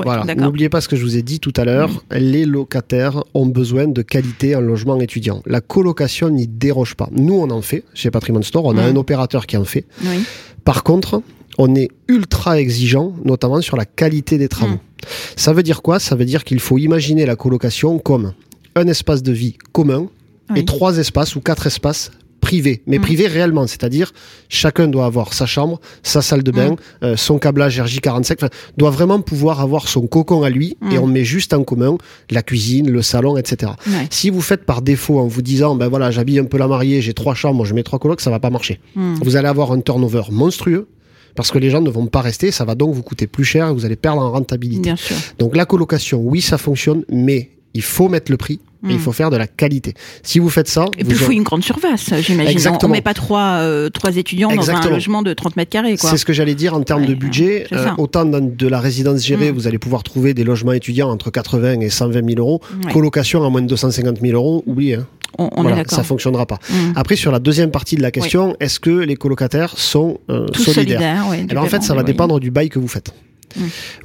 pas 0.78 0.82
ce 0.82 0.88
que 0.88 0.96
je 0.96 1.04
vous 1.04 1.18
ai 1.18 1.24
dit 1.24 1.40
tout 1.40 1.54
à 1.58 1.66
l'heure. 1.66 1.90
Mm. 1.90 2.16
Les 2.18 2.46
locataires 2.46 3.24
ont 3.34 3.48
besoin 3.48 3.88
de 3.88 4.02
qualité 4.04 4.56
en 4.56 4.62
logement 4.62 5.00
étudiant. 5.00 5.42
La 5.46 5.60
colocation 5.60 6.30
n'y 6.30 6.48
déroge 6.48 6.96
pas. 6.96 7.10
Nous, 7.12 7.34
on 7.34 7.50
en 7.50 7.62
fait 7.62 7.84
chez 7.96 8.12
Patrimoine 8.12 8.44
Store. 8.44 8.66
On 8.66 8.78
a 8.78 8.84
mm. 8.84 8.94
un 8.94 8.96
opérateur 8.96 9.48
qui 9.48 9.58
en 9.58 9.66
fait. 9.66 9.86
Oui. 10.04 10.24
Par 10.64 10.84
contre, 10.84 11.24
on 11.58 11.74
est 11.76 11.90
ultra 12.08 12.60
exigeant, 12.60 13.14
notamment 13.26 13.62
sur 13.62 13.76
la 13.76 13.86
qualité 13.86 14.38
des 14.38 14.48
travaux. 14.48 14.76
Mm. 14.76 15.08
Ça 15.36 15.54
veut 15.54 15.64
dire 15.64 15.82
quoi? 15.82 16.00
Ça 16.00 16.16
veut 16.16 16.26
dire 16.26 16.44
qu'il 16.44 16.60
faut 16.60 16.78
imaginer 16.78 17.26
la 17.26 17.36
colocation 17.36 17.98
comme 17.98 18.34
un 18.76 18.88
espace 18.88 19.24
de 19.24 19.32
vie 19.32 19.58
commun 19.72 20.08
et 20.56 20.66
trois 20.66 20.98
espaces 20.98 21.36
ou 21.36 21.42
quatre 21.42 21.66
espaces 21.66 22.12
privé, 22.52 22.82
mais 22.86 22.98
Mm. 22.98 23.02
privé 23.02 23.28
réellement, 23.28 23.66
c'est-à-dire 23.66 24.12
chacun 24.50 24.88
doit 24.90 25.06
avoir 25.06 25.34
sa 25.34 25.46
chambre, 25.46 25.80
sa 26.04 26.22
salle 26.22 26.44
de 26.44 26.52
bain, 26.52 26.76
euh, 27.02 27.16
son 27.16 27.40
câblage 27.40 27.80
RJ45, 27.80 28.34
enfin, 28.40 28.50
doit 28.78 28.90
vraiment 28.90 29.22
pouvoir 29.22 29.62
avoir 29.62 29.88
son 29.88 30.06
cocon 30.06 30.44
à 30.44 30.50
lui 30.50 30.76
Mm. 30.82 30.92
et 30.92 30.98
on 31.00 31.08
met 31.08 31.24
juste 31.24 31.54
en 31.54 31.64
commun 31.64 31.98
la 32.30 32.42
cuisine, 32.44 32.90
le 32.92 33.02
salon, 33.02 33.38
etc. 33.38 33.72
Ouais. 33.88 34.08
Si 34.10 34.30
vous 34.30 34.42
faites 34.42 34.66
par 34.66 34.82
défaut 34.82 35.20
en 35.20 35.28
vous 35.28 35.42
disant, 35.42 35.76
ben 35.76 35.88
voilà, 35.88 36.12
j'habille 36.12 36.40
un 36.40 36.46
peu 36.54 36.58
la 36.58 36.68
mariée, 36.68 37.02
j'ai 37.02 37.14
trois 37.14 37.36
chambres, 37.36 37.64
je 37.64 37.74
mets 37.74 37.84
trois 37.84 38.00
colocs, 38.00 38.20
ça 38.22 38.30
va 38.32 38.40
pas 38.40 38.50
marcher. 38.50 38.80
Vous 38.96 39.36
allez 39.38 39.48
avoir 39.48 39.72
un 39.72 39.80
turnover 39.80 40.24
monstrueux 40.30 40.88
parce 41.36 41.52
que 41.52 41.58
les 41.58 41.70
gens 41.70 41.80
ne 41.82 41.90
vont 41.90 42.08
pas 42.08 42.20
rester, 42.22 42.52
ça 42.52 42.66
va 42.66 42.76
donc 42.76 42.94
vous 42.94 43.04
coûter 43.04 43.28
plus 43.28 43.46
cher 43.46 43.70
et 43.70 43.74
vous 43.74 43.86
allez 43.86 43.96
perdre 43.96 44.22
en 44.22 44.30
rentabilité. 44.32 44.82
Bien 44.82 44.98
sûr. 44.98 45.16
Donc 45.40 45.56
la 45.56 45.66
colocation, 45.66 46.20
oui, 46.22 46.42
ça 46.42 46.58
fonctionne, 46.58 47.06
mais 47.08 47.52
il 47.74 47.82
faut 47.84 48.10
mettre 48.10 48.32
le 48.32 48.38
prix 48.38 48.60
et 48.84 48.90
il 48.90 48.96
Mm. 48.96 49.00
faut 49.00 49.12
faire 49.12 49.30
de 49.30 49.38
la 49.38 49.46
qualité. 49.48 49.94
Si 50.24 50.40
vous 50.40 50.50
faites 50.50 50.68
ça, 50.68 50.86
Et 50.98 51.04
vous 51.04 51.10
puis 51.10 51.12
il 51.12 51.16
faut 51.16 51.26
aurez- 51.26 51.36
une 51.36 51.44
grande 51.44 51.64
surface, 51.64 52.12
j'imagine. 52.22 52.60
On- 52.84 52.88
met 52.88 53.02
pas 53.02 53.14
trois, 53.14 53.58
euh, 53.60 53.90
trois 53.90 54.16
étudiants 54.18 54.50
dans 54.54 54.72
un 54.72 54.90
logement 54.90 55.22
de 55.22 55.34
30 55.34 55.56
mètres 55.56 55.70
carrés. 55.72 55.96
C'est 55.98 56.18
ce 56.18 56.26
que 56.26 56.34
j'allais 56.34 56.56
dire 56.56 56.74
en 56.74 56.82
termes 56.82 57.02
Ouais, 57.02 57.08
de 57.08 57.14
budget. 57.14 57.68
Euh, 57.74 57.90
autant 58.00 58.26
dans 58.26 58.42
de 58.42 58.68
la 58.68 58.80
résidence 58.80 59.24
gérée, 59.24 59.52
Mm. 59.52 59.56
vous 59.56 59.68
allez 59.68 59.78
pouvoir 59.78 60.02
trouver 60.04 60.34
des 60.34 60.44
logements 60.44 60.74
étudiants 60.74 61.10
entre 61.12 61.30
80 61.32 61.80
et 61.82 61.90
120 61.90 62.26
000 62.28 62.40
euros. 62.40 62.60
Ouais. 62.86 62.92
Colocation 62.92 63.46
à 63.46 63.50
moins 63.50 63.62
de 63.62 63.68
250 63.68 64.20
000 64.22 64.34
euros, 64.34 64.64
oubliez. 64.66 64.96
hein. 64.96 65.08
On, 65.38 65.50
on 65.56 65.62
Voilà, 65.62 65.78
est 65.78 65.80
d'accord. 65.82 65.96
ça 65.98 66.04
fonctionnera 66.04 66.46
pas. 66.46 66.60
Hmm. 66.70 66.92
Après, 66.96 67.16
sur 67.16 67.32
la 67.32 67.40
deuxième 67.40 67.72
partie 67.72 67.96
de 67.96 68.02
la 68.02 68.12
question, 68.12 68.58
est-ce 68.60 68.82
que 68.82 68.90
les 68.90 69.16
colocataires 69.16 69.78
sont 69.78 70.20
euh, 70.30 70.46
solidaires? 70.54 70.74
solidaires, 70.74 71.28
ouais, 71.30 71.46
Alors 71.50 71.64
en 71.64 71.68
fait, 71.68 71.82
ça 71.84 71.94
va 71.94 72.04
dépendre 72.04 72.40
du 72.42 72.52
bail 72.52 72.68
que 72.68 72.80
vous 72.80 72.90
faites. 72.90 73.14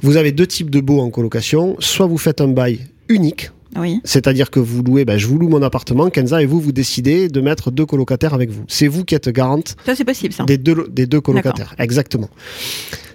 Vous 0.01 0.15
avez 0.17 0.31
deux 0.31 0.47
types 0.47 0.69
de 0.69 0.79
baux 0.79 0.99
en 1.01 1.09
colocation. 1.09 1.75
Soit 1.79 2.05
vous 2.05 2.17
faites 2.17 2.41
un 2.41 2.47
bail 2.47 2.79
unique, 3.09 3.51
Oui. 3.75 3.99
c'est-à-dire 4.03 4.49
que 4.49 4.59
vous 4.59 4.81
louez, 4.83 5.05
ben, 5.05 5.17
je 5.17 5.27
vous 5.27 5.37
loue 5.37 5.49
mon 5.49 5.61
appartement, 5.61 6.09
Kenza, 6.09 6.41
et 6.41 6.45
vous, 6.45 6.59
vous 6.59 6.71
décidez 6.71 7.27
de 7.27 7.41
mettre 7.41 7.71
deux 7.71 7.85
colocataires 7.85 8.33
avec 8.33 8.49
vous. 8.49 8.63
C'est 8.67 8.87
vous 8.87 9.03
qui 9.03 9.15
êtes 9.15 9.29
garante 9.29 9.75
Ça, 9.85 9.95
c'est 9.95 10.05
possible, 10.05 10.33
ça. 10.33 10.43
des 10.45 10.57
deux, 10.57 10.87
des 10.89 11.05
deux 11.05 11.21
colocataires. 11.21 11.75
Exactement. 11.77 12.29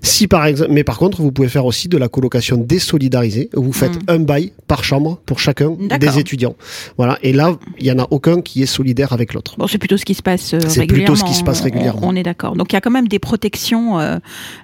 Si 0.02 0.26
par 0.26 0.44
exemple, 0.47 0.73
mais 0.73 0.82
par 0.85 0.99
contre, 0.99 1.23
vous 1.23 1.30
pouvez 1.32 1.49
faire 1.49 1.64
aussi 1.64 1.88
de 1.88 1.97
la 1.97 2.09
colocation 2.09 2.56
désolidarisée. 2.56 3.49
Vous 3.54 3.73
faites 3.73 3.94
Mm. 3.97 4.04
un 4.09 4.18
bail 4.18 4.52
par 4.66 4.82
chambre 4.85 5.21
pour 5.26 5.38
chacun 5.38 5.76
des 6.00 6.18
étudiants. 6.18 6.56
Voilà. 6.97 7.18
Et 7.23 7.32
là, 7.32 7.56
il 7.78 7.87
y 7.87 7.92
en 7.92 7.99
a 7.99 8.06
aucun 8.11 8.40
qui 8.40 8.62
est 8.62 8.66
solidaire 8.66 9.12
avec 9.12 9.32
l'autre. 9.35 9.54
Bon, 9.59 9.66
c'est 9.66 9.78
plutôt 9.78 9.97
ce 9.97 10.04
qui 10.04 10.14
se 10.14 10.23
passe 10.23 10.54
euh, 10.54 10.59
C'est 10.66 10.80
régulièrement. 10.80 11.14
plutôt 11.14 11.26
ce 11.26 11.30
qui 11.32 11.38
se 11.38 11.44
passe 11.44 11.61
on- 11.61 11.64
régulièrement. 11.64 12.00
On, 12.04 12.09
on 12.09 12.16
est 12.16 12.23
d'accord. 12.23 12.56
Donc 12.56 12.73
il 12.73 12.76
y 12.76 12.78
a 12.78 12.80
quand 12.80 12.90
même 12.90 13.06
des 13.09 13.18
protections 13.18 14.00
euh, 14.00 14.18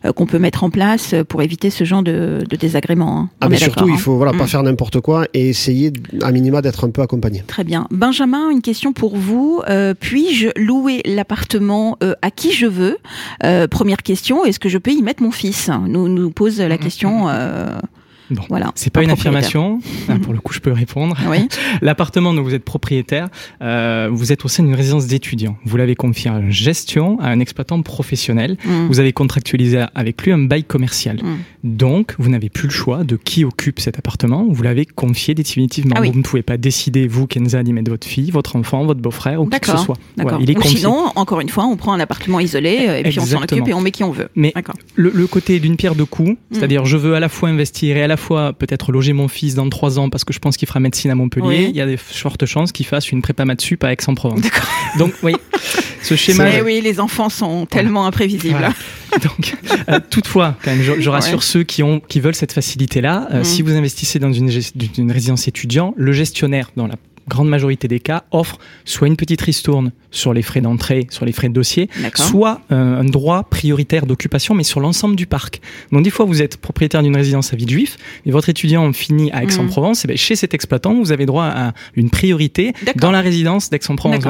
euh, 0.05 0.13
qu'on 0.13 0.27
peut 0.27 0.39
mettre 0.41 0.65
en 0.65 0.71
place 0.71 1.15
pour 1.29 1.41
éviter 1.43 1.71
ce 1.71 1.85
genre 1.85 2.03
de, 2.03 2.41
de 2.49 2.57
désagréments. 2.57 3.19
hein. 3.21 3.31
Ah, 3.41 3.49
mais 3.49 3.59
surtout, 3.59 3.75
d'accord, 3.77 3.89
il 3.91 3.95
hein. 3.95 3.99
faut 3.99 4.17
voilà, 4.17 4.33
pas 4.33 4.45
Mm. 4.45 4.49
faire 4.49 4.63
n'importe 4.65 5.01
quoi 5.01 5.27
et 5.35 5.49
essayer, 5.51 5.93
à 6.23 6.33
minima, 6.33 6.63
d'être 6.63 6.85
un 6.85 6.91
peu 6.91 7.03
accompagné. 7.03 7.45
Très 7.47 7.65
bien. 7.65 7.87
Benjamin, 7.91 8.51
une 8.51 8.63
question 8.63 8.93
pour 8.93 9.17
vous. 9.17 9.63
Euh, 9.69 9.95
Puis-je 9.99 10.49
louer 10.57 11.01
l'appartement 11.05 11.97
à 12.23 12.31
qui 12.31 12.53
je 12.53 12.67
veux? 12.67 12.97
Première 13.71 14.03
question, 14.03 14.45
est-ce 14.45 14.59
que 14.59 14.69
je 14.69 14.79
peux 14.79 14.91
y 14.93 15.03
mettre 15.03 15.23
mon 15.23 15.28
fils 15.31 15.71
Nous 15.87 16.09
nous 16.09 16.31
pose 16.31 16.61
la 16.61 16.79
question. 16.79 17.29
euh, 17.29 17.79
Bon. 18.31 18.43
Voilà. 18.49 18.73
C'est 18.75 18.91
pas 18.93 19.01
Un 19.01 19.05
une 19.05 19.11
affirmation. 19.11 19.81
Ah, 20.09 20.17
pour 20.23 20.33
le 20.33 20.39
coup, 20.41 20.53
je 20.53 20.61
peux 20.61 20.73
répondre. 20.73 21.17
Oui. 21.29 21.47
L'appartement 21.83 22.33
dont 22.33 22.43
vous 22.43 22.55
êtes 22.55 22.65
propriétaire, 22.65 23.29
euh, 23.63 24.09
vous 24.11 24.33
êtes 24.33 24.45
au 24.45 24.49
sein 24.49 24.63
d'une 24.63 24.75
résidence 24.75 25.07
d'étudiants. 25.07 25.57
Vous 25.65 25.77
l'avez 25.77 25.95
confié 25.95 26.31
en 26.31 26.51
gestion 26.51 27.19
à 27.21 27.29
un 27.29 27.41
exploitant 27.41 27.81
professionnel. 27.83 28.57
Mm. 28.65 28.87
Vous 28.89 28.99
avez 29.01 29.13
contractualisé 29.13 29.85
avec 29.95 30.23
lui 30.23 30.33
un 30.33 30.39
bail 30.39 30.65
commercial. 30.65 31.17
Mm. 31.23 31.37
Donc, 31.65 32.15
vous 32.19 32.31
n'avez 32.31 32.49
plus 32.49 32.69
le 32.69 32.73
choix 32.73 33.05
de 33.05 33.17
qui 33.17 33.45
occupe 33.45 33.81
cet 33.81 33.99
appartement. 33.99 34.47
Vous 34.51 34.63
l'avez 34.63 34.87
confié 34.87 35.35
définitivement. 35.35 35.95
Ah 35.99 36.01
oui. 36.01 36.11
Vous 36.11 36.19
ne 36.19 36.23
pouvez 36.23 36.43
pas 36.43 36.57
décider, 36.57 37.07
vous, 37.07 37.27
Kenza, 37.27 37.63
d'y 37.63 37.73
mettre 37.73 37.91
votre 37.91 38.07
fille, 38.07 38.31
votre 38.31 38.57
enfant, 38.57 38.85
votre 38.87 39.01
beau-frère 39.01 39.43
ou 39.43 39.47
qui 39.47 39.59
que 39.61 39.67
ce 39.67 39.77
soit. 39.77 39.97
D'accord. 40.17 40.33
Voilà, 40.39 40.39
il 40.45 40.51
est 40.51 40.57
Ou 40.57 40.61
confié. 40.61 40.79
sinon, 40.79 41.13
encore 41.15 41.41
une 41.41 41.49
fois, 41.51 41.67
on 41.67 41.77
prend 41.77 41.93
un 41.93 42.01
appartement 42.01 42.41
isolé 42.41 42.87
euh, 42.89 42.99
et 42.99 43.03
puis 43.05 43.19
on 43.21 43.25
s'en 43.27 43.43
occupe 43.43 43.69
et 43.69 43.75
on 43.75 43.81
met 43.81 43.91
qui 43.91 44.05
on 44.05 44.11
veut. 44.13 44.29
Mais 44.35 44.53
le, 44.95 45.11
le 45.15 45.27
côté 45.27 45.61
d'une 45.61 45.77
pierre 45.77 45.95
deux 45.95 46.05
Mm. 46.05 46.07
coups, 46.07 46.37
c'est-à-dire 46.53 46.85
je 46.87 46.97
veux 46.97 47.15
à 47.15 47.21
la 47.21 47.29
fois 47.29 47.49
investir 47.51 47.97
et 47.97 48.03
à 48.03 48.07
la 48.07 48.17
fois 48.19 48.53
peut-être 48.53 48.93
loger 48.93 49.13
mon 49.15 49.29
fils 49.29 49.55
dans 49.55 49.69
trois 49.71 49.99
ans 49.99 50.11
parce 50.11 50.25
que 50.25 50.33
je 50.33 50.39
pense 50.39 50.57
qu'il 50.57 50.69
fera 50.69 50.81
médecine 50.81 51.11
à 51.11 51.15
Montpellier, 51.15 51.47
Oui. 51.47 51.67
il 51.71 51.77
y 51.77 51.81
a 51.81 51.87
des 51.87 51.97
fortes 51.97 52.45
chances 52.47 52.73
qu'il 52.73 52.85
fasse 52.87 53.11
une 53.11 53.23
prépa 53.23 53.45
maths 53.45 53.61
sup 53.63 53.83
à 53.85 53.93
Aix-en-Provence. 53.93 54.41
Donc 54.99 55.15
oui, 55.23 55.35
ce 56.03 56.15
schéma... 56.17 56.45
Oui, 56.65 56.81
les 56.83 57.01
enfants 57.01 57.29
sont 57.29 57.67
tellement 57.67 58.07
imprévisibles. 58.07 58.51
Voilà. 58.59 58.75
Donc, 59.23 59.57
euh, 59.89 60.01
toutefois, 60.11 60.55
quand 60.63 60.71
même, 60.71 60.83
je, 60.83 61.01
je 61.01 61.09
rassure 61.11 61.39
Ouais. 61.39 61.45
ceux 61.45 61.63
qui 61.63 61.83
ont, 61.83 61.99
qui 62.01 62.21
veulent 62.21 62.35
cette 62.35 62.53
facilité-là. 62.53 63.29
euh, 63.33 63.41
Mm. 63.41 63.45
Si 63.45 63.63
vous 63.63 63.73
investissez 63.75 64.19
dans 64.19 64.33
une, 64.33 64.51
d'une 64.75 65.11
résidence 65.11 65.49
étudiant, 65.49 65.95
le 65.97 66.13
gestionnaire, 66.13 66.71
dans 66.77 66.87
la 66.87 66.97
grande 67.29 67.49
majorité 67.49 67.89
des 67.89 68.01
cas, 68.01 68.25
offre 68.31 68.59
soit 68.85 69.07
une 69.07 69.17
petite 69.17 69.41
ristourne 69.41 69.93
sur 70.11 70.33
les 70.33 70.43
frais 70.43 70.61
d'entrée, 70.61 71.07
sur 71.11 71.25
les 71.25 71.33
frais 71.33 71.49
de 71.49 71.55
dossier, 71.55 71.89
soit 72.15 72.61
euh, 72.73 73.01
un 73.01 73.05
droit 73.05 73.45
prioritaire 73.45 74.07
d'occupation, 74.07 74.55
mais 74.55 74.65
sur 74.65 74.81
l'ensemble 74.81 75.17
du 75.17 75.27
parc. 75.27 75.61
Donc 75.93 76.03
des 76.03 76.11
fois, 76.11 76.25
vous 76.25 76.43
êtes 76.43 76.57
propriétaire 76.57 77.03
d'une 77.03 77.17
résidence 77.17 77.53
à 77.53 77.57
Villejuif 77.57 77.97
et 78.25 78.31
votre 78.31 78.49
étudiant 78.49 78.93
finit 78.93 79.31
à 79.33 79.43
Aix-en-Provence, 79.45 80.05
et 80.05 80.09
ben, 80.09 80.17
chez 80.17 80.37
cet 80.37 80.55
exploitant, 80.55 80.95
vous 80.95 81.13
avez 81.13 81.27
droit 81.27 81.45
à 81.45 81.73
une 81.95 82.11
priorité 82.11 82.73
dans 82.97 83.11
la 83.11 83.21
résidence 83.21 83.71
d'Aix-en-Provence. 83.71 84.25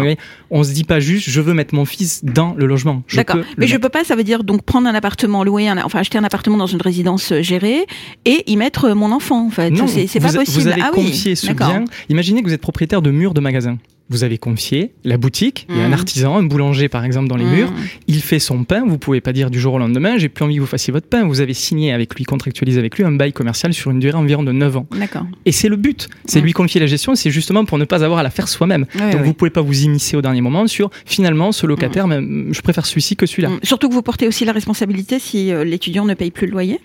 On 0.50 0.64
se 0.64 0.72
dit 0.72 0.84
pas 0.84 1.00
juste, 1.00 1.28
je 1.28 1.40
veux 1.40 1.54
mettre 1.54 1.74
mon 1.74 1.84
fils 1.84 2.24
dans 2.24 2.54
le 2.54 2.66
logement. 2.66 3.02
D'accord. 3.14 3.40
Mais 3.56 3.66
je 3.66 3.76
peux 3.76 3.88
pas, 3.88 4.04
ça 4.04 4.16
veut 4.16 4.24
dire 4.24 4.44
donc 4.44 4.62
prendre 4.62 4.88
un 4.88 4.94
appartement, 4.94 5.44
louer 5.44 5.68
un, 5.68 5.78
enfin 5.84 6.00
acheter 6.00 6.18
un 6.18 6.24
appartement 6.24 6.56
dans 6.56 6.66
une 6.66 6.80
résidence 6.80 7.32
euh, 7.32 7.42
gérée 7.42 7.86
et 8.24 8.50
y 8.50 8.56
mettre 8.56 8.86
euh, 8.86 8.94
mon 8.94 9.12
enfant. 9.12 9.46
En 9.46 9.50
fait, 9.50 9.72
c'est 10.06 10.20
pas 10.20 10.32
possible. 10.32 10.62
Vous 10.62 10.66
avez 10.68 10.82
ah 10.82 10.90
oui. 10.96 11.06
confié 11.06 11.34
ce 11.34 11.52
bien. 11.52 11.84
Imaginez 12.08 12.42
que 12.42 12.48
vous 12.48 12.54
êtes 12.54 12.60
propriétaire 12.60 12.87
de 12.88 13.10
murs 13.10 13.34
de 13.34 13.40
magasins. 13.40 13.78
Vous 14.10 14.24
avez 14.24 14.38
confié 14.38 14.92
la 15.04 15.18
boutique, 15.18 15.66
il 15.68 15.76
y 15.76 15.80
a 15.80 15.84
un 15.84 15.88
Mm. 15.90 15.92
artisan, 15.92 16.36
un 16.38 16.42
boulanger 16.42 16.88
par 16.88 17.04
exemple 17.04 17.28
dans 17.28 17.36
les 17.36 17.44
Mm. 17.44 17.50
murs, 17.54 17.72
il 18.06 18.20
fait 18.22 18.38
son 18.38 18.64
pain, 18.64 18.84
vous 18.86 18.96
pouvez 18.98 19.20
pas 19.20 19.32
dire 19.32 19.50
du 19.50 19.60
jour 19.60 19.74
au 19.74 19.78
lendemain, 19.78 20.16
j'ai 20.16 20.28
plus 20.30 20.44
envie 20.44 20.56
que 20.56 20.60
vous 20.60 20.66
fassiez 20.66 20.92
votre 20.92 21.06
pain, 21.08 21.26
vous 21.26 21.40
avez 21.40 21.52
signé 21.54 21.92
avec 21.92 22.14
lui, 22.14 22.24
contractualisé 22.24 22.78
avec 22.78 22.96
lui 22.96 23.04
un 23.04 23.12
bail 23.12 23.32
commercial 23.32 23.74
sur 23.74 23.90
une 23.90 24.00
durée 24.00 24.16
environ 24.16 24.42
de 24.42 24.52
9 24.52 24.76
ans. 24.78 24.86
D'accord. 24.98 25.26
Et 25.44 25.52
c'est 25.52 25.68
le 25.68 25.76
but, 25.76 26.08
c'est 26.24 26.40
lui 26.40 26.52
confier 26.52 26.80
la 26.80 26.86
gestion, 26.86 27.14
c'est 27.14 27.30
justement 27.30 27.64
pour 27.66 27.76
ne 27.78 27.84
pas 27.84 28.02
avoir 28.02 28.20
à 28.20 28.22
la 28.22 28.30
faire 28.30 28.48
soi-même. 28.48 28.86
Donc 28.94 29.12
ouais. 29.14 29.22
vous 29.22 29.34
pouvez 29.34 29.50
pas 29.50 29.60
vous 29.62 29.82
immiscer 29.82 30.16
au 30.16 30.22
dernier 30.22 30.40
moment 30.40 30.66
sur 30.66 30.90
finalement 31.04 31.52
ce 31.52 31.66
locataire, 31.66 32.06
même, 32.06 32.48
je 32.52 32.60
préfère 32.62 32.86
celui-ci 32.86 33.16
que 33.16 33.26
celui-là. 33.26 33.50
Surtout 33.62 33.88
que 33.88 33.94
vous 33.94 34.02
portez 34.02 34.26
aussi 34.26 34.44
la 34.46 34.52
responsabilité 34.52 35.18
si 35.18 35.52
euh, 35.52 35.64
l'étudiant 35.64 36.04
ne 36.06 36.14
paye 36.14 36.30
plus 36.30 36.46
le 36.46 36.52
loyer. 36.52 36.80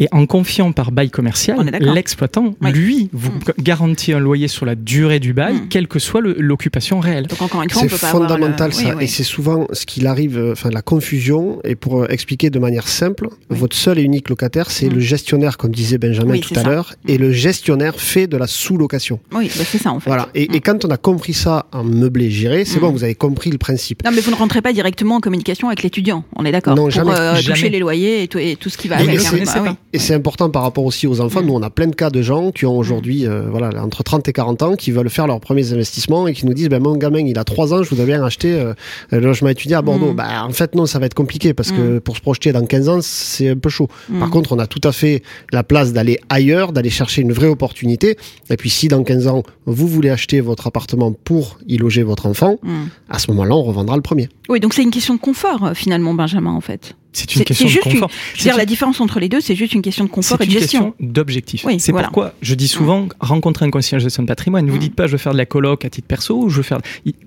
Et 0.00 0.08
en 0.10 0.26
confiant 0.26 0.72
par 0.72 0.90
bail 0.90 1.08
commercial, 1.10 1.70
l'exploitant, 1.80 2.54
Oui. 2.62 2.72
lui, 2.72 3.08
vous 3.12 3.30
garantit 3.60 4.12
un 4.12 4.18
loyer 4.18 4.48
sur 4.48 4.66
la 4.66 4.74
durée 4.74 5.20
du 5.20 5.32
bail, 5.34 5.54
quelle 5.70 5.86
que 5.86 6.00
soit 6.00 6.20
le- 6.20 6.34
l'occupation 6.52 7.00
réelle. 7.00 7.26
Donc 7.26 7.40
encore 7.42 7.62
une 7.62 7.70
fois, 7.70 7.82
on 7.82 7.84
C'est 7.84 7.90
peut 7.90 7.98
pas 7.98 8.08
avoir 8.08 8.22
le- 8.22 8.28
fondamental 8.28 8.72
ça, 8.72 8.82
Oui, 8.84 8.92
oui. 8.98 9.04
et 9.04 9.06
c'est 9.06 9.24
souvent 9.24 9.66
ce 9.72 9.86
qu'il 9.86 10.06
arrive, 10.06 10.38
euh, 10.38 10.52
enfin 10.52 10.70
la 10.70 10.82
confusion. 10.82 11.60
Et 11.64 11.74
pour 11.74 12.02
euh, 12.02 12.06
expliquer 12.08 12.50
de 12.50 12.58
manière 12.58 12.86
simple, 12.86 13.28
Oui. 13.50 13.56
votre 13.58 13.76
seul 13.76 13.98
et 13.98 14.02
unique 14.02 14.28
locataire, 14.28 14.70
c'est 14.70 14.86
Mm. 14.88 14.94
le 14.94 15.00
gestionnaire, 15.00 15.56
comme 15.58 15.72
disait 15.72 15.98
Benjamin 15.98 16.32
Oui, 16.32 16.40
tout 16.40 16.54
à 16.58 16.62
l'heure, 16.62 16.94
et 17.08 17.18
le 17.18 17.32
gestionnaire 17.32 17.96
fait 17.98 18.26
de 18.26 18.36
la 18.36 18.46
sous-location. 18.46 19.18
Oui, 19.34 19.50
bah, 19.56 19.64
c'est 19.66 19.78
ça 19.78 19.90
en 19.92 20.00
fait. 20.00 20.10
Voilà. 20.10 20.28
Et, 20.34 20.48
Mm. 20.48 20.54
et 20.54 20.60
quand 20.60 20.84
on 20.84 20.88
a 20.90 20.96
compris 20.96 21.34
ça 21.34 21.66
en 21.72 21.84
meublé 21.84 22.30
géré, 22.30 22.64
c'est 22.64 22.78
Mm. 22.78 22.82
bon, 22.82 22.90
vous 22.92 23.04
avez 23.04 23.14
compris 23.14 23.50
le 23.50 23.58
principe. 23.58 24.04
Non, 24.04 24.10
mais 24.14 24.20
vous 24.20 24.30
ne 24.30 24.36
rentrez 24.36 24.62
pas 24.62 24.72
directement 24.72 25.16
en 25.16 25.20
communication 25.20 25.68
avec 25.68 25.82
l'étudiant. 25.82 26.24
On 26.36 26.44
est 26.44 26.52
d'accord. 26.52 26.76
Non, 26.76 26.82
Pour 26.82 26.90
jamais. 26.90 27.12
euh, 27.16 27.36
toucher 27.36 27.54
Jamais. 27.54 27.70
les 27.70 27.78
loyers 27.78 28.22
et 28.22 28.28
tout, 28.28 28.38
et 28.38 28.56
tout 28.56 28.68
ce 28.70 28.76
qui 28.78 28.88
va 28.88 28.96
Et- 29.00 29.02
avec. 29.08 29.14
et 29.14 29.18
hein. 29.18 29.44
c'est- 29.44 29.60
oui. 29.60 29.68
Et 29.92 29.98
c'est 29.98 30.14
important 30.14 30.50
par 30.50 30.62
rapport 30.62 30.84
aussi 30.84 31.06
aux 31.06 31.20
enfants. 31.20 31.42
Mm. 31.42 31.46
Nous, 31.46 31.54
on 31.54 31.62
a 31.62 31.70
plein 31.70 31.86
de 31.86 31.94
cas 31.94 32.10
de 32.10 32.22
gens 32.22 32.50
qui 32.52 32.66
ont 32.66 32.76
aujourd'hui, 32.76 33.26
euh, 33.26 33.42
voilà, 33.50 33.70
entre 33.82 34.02
30 34.02 34.28
et 34.28 34.32
40 34.32 34.62
ans, 34.62 34.76
qui 34.76 34.90
veulent 34.90 35.10
faire 35.10 35.26
leurs 35.26 35.40
premiers 35.40 35.72
investissements 35.72 36.26
et 36.28 36.32
qui 36.34 36.41
nous 36.46 36.54
disent, 36.54 36.68
ben, 36.68 36.82
mon 36.82 36.96
gamin, 36.96 37.20
il 37.20 37.38
a 37.38 37.44
3 37.44 37.74
ans, 37.74 37.82
je 37.82 37.88
voudrais 37.90 38.06
bien 38.06 38.24
acheter 38.24 38.52
euh, 38.54 38.74
un 39.10 39.20
logement 39.20 39.48
étudiant 39.48 39.78
à 39.78 39.82
Bordeaux. 39.82 40.12
Mm. 40.12 40.16
Bah, 40.16 40.44
en 40.46 40.50
fait, 40.52 40.74
non, 40.74 40.86
ça 40.86 40.98
va 40.98 41.06
être 41.06 41.14
compliqué 41.14 41.54
parce 41.54 41.70
que 41.72 41.98
pour 41.98 42.16
se 42.16 42.20
projeter 42.22 42.52
dans 42.52 42.64
15 42.64 42.88
ans, 42.88 42.98
c'est 43.02 43.48
un 43.50 43.56
peu 43.56 43.68
chaud. 43.68 43.88
Par 44.18 44.28
Mm. 44.28 44.30
contre, 44.30 44.52
on 44.52 44.58
a 44.58 44.66
tout 44.66 44.80
à 44.84 44.92
fait 44.92 45.22
la 45.52 45.62
place 45.62 45.92
d'aller 45.92 46.18
ailleurs, 46.28 46.72
d'aller 46.72 46.90
chercher 46.90 47.22
une 47.22 47.32
vraie 47.32 47.46
opportunité. 47.48 48.16
Et 48.50 48.56
puis, 48.56 48.70
si 48.70 48.88
dans 48.88 49.02
15 49.02 49.26
ans, 49.28 49.42
vous 49.66 49.86
voulez 49.86 50.10
acheter 50.10 50.40
votre 50.40 50.66
appartement 50.66 51.12
pour 51.12 51.58
y 51.66 51.76
loger 51.78 52.02
votre 52.02 52.26
enfant, 52.26 52.58
Mm. 52.62 52.84
à 53.08 53.18
ce 53.18 53.30
moment-là, 53.30 53.54
on 53.56 53.62
revendra 53.62 53.96
le 53.96 54.02
premier. 54.02 54.28
Oui, 54.48 54.60
donc 54.60 54.74
c'est 54.74 54.82
une 54.82 54.90
question 54.90 55.14
de 55.14 55.20
confort 55.20 55.64
euh, 55.64 55.74
finalement, 55.74 56.14
Benjamin, 56.14 56.52
en 56.52 56.60
fait. 56.60 56.94
C'est 57.12 57.34
une 57.36 57.44
question 57.44 57.68
de 57.68 57.74
confort. 57.78 58.08
Je 58.10 58.14
veux 58.14 58.36
C'est 58.36 58.42
dire, 58.44 58.52
une- 58.54 58.58
la 58.58 58.64
différence 58.66 59.00
entre 59.00 59.20
les 59.20 59.28
deux, 59.28 59.40
c'est 59.40 59.54
juste 59.54 59.74
une 59.74 59.82
question 59.82 60.04
de 60.04 60.08
confort 60.10 60.40
et 60.40 60.46
de 60.46 60.50
une 60.52 60.58
gestion. 60.58 60.92
question 60.92 60.94
d'objectif. 61.06 61.64
Oui, 61.64 61.78
c'est 61.78 61.92
voilà. 61.92 62.08
pourquoi 62.08 62.32
je 62.40 62.54
dis 62.54 62.68
souvent 62.68 63.06
rencontrer 63.20 63.66
un 63.66 63.70
conseiller 63.70 63.96
en 63.96 64.00
gestion 64.00 64.22
de 64.22 64.28
patrimoine. 64.28 64.64
Ne 64.64 64.70
vous 64.70 64.78
Mm. 64.78 64.80
dites 64.80 64.94
pas 64.94 65.06
je 65.06 65.12
veux 65.12 65.18
faire 65.18 65.32
de 65.32 65.38
la 65.38 65.44
coloc 65.46 65.84
à 65.84 65.90
titre 65.90 66.06
perso 66.08 66.36
ou 66.42 66.48
je 66.48 66.56
veux 66.56 66.62
faire 66.62 66.80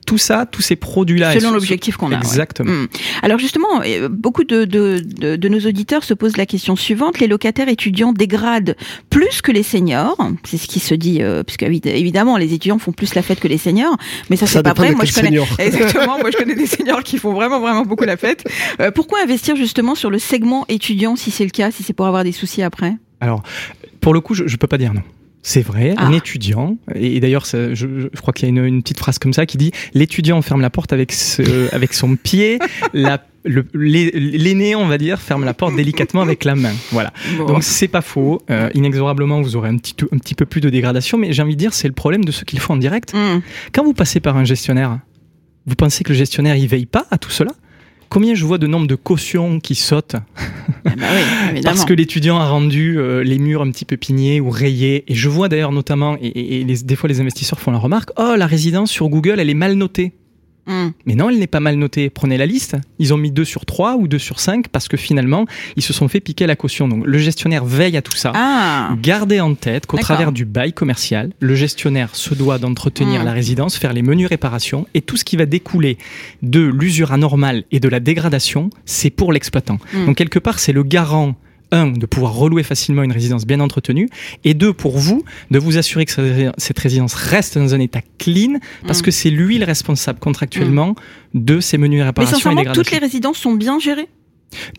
tout 0.05 0.17
ça, 0.17 0.45
tous 0.45 0.61
ces 0.61 0.75
produits-là. 0.75 1.33
Selon 1.33 1.51
l'objectif 1.51 1.97
qu'on 1.97 2.07
a. 2.07 2.09
ouais. 2.11 2.17
Exactement. 2.17 2.71
Mm. 2.71 2.87
Alors 3.23 3.39
justement, 3.39 3.81
euh, 3.85 4.07
beaucoup 4.09 4.43
de, 4.43 4.63
de, 4.65 4.99
de, 5.03 5.35
de 5.35 5.49
nos 5.49 5.59
auditeurs 5.59 6.03
se 6.03 6.13
posent 6.13 6.37
la 6.37 6.45
question 6.45 6.75
suivante 6.75 7.19
les 7.19 7.27
locataires 7.27 7.67
étudiants 7.69 8.13
dégradent 8.13 8.75
plus 9.09 9.41
que 9.41 9.51
les 9.51 9.63
seniors 9.63 10.17
C'est 10.43 10.57
ce 10.57 10.67
qui 10.67 10.79
se 10.79 10.93
dit, 10.95 11.21
euh, 11.21 11.43
puisque 11.43 11.63
évid- 11.63 11.87
évidemment 11.87 12.37
les 12.37 12.53
étudiants 12.53 12.79
font 12.79 12.91
plus 12.91 13.15
la 13.15 13.21
fête 13.21 13.39
que 13.39 13.47
les 13.47 13.57
seniors, 13.57 13.97
mais 14.29 14.35
ça, 14.35 14.45
Ça 14.47 14.59
c'est 14.59 14.63
pas 14.63 14.73
vrai. 14.73 14.93
Moi 14.93 15.05
je 15.05 15.13
connais 15.13 15.27
senior. 15.29 15.47
exactement. 15.59 16.19
Moi 16.19 16.31
je 16.31 16.37
connais 16.37 16.55
des 16.55 16.67
seniors 16.67 17.03
qui 17.03 17.17
font 17.17 17.33
vraiment 17.33 17.59
vraiment 17.59 17.83
beaucoup 17.83 18.03
la 18.05 18.17
fête. 18.17 18.43
Euh, 18.79 18.91
pourquoi 18.91 19.21
investir 19.23 19.55
justement 19.55 19.95
sur 19.95 20.09
le 20.09 20.19
segment 20.19 20.65
étudiant 20.69 21.15
si 21.15 21.31
c'est 21.31 21.43
le 21.45 21.49
cas, 21.49 21.71
si 21.71 21.83
c'est 21.83 21.93
pour 21.93 22.05
avoir 22.07 22.23
des 22.23 22.31
soucis 22.31 22.61
après? 22.61 22.93
Alors, 23.21 23.41
pour 24.01 24.13
le 24.13 24.19
coup, 24.21 24.33
je, 24.35 24.45
je 24.47 24.57
peux 24.57 24.67
pas 24.67 24.77
dire 24.77 24.93
non. 24.93 25.01
C'est 25.47 25.62
vrai, 25.62 25.93
Ah. 25.97 26.08
un 26.08 26.12
étudiant, 26.12 26.75
et, 26.95 27.17
et 27.17 27.19
d'ailleurs, 27.19 27.45
je, 27.45 27.75
je 27.75 28.08
crois 28.19 28.34
qu'il 28.34 28.45
y 28.47 28.47
a 28.47 28.49
une, 28.49 28.65
une 28.65 28.81
petite 28.81 28.97
phrase 28.97 29.19
comme 29.19 29.31
ça 29.31 29.45
qui 29.45 29.58
dit 29.58 29.71
l'étudiant 29.93 30.41
ferme 30.41 30.60
la 30.62 30.71
porte 30.71 30.91
avec, 30.91 31.12
ce, 31.12 31.43
avec 31.75 31.93
son 31.93 32.15
pied, 32.15 32.58
la- 32.93 33.23
l'aîné, 33.75 34.75
on 34.75 34.88
va 34.88 34.97
dire, 34.97 35.21
ferme 35.21 35.45
la 35.45 35.53
porte 35.53 35.75
délicatement 35.75 36.21
avec 36.21 36.45
la 36.45 36.55
main. 36.55 36.73
Voilà. 36.91 37.13
Bon. 37.38 37.45
Donc 37.45 37.63
c'est 37.63 37.88
pas 37.88 38.01
faux. 38.01 38.41
Euh, 38.49 38.69
inexorablement, 38.73 39.39
vous 39.41 39.55
aurez 39.55 39.69
un 39.69 39.77
petit, 39.77 39.93
un 40.12 40.17
petit 40.17 40.34
peu 40.34 40.47
plus 40.47 40.62
de 40.62 40.69
dégradation, 40.71 41.19
mais 41.19 41.31
j'ai 41.31 41.43
envie 41.43 41.53
de 41.55 41.60
dire, 41.60 41.73
c'est 41.75 41.88
le 41.88 41.93
problème 41.93 42.25
de 42.25 42.31
ceux 42.31 42.43
qui 42.43 42.55
le 42.55 42.62
font 42.62 42.73
en 42.73 42.77
direct. 42.77 43.13
Hum. 43.13 43.41
Quand 43.71 43.84
vous 43.84 43.93
passez 43.93 44.19
par 44.19 44.38
un 44.38 44.45
gestionnaire, 44.45 44.99
vous 45.67 45.75
pensez 45.75 46.03
que 46.03 46.10
le 46.12 46.17
gestionnaire 46.17 46.55
il 46.55 46.67
veille 46.67 46.88
pas 46.88 47.05
à 47.12 47.19
tout 47.19 47.29
cela? 47.29 47.51
Combien 48.15 48.34
je 48.34 48.45
vois 48.45 48.58
de 48.58 48.65
nombre 48.65 48.88
de 48.88 48.95
cautions 48.95 49.60
qui 49.60 49.75
sautent 49.75 50.15
Ah 50.86 50.91
bah 50.97 51.06
oui, 51.54 51.62
parce 51.65 51.84
que 51.84 51.93
l'étudiant 51.93 52.39
a 52.39 52.47
rendu 52.47 52.97
euh, 52.97 53.25
les 53.25 53.38
murs 53.39 53.62
un 53.62 53.69
petit 53.71 53.84
peu 53.84 53.97
pignés 53.97 54.39
ou 54.39 54.49
rayés. 54.49 55.04
Et 55.12 55.15
je 55.15 55.28
vois 55.28 55.49
d'ailleurs 55.49 55.73
notamment, 55.73 56.15
et, 56.21 56.28
et- 56.28 56.62
et 56.62 56.63
les- 56.63 56.78
des 56.84 56.95
fois 56.95 57.10
les 57.10 57.19
investisseurs 57.19 57.60
font 57.60 57.71
la 57.71 57.78
remarque, 57.78 58.12
oh 58.17 58.36
la 58.38 58.47
résidence 58.47 58.89
sur 58.89 59.10
Google 59.10 59.41
elle 59.41 59.49
est 59.49 59.54
mal 59.54 59.73
notée. 59.73 60.13
Hum. 60.67 60.93
Mais 61.06 61.15
non, 61.15 61.30
elle 61.30 61.38
n'est 61.39 61.47
pas 61.47 61.60
mal 61.60 61.75
notée. 61.75 62.10
Prenez 62.10 62.38
la 62.38 62.45
liste. 62.45 62.75
Ils 62.99 63.13
ont 63.13 63.17
mis 63.17 63.32
2 63.32 63.45
sur 63.45 63.65
3 63.65 63.95
ou 63.97 64.08
2 64.08 64.17
sur 64.17 64.39
5 64.39 64.67
parce 64.69 64.88
que 64.88 64.97
finalement, 64.97 65.45
ils 65.75 65.84
se 65.84 65.93
sont 65.93 66.08
fait 66.08 66.19
piquer 66.19 66.47
la 66.47 66.56
caution. 66.56 66.88
Donc 66.88 67.06
le 67.06 67.17
gestionnaire 67.17 67.65
veille 67.65 67.97
à 67.97 68.01
tout 68.01 68.15
ça. 68.15 68.32
Ah, 68.36 68.95
Gardez 69.01 69.39
en 69.39 69.54
tête 69.56 69.86
qu'au 69.86 69.97
travers 69.97 70.32
du 70.32 70.45
bail 70.45 70.73
commercial, 70.73 71.32
le 71.39 71.56
gestionnaire 71.56 72.15
se 72.15 72.34
doit 72.34 72.58
d'entretenir 72.58 73.21
Mm. 73.21 73.25
la 73.25 73.32
résidence, 73.32 73.78
faire 73.78 73.93
les 73.93 74.01
menus 74.01 74.28
réparations 74.28 74.88
et 74.93 75.01
tout 75.01 75.17
ce 75.17 75.23
qui 75.23 75.38
va 75.38 75.45
découler 75.45 75.97
de 76.41 76.62
l'usure 76.62 77.12
anormale 77.12 77.63
et 77.71 77.80
de 77.80 77.88
la 77.89 77.99
dégradation, 77.99 78.69
c'est 78.86 79.10
pour 79.10 79.32
l'exploitant. 79.34 79.80
Mm. 79.93 80.06
Donc 80.08 80.15
quelque 80.17 80.39
part, 80.39 80.60
c'est 80.60 80.71
le 80.73 80.84
garant 80.84 81.36
un, 81.75 81.88
de 81.91 82.05
pouvoir 82.05 82.33
relouer 82.33 82.63
facilement 82.63 83.03
une 83.03 83.11
résidence 83.11 83.45
bien 83.45 83.59
entretenue, 83.59 84.09
et 84.43 84.53
deux, 84.53 84.73
pour 84.73 84.97
vous, 84.97 85.23
de 85.51 85.59
vous 85.59 85.77
assurer 85.77 86.05
que 86.05 86.11
cette- 86.57 86.79
résidence 86.79 87.13
reste 87.13 87.57
dans 87.57 87.73
un 87.75 87.79
état 87.79 88.01
clean, 88.17 88.59
parce 88.88 88.99
Mm. 88.99 89.03
que 89.03 89.11
c'est 89.11 89.29
lui 89.29 89.57
le 89.57 89.65
responsable 89.65 90.19
contractuellement 90.19 90.95
de 91.33 91.59
ces 91.59 91.77
menus 91.77 91.99
mais 91.99 92.05
réparations 92.05 92.38
et 92.38 92.39
sincèrement, 92.39 92.57
dégradations. 92.61 92.83
toutes 92.83 92.91
les 92.91 92.99
résidences 92.99 93.38
sont 93.38 93.53
bien 93.53 93.79
gérées? 93.79 94.07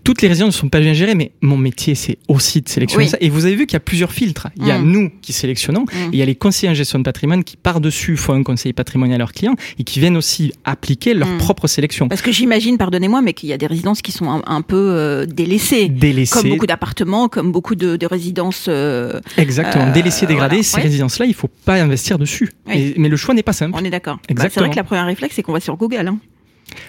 Toutes 0.05 0.23
les 0.23 0.29
résidences 0.29 0.55
ne 0.55 0.61
sont 0.61 0.69
pas 0.69 0.81
bien 0.81 0.93
gérées, 0.93 1.15
mais 1.15 1.33
mon 1.41 1.57
métier, 1.57 1.95
c'est 1.95 2.19
aussi 2.29 2.61
de 2.63 2.69
sélectionner 2.69 3.05
Oui. 3.05 3.11
ça. 3.11 3.19
Et 3.21 3.29
vous 3.29 3.45
avez 3.47 3.55
vu 3.57 3.67
qu'il 3.67 3.75
y 3.75 3.77
a 3.77 3.81
plusieurs 3.81 4.13
filtres. 4.13 4.49
Il 4.57 4.67
y 4.67 4.71
a 4.71 4.79
Mm. 4.79 4.91
nous 4.91 5.11
qui 5.23 5.33
sélectionnons, 5.33 5.83
Mm. 5.83 5.97
et 5.97 6.09
il 6.13 6.19
y 6.19 6.23
a 6.23 6.25
les 6.25 6.35
conseillers 6.35 6.71
en 6.71 6.75
gestion 6.75 6.99
de 6.99 7.05
patrimoine 7.05 7.45
qui, 7.45 7.57
par-dessus, 7.57 8.17
font 8.17 8.33
un 8.35 8.43
conseil 8.43 8.73
patrimonial 8.73 9.17
à 9.17 9.19
leurs 9.19 9.33
clients 9.33 9.55
et 9.79 9.85
qui 9.85 10.01
viennent 10.01 10.17
aussi 10.17 10.53
appliquer 10.65 11.15
leur 11.15 11.29
Mm. 11.29 11.39
propre 11.39 11.67
sélection. 11.67 12.09
Parce 12.09 12.23
que 12.23 12.33
j'imagine, 12.33 12.79
pardonnez-moi, 12.79 13.23
mais 13.23 13.33
qu'il 13.33 13.49
y 13.49 13.53
a 13.53 13.59
des 13.59 13.67
résidences 13.67 14.03
qui 14.03 14.13
sont 14.13 14.31
un, 14.31 14.43
un 14.47 14.63
peu 14.63 14.77
euh, 14.77 15.27
délaissées. 15.27 15.89
Délaissés, 15.89 16.33
Comme 16.41 16.51
beaucoup 16.51 16.67
d'appartements, 16.67 17.29
comme 17.29 17.53
beaucoup 17.53 17.75
de, 17.75 17.97
de 17.97 18.07
résidences. 18.07 18.67
euh, 18.69 19.21
exactement, 19.37 19.87
Euh, 19.87 19.93
délaissés, 19.93 20.27
dégradés, 20.27 20.57
voilà. 20.57 20.63
ces 20.63 20.77
Ouais. 20.77 20.83
résidences-là, 20.83 21.27
il 21.27 21.35
faut 21.35 21.51
pas 21.65 21.75
investir 21.83 22.19
dessus. 22.19 22.51
Oui. 22.67 22.75
Mais, 22.75 22.95
mais 22.97 23.09
le 23.09 23.17
choix 23.17 23.35
n'est 23.35 23.43
pas 23.43 23.53
simple. 23.53 23.77
on 23.81 23.85
est 23.85 23.91
d'accord. 23.91 24.19
Bah, 24.35 24.45
c'est 24.51 24.61
vrai 24.61 24.71
que 24.71 24.77
la 24.77 24.85
première 24.85 25.07
réflexe, 25.07 25.35
c'est 25.37 25.43
qu'on 25.43 25.53
va 25.53 25.61
sur 25.61 25.77
Google. 25.77 26.07
hein. 26.09 26.19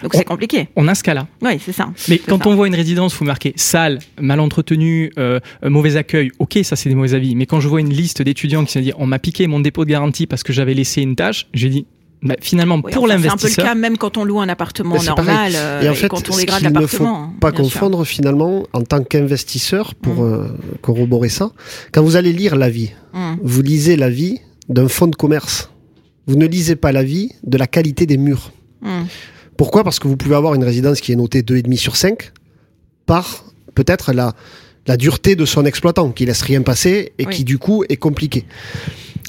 Donc 0.02 0.14
On- 0.14 0.18
c'est 0.18 0.24
compliqué. 0.24 0.68
On 0.76 0.88
a 0.88 0.94
ce 0.94 1.02
cas-là. 1.02 1.26
Oui, 1.42 1.58
c'est 1.64 1.72
ça. 1.72 1.90
Mais 2.08 2.18
quand 2.18 2.42
ça. 2.42 2.48
on 2.48 2.54
voit 2.54 2.66
une 2.66 2.74
résidence, 2.74 3.14
vous 3.16 3.24
marquez 3.24 3.52
sale, 3.56 3.98
mal 4.20 4.40
entretenue, 4.40 5.10
euh, 5.18 5.40
euh, 5.64 5.70
mauvais 5.70 5.96
accueil, 5.96 6.30
ok, 6.38 6.58
ça 6.62 6.76
c'est 6.76 6.88
des 6.88 6.94
mauvais 6.94 7.14
avis. 7.14 7.34
Mais 7.36 7.46
quand 7.46 7.60
je 7.60 7.68
vois 7.68 7.80
une 7.80 7.92
liste 7.92 8.22
d'étudiants 8.22 8.64
qui 8.64 8.72
se 8.72 8.78
dit 8.78 8.92
on 8.98 9.06
m'a 9.06 9.18
piqué 9.18 9.46
mon 9.46 9.60
dépôt 9.60 9.84
de 9.84 9.90
garantie 9.90 10.26
parce 10.26 10.42
que 10.42 10.52
j'avais 10.52 10.74
laissé 10.74 11.02
une 11.02 11.16
tâche, 11.16 11.46
j'ai 11.54 11.68
dit 11.68 11.86
bah, 12.20 12.34
finalement 12.40 12.80
Oui, 12.82 12.92
pour 12.92 13.04
enfin, 13.04 13.12
C'est 13.12 13.14
un 13.14 13.18
peu 13.18 13.26
le 13.26 13.28
l'investisseur, 13.28 13.64
cas 13.64 13.74
même 13.76 13.96
quand 13.96 14.16
on 14.16 14.24
loue 14.24 14.40
un 14.40 14.48
appartement 14.48 14.98
c'est 14.98 15.06
normal 15.06 15.26
pareil. 15.26 15.54
euh, 15.56 15.82
Et 15.82 15.88
en 15.88 15.94
fait, 15.94 16.08
quand 16.08 16.28
on 16.28 16.32
ce 16.32 16.38
dégrade 16.40 16.58
qu'il 16.60 16.68
ne 16.72 16.74
faut 16.86 17.04
l'appartement. 17.04 17.22
hein, 17.24 17.32
pas 17.40 17.50
sûr. 17.50 17.56
confondre 17.58 18.04
finalement 18.04 18.64
en 18.72 18.82
tant 18.82 19.04
qu'investisseur 19.04 19.94
pour 19.94 20.24
euh, 20.24 20.48
corroborer 20.82 21.28
ça. 21.28 21.52
Quand 21.92 22.02
vous 22.02 22.16
allez 22.16 22.32
lire 22.32 22.56
l'avis, 22.56 22.90
Hum. 23.14 23.38
vous 23.42 23.62
lisez 23.62 23.96
l'avis 23.96 24.40
d'un 24.68 24.88
fonds 24.88 25.06
de 25.06 25.14
commerce. 25.16 25.70
Vous 26.26 26.34
ne 26.36 26.46
lisez 26.46 26.74
pas 26.76 26.90
l'avis 26.92 27.30
de 27.44 27.56
la 27.56 27.66
qualité 27.68 28.04
des 28.04 28.16
murs. 28.18 28.50
Hum. 28.84 29.06
Pourquoi? 29.58 29.84
Parce 29.84 29.98
que 29.98 30.08
vous 30.08 30.16
pouvez 30.16 30.36
avoir 30.36 30.54
une 30.54 30.64
résidence 30.64 31.00
qui 31.02 31.12
est 31.12 31.16
notée 31.16 31.42
2,5 31.42 31.76
sur 31.76 31.96
5 31.96 32.32
par 33.04 33.44
peut-être 33.74 34.12
la, 34.14 34.34
la 34.86 34.96
dureté 34.96 35.36
de 35.36 35.44
son 35.44 35.66
exploitant, 35.66 36.10
qui 36.12 36.24
laisse 36.24 36.40
rien 36.42 36.62
passer 36.62 37.12
et 37.18 37.26
Oui. 37.26 37.34
qui 37.34 37.44
du 37.44 37.58
coup 37.58 37.84
est 37.90 37.96
compliqué. 37.96 38.46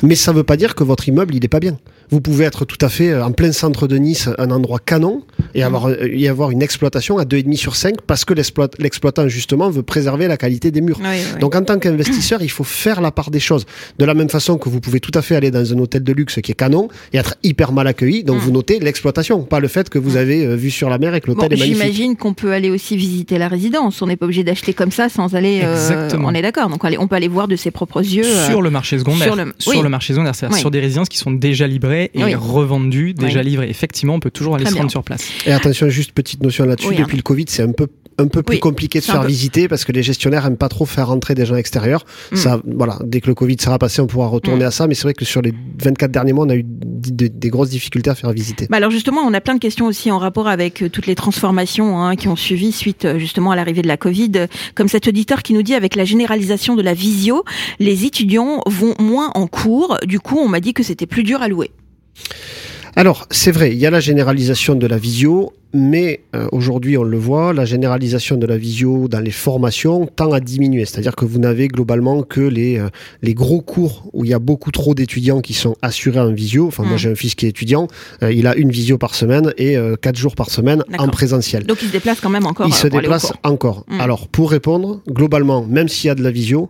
Mais 0.04 0.16
ça 0.16 0.32
ne 0.32 0.38
veut 0.38 0.44
pas 0.44 0.56
dire 0.56 0.76
que 0.76 0.84
votre 0.86 1.10
immeuble 1.10 1.36
il 1.36 1.44
est 1.44 1.50
pas 1.50 1.60
bien. 1.60 1.78
Vous 2.12 2.22
pouvez 2.22 2.46
être 2.46 2.66
tout 2.66 2.78
à 2.84 2.90
fait 2.90 3.10
euh, 3.12 3.24
en 3.24 3.32
plein 3.32 3.52
centre 3.52 3.88
de 3.88 3.96
Nice, 3.98 4.30
un 4.38 4.52
endroit 4.52 4.80
canon, 4.80 5.24
et 5.54 5.64
avoir, 5.64 5.88
euh, 5.90 6.08
y 6.12 6.28
avoir 6.28 6.52
une 6.52 6.62
exploitation 6.62 7.18
à 7.18 7.24
2,5 7.26 7.56
sur 7.56 7.76
5 7.76 8.02
parce 8.08 8.26
que 8.26 8.34
l'exploit- 8.34 8.70
l'exploitant 8.80 9.28
justement 9.28 9.70
veut 9.70 9.84
préserver 9.84 10.28
la 10.28 10.38
qualité 10.38 10.72
des 10.72 10.82
murs. 10.82 10.98
Oui, 11.02 11.08
oui, 11.12 11.18
oui. 11.36 11.40
Donc 11.40 11.56
en 11.56 11.64
tant 11.64 11.78
qu'investisseur, 11.80 12.42
il 12.42 12.50
faut 12.50 12.64
faire 12.64 13.02
la 13.02 13.12
part 13.12 13.30
des 13.32 13.40
choses. 13.40 13.66
De 14.00 14.06
la 14.06 14.14
même 14.14 14.30
façon 14.30 14.58
que 14.58 14.70
vous 14.70 14.80
pouvez 14.80 15.00
tout 15.00 15.12
à 15.14 15.22
fait 15.22 15.36
aller 15.36 15.52
dans 15.52 15.72
un 15.74 15.78
hôtel 15.78 16.04
de 16.04 16.14
luxe 16.14 16.40
qui 16.42 16.52
est 16.52 16.56
canon 16.56 16.88
et 17.14 17.18
être 17.18 17.36
hyper 17.44 17.72
mal 17.72 17.88
accueilli, 17.88 18.24
donc 18.24 18.38
Mm. 18.38 18.40
vous 18.40 18.52
notez 18.52 18.80
l'exploitation, 18.80 19.44
pas 19.44 19.60
le 19.60 19.68
fait 19.68 19.90
que 19.90 20.00
vous 20.00 20.14
Mm. 20.14 20.18
avez 20.18 20.46
euh, 20.46 20.56
vu 20.56 20.72
sur 20.72 20.90
la 20.90 20.98
mer 20.98 21.14
et 21.16 21.22
que 21.22 21.28
Bon, 21.28 21.34
l'hôtel 21.34 21.54
est 21.54 21.58
magnifique. 21.60 21.82
j'imagine 21.84 22.16
qu'on 22.16 22.34
peut 22.34 22.52
aller 22.54 22.70
aussi 22.70 22.98
visiter 22.98 23.38
la 23.38 23.48
résidence. 23.48 24.02
On 24.02 24.08
n'est 24.08 24.16
pas 24.18 24.26
obligé 24.26 24.44
d'acheter 24.44 24.74
comme 24.74 24.92
ça 24.92 25.10
sans 25.10 25.36
aller. 25.36 25.62
euh, 25.64 25.74
Exactement. 25.74 26.30
on 26.30 26.34
est 26.34 26.42
d'accord. 26.42 26.70
Donc 26.70 26.84
allez- 26.86 26.98
on 26.98 27.08
peut 27.08 27.16
aller 27.16 27.28
voir 27.28 27.48
de 27.48 27.56
ses 27.56 27.72
propres 27.72 28.02
yeux. 28.02 28.24
euh, 28.26 28.48
sur 28.48 28.62
le 28.62 28.70
marché 28.70 28.98
secondaire, 29.00 29.28
sur 29.28 29.36
le- 29.36 29.54
oui. 29.68 29.90
marché 29.90 30.14
secondaire, 30.14 30.36
c'est-à-dire 30.36 30.56
Oui. 30.56 30.60
sur 30.62 30.72
des 30.72 30.80
résidences 30.80 31.10
qui 31.10 31.18
sont 31.18 31.32
déjà 31.32 31.68
et 32.14 32.24
Oui. 32.24 32.36
revendues, 32.36 33.14
déjà 33.14 33.40
Oui. 33.40 33.46
livrées. 33.46 33.70
Effectivement, 33.70 34.16
on 34.16 34.20
peut 34.20 34.32
toujours 34.32 34.56
aller 34.56 34.64
Très 34.64 34.72
se 34.72 34.76
rendre 34.78 34.88
bien. 34.88 34.92
sur 34.92 35.04
place. 35.04 35.24
Et 35.46 35.52
attention, 35.52 35.90
juste 35.90 36.12
petite 36.14 36.42
notion 36.44 36.66
là-dessus, 36.66 36.88
Oui, 36.90 36.96
hein. 36.98 37.04
depuis 37.04 37.18
le 37.18 37.24
Covid, 37.24 37.46
c'est 37.48 37.64
un 37.64 37.72
peu 37.72 37.88
un 38.22 38.28
peu 38.28 38.44
plus 38.44 38.56
Oui, 38.56 38.60
compliqué 38.60 39.00
de 39.00 39.06
un 39.06 39.14
faire 39.14 39.22
peu- 39.22 39.28
visiter 39.28 39.70
parce 39.70 39.86
que 39.86 39.94
les 39.94 40.04
gestionnaires 40.04 40.46
aiment 40.46 40.58
pas 40.58 40.68
trop 40.68 40.86
faire 40.86 41.08
rentrer 41.08 41.36
des 41.36 41.46
gens 41.46 41.56
extérieurs. 41.56 42.04
Mm. 42.34 42.36
Ça, 42.36 42.62
voilà, 42.66 43.00
dès 43.06 43.22
que 43.22 43.28
le 43.28 43.34
Covid 43.34 43.56
sera 43.62 43.80
passé, 43.80 44.02
on 44.02 44.08
pourra 44.08 44.28
retourner 44.28 44.66
Mm. 44.66 44.68
à 44.68 44.72
ça. 44.72 44.88
Mais 44.88 44.94
c'est 44.94 45.04
vrai 45.04 45.14
que 45.14 45.24
sur 45.24 45.42
les 45.42 45.54
24 45.82 46.12
derniers 46.12 46.34
mois, 46.34 46.46
on 46.46 46.50
a 46.50 46.58
eu 46.58 46.66
des 46.66 47.50
grosses 47.50 47.70
difficultés 47.70 48.10
à 48.10 48.16
faire 48.16 48.32
visiter. 48.34 48.68
Bah 48.70 48.76
alors 48.76 48.92
justement, 48.92 49.22
on 49.22 49.34
a 49.34 49.40
plein 49.40 49.54
de 49.54 49.60
questions 49.60 49.86
aussi 49.86 50.12
en 50.12 50.18
rapport 50.18 50.50
avec 50.50 50.82
euh, 50.84 50.90
toutes 50.90 51.08
les 51.08 51.16
transformations 51.16 51.98
hein, 52.04 52.18
qui 52.18 52.28
ont 52.28 52.36
suivi 52.36 52.74
suite 52.74 53.06
euh, 53.06 53.20
justement 53.20 53.52
à 53.52 53.56
l'arrivée 53.56 53.84
de 53.84 53.88
la 53.88 53.96
Covid. 53.96 54.32
Comme 54.76 54.90
cet 54.90 55.08
auditeur 55.08 55.42
qui 55.42 55.54
nous 55.54 55.64
dit 55.64 55.74
avec 55.74 55.96
la 55.96 56.04
généralisation 56.04 56.76
de 56.76 56.82
la 56.82 56.94
visio, 56.94 57.46
les 57.80 58.04
étudiants 58.04 58.62
vont 58.68 58.96
moins 59.00 59.32
en 59.36 59.48
cours. 59.48 59.98
Du 60.06 60.20
coup, 60.20 60.38
on 60.40 60.50
m'a 60.50 60.60
dit 60.60 60.74
que 60.74 60.84
c'était 60.84 61.06
plus 61.08 61.24
dur 61.24 61.42
à 61.42 61.48
louer. 61.48 61.72
Alors, 62.96 63.28
c'est 63.32 63.52
vrai, 63.52 63.72
il 63.72 63.78
y 63.78 63.86
a 63.86 63.92
la 63.92 64.00
généralisation 64.00 64.76
de 64.76 64.88
la 64.88 64.98
visio, 64.98 65.54
mais 65.74 66.22
euh, 66.36 66.48
aujourd'hui, 66.52 66.98
on 66.98 67.04
le 67.04 67.18
voit, 67.18 67.54
la 67.54 67.66
généralisation 67.66 68.38
de 68.38 68.46
la 68.48 68.58
visio 68.58 69.08
dans 69.08 69.20
les 69.20 69.32
formations 69.32 70.08
tend 70.08 70.32
à 70.32 70.40
diminuer. 70.40 70.86
C'est-à-dire 70.86 71.16
que 71.16 71.26
vous 71.26 71.40
n'avez 71.40 71.68
globalement 71.68 72.24
que 72.24 72.42
les, 72.42 72.80
euh, 72.80 72.90
les 73.22 73.34
gros 73.34 73.62
cours 73.62 74.10
où 74.14 74.26
il 74.26 74.32
y 74.32 74.34
a 74.34 74.40
beaucoup 74.40 74.72
trop 74.72 74.96
d'étudiants 74.96 75.42
qui 75.42 75.54
sont 75.54 75.76
assurés 75.82 76.20
en 76.20 76.32
visio. 76.32 76.68
Enfin, 76.68 76.84
moi, 76.84 76.96
Mm. 76.96 76.98
j'ai 76.98 77.10
un 77.12 77.16
fils 77.16 77.36
qui 77.36 77.46
est 77.46 77.50
étudiant, 77.50 77.88
euh, 78.24 78.32
il 78.32 78.48
a 78.48 78.56
une 78.56 78.72
visio 78.72 78.98
par 78.98 79.16
semaine 79.16 79.54
et 79.58 79.78
euh, 79.78 79.96
quatre 79.96 80.18
jours 80.18 80.36
par 80.36 80.50
semaine 80.50 80.84
en 80.98 81.08
présentiel. 81.08 81.64
Donc 81.66 81.82
ils 81.82 81.88
se 81.88 81.92
déplacent 81.92 82.22
quand 82.22 82.30
même 82.30 82.46
encore. 82.46 82.68
Il 82.68 82.74
euh, 82.74 82.76
se 82.76 82.88
au 82.88 82.90
déplace 82.90 83.32
encore. 83.44 83.86
Mm. 83.88 84.02
Alors, 84.02 84.28
pour 84.28 84.52
répondre, 84.52 85.02
globalement, 85.10 85.66
même 85.66 85.88
s'il 85.88 86.08
y 86.08 86.12
a 86.12 86.16
de 86.16 86.24
la 86.24 86.32
visio, 86.32 86.70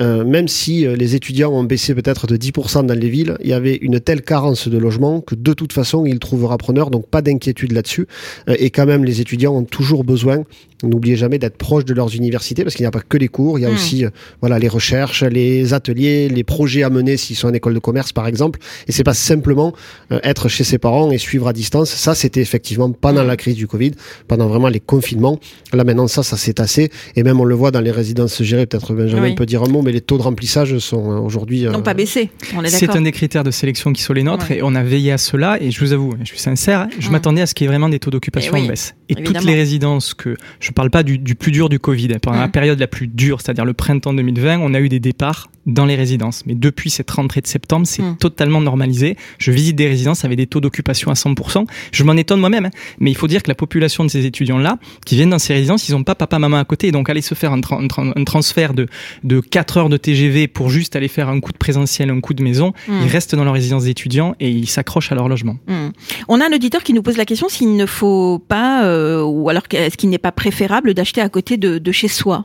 euh, 0.00 0.24
même 0.24 0.48
si 0.48 0.86
euh, 0.86 0.96
les 0.96 1.14
étudiants 1.14 1.52
ont 1.52 1.64
baissé 1.64 1.94
peut-être 1.94 2.26
de 2.26 2.36
10% 2.36 2.86
dans 2.86 2.98
les 2.98 3.08
villes, 3.10 3.36
il 3.42 3.50
y 3.50 3.52
avait 3.52 3.76
une 3.76 4.00
telle 4.00 4.22
carence 4.22 4.66
de 4.66 4.78
logement 4.78 5.20
que 5.20 5.34
de 5.34 5.52
toute 5.52 5.74
façon, 5.74 6.06
ils 6.06 6.18
trouvera 6.18 6.56
preneur, 6.56 6.90
donc 6.90 7.06
pas 7.06 7.20
d'inquiétude 7.20 7.72
là-dessus. 7.72 8.06
Euh, 8.48 8.56
et 8.58 8.70
quand 8.70 8.86
même, 8.86 9.04
les 9.04 9.20
étudiants 9.20 9.54
ont 9.54 9.64
toujours 9.64 10.04
besoin, 10.04 10.44
n'oubliez 10.82 11.16
jamais, 11.16 11.38
d'être 11.38 11.56
proches 11.56 11.84
de 11.84 11.94
leurs 11.94 12.14
universités, 12.14 12.62
parce 12.64 12.74
qu'il 12.74 12.82
n'y 12.84 12.88
a 12.88 12.90
pas 12.90 13.02
que 13.06 13.16
les 13.16 13.28
cours, 13.28 13.58
il 13.58 13.62
y 13.62 13.66
a 13.66 13.70
Mm. 13.70 13.74
aussi 13.74 14.04
euh, 14.04 14.10
voilà, 14.40 14.58
les 14.58 14.68
recherches, 14.68 15.22
les 15.22 15.74
ateliers, 15.74 16.28
les 16.28 16.44
projets 16.44 16.82
à 16.82 16.90
mener 16.90 17.16
s'ils 17.16 17.36
sont 17.36 17.48
en 17.48 17.52
école 17.54 17.74
de 17.74 17.78
commerce, 17.78 18.12
par 18.12 18.26
exemple. 18.26 18.58
Et 18.88 18.92
c'est 18.92 19.04
pas 19.04 19.14
simplement 19.14 19.72
euh, 20.12 20.20
être 20.22 20.48
chez 20.48 20.64
ses 20.64 20.78
parents 20.78 21.10
et 21.10 21.18
suivre 21.18 21.48
à 21.48 21.52
distance. 21.52 21.90
Ça, 21.90 22.14
c'était 22.14 22.40
effectivement 22.40 22.90
pendant 22.90 23.22
la 23.24 23.36
crise 23.36 23.56
du 23.56 23.66
Covid, 23.66 23.92
pendant 24.28 24.48
vraiment 24.48 24.68
les 24.68 24.80
confinements. 24.80 25.38
Là, 25.72 25.84
maintenant, 25.84 26.06
ça, 26.08 26.22
ça 26.22 26.36
s'est 26.36 26.54
tassé. 26.54 26.90
Et 27.16 27.22
même, 27.22 27.40
on 27.40 27.44
le 27.44 27.54
voit 27.54 27.70
dans 27.70 27.80
les 27.80 27.90
résidences 27.90 28.42
gérées. 28.42 28.66
Peut-être 28.66 28.94
Benjamin 28.94 29.22
Oui. 29.24 29.34
peut 29.34 29.46
dire 29.46 29.62
un 29.62 29.68
mot, 29.68 29.82
mais 29.82 29.92
les 29.92 30.00
taux 30.00 30.16
de 30.18 30.22
remplissage 30.22 30.78
sont 30.78 31.10
euh, 31.12 31.18
aujourd'hui. 31.18 31.66
euh, 31.66 31.70
Non, 31.72 31.82
pas 31.82 31.94
baissé. 31.94 32.30
On 32.56 32.62
est 32.64 32.68
C'est 32.68 32.90
un 32.90 33.02
des 33.02 33.12
critères 33.12 33.44
de 33.44 33.50
sélection 33.50 33.92
qui 33.92 34.02
sont 34.02 34.12
les 34.12 34.22
nôtres 34.22 34.50
Ouais. 34.50 34.58
et 34.58 34.62
on 34.62 34.74
a 34.74 34.82
veillé 34.82 35.12
à 35.12 35.18
cela 35.18 35.60
et 35.60 35.70
je 35.70 35.80
vous 35.80 35.92
avoue, 35.92 36.14
je 36.20 36.26
suis 36.26 36.38
sincère, 36.38 36.88
je 36.98 37.10
m'attendais 37.10 37.42
à 37.42 37.46
ce 37.46 37.54
qu'il 37.54 37.64
y 37.64 37.66
ait 37.66 37.70
vraiment 37.70 37.88
des 37.88 37.98
taux 37.98 38.10
d'occupation 38.10 38.52
Eh 38.54 38.60
oui, 38.60 38.66
en 38.66 38.68
baisse. 38.70 38.94
Et 39.08 39.14
toutes 39.16 39.44
les 39.44 39.54
résidences 39.54 40.14
que, 40.14 40.36
je 40.60 40.69
parle 40.72 40.90
pas 40.90 41.02
du, 41.02 41.18
du 41.18 41.34
plus 41.34 41.52
dur 41.52 41.68
du 41.68 41.78
Covid, 41.78 42.08
hein, 42.14 42.18
pendant 42.22 42.38
la 42.40 42.48
période 42.48 42.78
la 42.78 42.86
plus 42.86 43.06
dure, 43.06 43.40
c'est-à-dire 43.40 43.64
le 43.64 43.72
printemps 43.72 44.12
2020, 44.14 44.58
on 44.60 44.74
a 44.74 44.80
eu 44.80 44.88
des 44.88 45.00
départs 45.00 45.50
dans 45.66 45.84
les 45.84 45.94
résidences. 45.94 46.44
Mais 46.46 46.54
depuis 46.54 46.90
cette 46.90 47.10
rentrée 47.10 47.40
de 47.42 47.46
septembre, 47.46 47.86
c'est 47.86 48.02
Mm. 48.02 48.16
totalement 48.18 48.60
normalisé. 48.60 49.16
Je 49.38 49.52
visite 49.52 49.76
des 49.76 49.86
résidences 49.88 50.24
avec 50.24 50.36
des 50.38 50.46
taux 50.46 50.60
d'occupation 50.60 51.10
à 51.10 51.14
100%. 51.14 51.66
Je 51.92 52.02
m'en 52.04 52.14
étonne 52.16 52.40
moi-même, 52.40 52.66
hein. 52.66 52.70
mais 52.98 53.10
il 53.10 53.14
faut 53.16 53.26
dire 53.28 53.42
que 53.42 53.48
la 53.48 53.54
population 53.54 54.04
de 54.04 54.08
ces 54.10 54.24
étudiants-là, 54.26 54.78
qui 55.04 55.16
viennent 55.16 55.30
dans 55.30 55.38
ces 55.38 55.52
résidences, 55.54 55.88
ils 55.88 55.92
n'ont 55.92 56.02
pas 56.02 56.14
papa, 56.14 56.38
maman 56.38 56.56
à 56.56 56.64
côté. 56.64 56.88
Et 56.88 56.92
donc 56.92 57.10
aller 57.10 57.20
se 57.22 57.34
faire 57.34 57.52
un, 57.52 57.60
tra- 57.60 57.82
un 57.82 57.86
tra- 57.86 58.12
un 58.16 58.24
transfert 58.24 58.72
de, 58.74 58.86
de 59.24 59.40
4 59.40 59.76
heures 59.76 59.88
de 59.88 59.96
TGV 59.96 60.48
pour 60.48 60.70
juste 60.70 60.96
aller 60.96 61.08
faire 61.08 61.28
un 61.28 61.40
coup 61.40 61.52
de 61.52 61.58
présentiel, 61.58 62.10
un 62.10 62.20
coup 62.20 62.34
de 62.34 62.42
maison, 62.42 62.72
Mm. 62.88 62.92
ils 63.04 63.08
restent 63.08 63.34
dans 63.34 63.44
leur 63.44 63.54
résidence 63.54 63.84
d'étudiants 63.84 64.34
et 64.40 64.50
ils 64.50 64.68
s'accrochent 64.68 65.12
à 65.12 65.14
leur 65.14 65.28
logement. 65.28 65.56
Hmm. 65.68 65.88
On 66.28 66.40
a 66.40 66.46
un 66.48 66.52
auditeur 66.54 66.82
qui 66.82 66.92
nous 66.94 67.02
pose 67.02 67.16
la 67.16 67.24
question 67.24 67.48
s'il 67.48 67.76
ne 67.76 67.86
faut 67.86 68.38
pas, 68.48 68.84
euh, 68.84 69.22
ou 69.22 69.48
alors 69.48 69.62
est-ce 69.72 69.96
qu'il 69.96 70.08
n'est 70.10 70.18
pas 70.18 70.32
préférable 70.32 70.59
d'acheter 70.68 71.20
à 71.20 71.28
côté 71.28 71.56
de, 71.56 71.78
de 71.78 71.92
chez 71.92 72.08
soi 72.08 72.44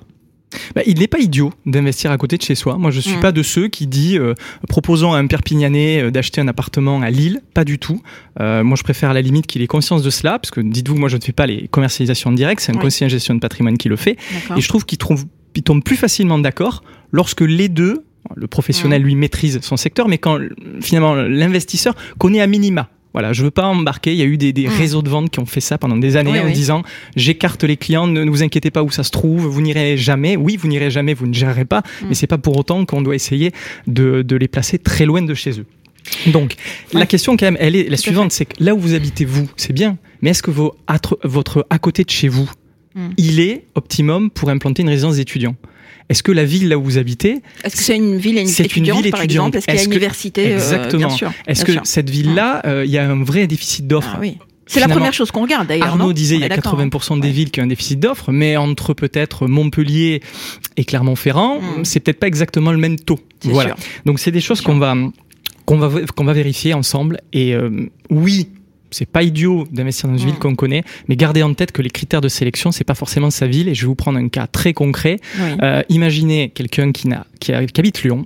bah, 0.73 0.83
il 0.85 0.99
n'est 0.99 1.07
pas 1.07 1.19
idiot 1.19 1.51
d'investir 1.65 2.11
à 2.11 2.17
côté 2.17 2.37
de 2.37 2.41
chez 2.41 2.55
soi. 2.55 2.77
Moi, 2.77 2.89
je 2.89 3.01
suis 3.01 3.17
Mm. 3.17 3.19
pas 3.19 3.31
de 3.33 3.43
ceux 3.43 3.67
qui 3.67 3.87
dit 3.87 4.17
euh, 4.17 4.35
proposons 4.69 5.11
à 5.11 5.17
un 5.17 5.27
Perpignanais 5.27 6.01
euh, 6.03 6.11
d'acheter 6.11 6.39
un 6.39 6.47
appartement 6.47 7.01
à 7.01 7.09
Lille. 7.09 7.41
Pas 7.53 7.65
du 7.65 7.77
tout. 7.77 8.01
Euh, 8.39 8.63
moi, 8.63 8.77
je 8.77 8.83
préfère 8.83 9.09
à 9.09 9.13
la 9.13 9.21
limite 9.21 9.47
qu'il 9.47 9.61
ait 9.63 9.67
conscience 9.67 10.01
de 10.01 10.09
cela, 10.09 10.39
parce 10.39 10.51
que 10.51 10.61
dites-vous, 10.61 10.95
moi, 10.95 11.09
je 11.09 11.17
ne 11.17 11.21
fais 11.21 11.33
pas 11.33 11.45
les 11.45 11.67
commercialisations 11.67 12.31
directes. 12.31 12.61
C'est 12.61 12.71
un 12.71 12.75
Oui. 12.75 12.81
conseiller 12.83 13.07
en 13.07 13.09
gestion 13.09 13.33
de 13.35 13.39
patrimoine 13.41 13.77
qui 13.77 13.89
le 13.89 13.97
fait. 13.97 14.17
Et 14.55 14.61
je 14.61 14.67
trouve 14.69 14.85
qu'il 14.85 14.97
tombe 14.97 15.83
plus 15.83 15.97
facilement 15.97 16.39
d'accord 16.39 16.83
lorsque 17.11 17.41
les 17.41 17.67
deux, 17.67 18.05
le 18.35 18.47
professionnel 18.47 19.01
lui 19.01 19.15
maîtrise 19.15 19.59
son 19.61 19.75
secteur, 19.75 20.07
mais 20.07 20.19
quand 20.19 20.39
finalement 20.79 21.15
l'investisseur 21.15 21.95
connaît 22.17 22.39
à 22.41 22.47
minima. 22.47 22.87
Voilà, 23.15 23.31
je 23.31 23.43
veux 23.43 23.51
pas 23.51 23.65
embarquer. 23.65 24.11
Il 24.11 24.17
y 24.17 24.21
a 24.23 24.25
eu 24.25 24.35
des, 24.37 24.51
des 24.51 24.67
Mm. 24.67 24.71
réseaux 24.77 25.01
de 25.01 25.09
vente 25.09 25.29
qui 25.29 25.39
ont 25.39 25.45
fait 25.45 25.61
ça 25.61 25.77
pendant 25.77 25.95
des 25.95 26.17
années 26.17 26.31
Oui, 26.33 26.39
en 26.41 26.45
oui. 26.47 26.51
disant 26.51 26.83
j'écarte 27.15 27.63
les 27.63 27.77
clients, 27.77 28.07
ne, 28.07 28.25
ne 28.25 28.29
vous 28.29 28.43
inquiétez 28.43 28.71
pas 28.71 28.83
où 28.83 28.91
ça 28.91 29.03
se 29.03 29.09
trouve, 29.11 29.45
vous 29.47 29.61
n'irez 29.61 29.95
jamais. 29.95 30.35
Oui, 30.35 30.57
vous 30.57 30.67
n'irez 30.67 30.91
jamais, 30.91 31.13
vous 31.13 31.25
ne 31.25 31.33
gérerez 31.33 31.63
pas, 31.63 31.79
Mm. 32.01 32.05
mais 32.09 32.13
c'est 32.15 32.27
pas 32.27 32.37
pour 32.37 32.57
autant 32.57 32.83
qu'on 32.85 33.01
doit 33.01 33.15
essayer 33.15 33.53
de, 33.87 34.21
de 34.21 34.35
les 34.35 34.49
placer 34.49 34.77
très 34.79 35.05
loin 35.05 35.21
de 35.21 35.33
chez 35.33 35.51
eux. 35.61 35.65
Donc, 36.27 36.55
la 36.93 37.05
question 37.05 37.37
quand 37.37 37.45
même, 37.45 37.57
elle 37.59 37.75
est 37.77 37.89
la 37.89 37.95
suivante, 37.97 38.31
c'est 38.33 38.45
que 38.45 38.61
là 38.61 38.75
où 38.75 38.79
vous 38.79 38.93
habitez 38.93 39.23
vous, 39.25 39.49
c'est 39.55 39.71
bien, 39.73 39.97
mais 40.21 40.31
est-ce 40.31 40.43
que 40.43 40.51
vos, 40.51 40.75
votre 41.23 41.65
à 41.69 41.79
côté 41.79 42.03
de 42.03 42.09
chez 42.09 42.27
vous, 42.27 42.49
Mm. 42.95 43.09
il 43.17 43.39
est 43.39 43.65
optimum 43.75 44.29
pour 44.29 44.49
implanter 44.49 44.81
une 44.83 44.89
résidence 44.89 45.15
d'étudiants? 45.15 45.55
Est-ce 46.09 46.23
que 46.23 46.31
la 46.31 46.45
ville 46.45 46.67
là 46.69 46.77
où 46.77 46.83
vous 46.83 46.97
habitez, 46.97 47.41
Est-ce 47.63 47.75
que 47.75 47.81
c'est 47.83 47.95
une 47.95 48.17
ville 48.17 48.47
C'est 48.47 48.63
une 48.63 48.83
étudiante, 48.83 49.01
ville 49.03 49.11
par 49.11 49.21
étudiante. 49.23 49.55
exemple 49.55 49.57
Est-ce 49.57 49.65
qu'il 49.65 49.75
y 49.75 49.79
a 49.79 49.83
une 49.83 49.91
université 49.91 50.51
euh, 50.51 50.55
Exactement. 50.55 51.15
Est-ce 51.47 51.65
que 51.65 51.71
sûr. 51.73 51.81
cette 51.85 52.09
ville-là, 52.09 52.61
euh, 52.65 52.83
il 52.85 52.91
y 52.91 52.97
a 52.97 53.09
un 53.09 53.23
vrai 53.23 53.47
déficit 53.47 53.87
d'offres 53.87 54.11
Ah 54.15 54.19
oui. 54.21 54.37
C'est 54.67 54.79
la 54.79 54.87
première 54.87 55.13
chose 55.13 55.29
qu'on 55.29 55.43
regarde 55.43 55.67
d'ailleurs. 55.67 55.89
Arnaud 55.89 56.11
disait 56.11 56.35
il 56.35 56.39
y 56.39 56.43
a 56.43 56.47
est 56.47 56.49
d'accord, 56.49 56.79
hein. 56.79 56.87
80% 56.87 57.19
des 57.19 57.27
Ouais. 57.27 57.33
villes 57.33 57.51
qui 57.51 57.59
ont 57.61 57.63
un 57.65 57.67
déficit 57.67 57.99
d'offres, 57.99 58.31
mais 58.31 58.57
entre 58.57 58.95
peut-être 58.95 59.45
Montpellier 59.47 60.21
et 60.75 60.85
Clermont-Ferrand, 60.85 61.59
Mm. 61.61 61.85
c'est 61.85 61.99
peut-être 61.99 62.19
pas 62.19 62.25
exactement 62.27 62.71
le 62.71 62.79
même 62.79 62.97
taux. 62.99 63.19
Voilà. 63.43 63.75
sûr. 63.75 63.85
Donc 64.05 64.19
c'est 64.19 64.31
des 64.31 64.41
choses 64.41 64.61
qu'on 64.61 64.79
va 64.79 64.95
qu'on 65.65 65.77
va 65.77 66.01
qu'on 66.15 66.25
va 66.25 66.33
vérifier 66.33 66.73
ensemble. 66.73 67.21
Et 67.31 67.53
euh, 67.53 67.89
oui, 68.09 68.47
c'est 68.95 69.05
pas 69.05 69.23
idiot 69.23 69.67
d'investir 69.71 70.09
dans 70.09 70.17
une 70.17 70.25
ville 70.25 70.39
qu'on 70.39 70.55
connaît, 70.55 70.83
mais 71.07 71.15
gardez 71.15 71.43
en 71.43 71.53
tête 71.53 71.71
que 71.71 71.81
les 71.81 71.89
critères 71.89 72.21
de 72.21 72.29
sélection 72.29 72.71
c'est 72.71 72.83
pas 72.83 72.95
forcément 72.95 73.29
sa 73.29 73.47
ville. 73.47 73.67
Et 73.67 73.75
je 73.75 73.81
vais 73.81 73.87
vous 73.87 73.95
prendre 73.95 74.17
un 74.17 74.29
cas 74.29 74.47
très 74.47 74.73
concret. 74.73 75.19
Oui. 75.37 75.57
Euh, 75.61 75.83
imaginez 75.89 76.49
quelqu'un 76.49 76.91
qui 76.91 77.53
habite 77.53 78.03
Lyon. 78.03 78.25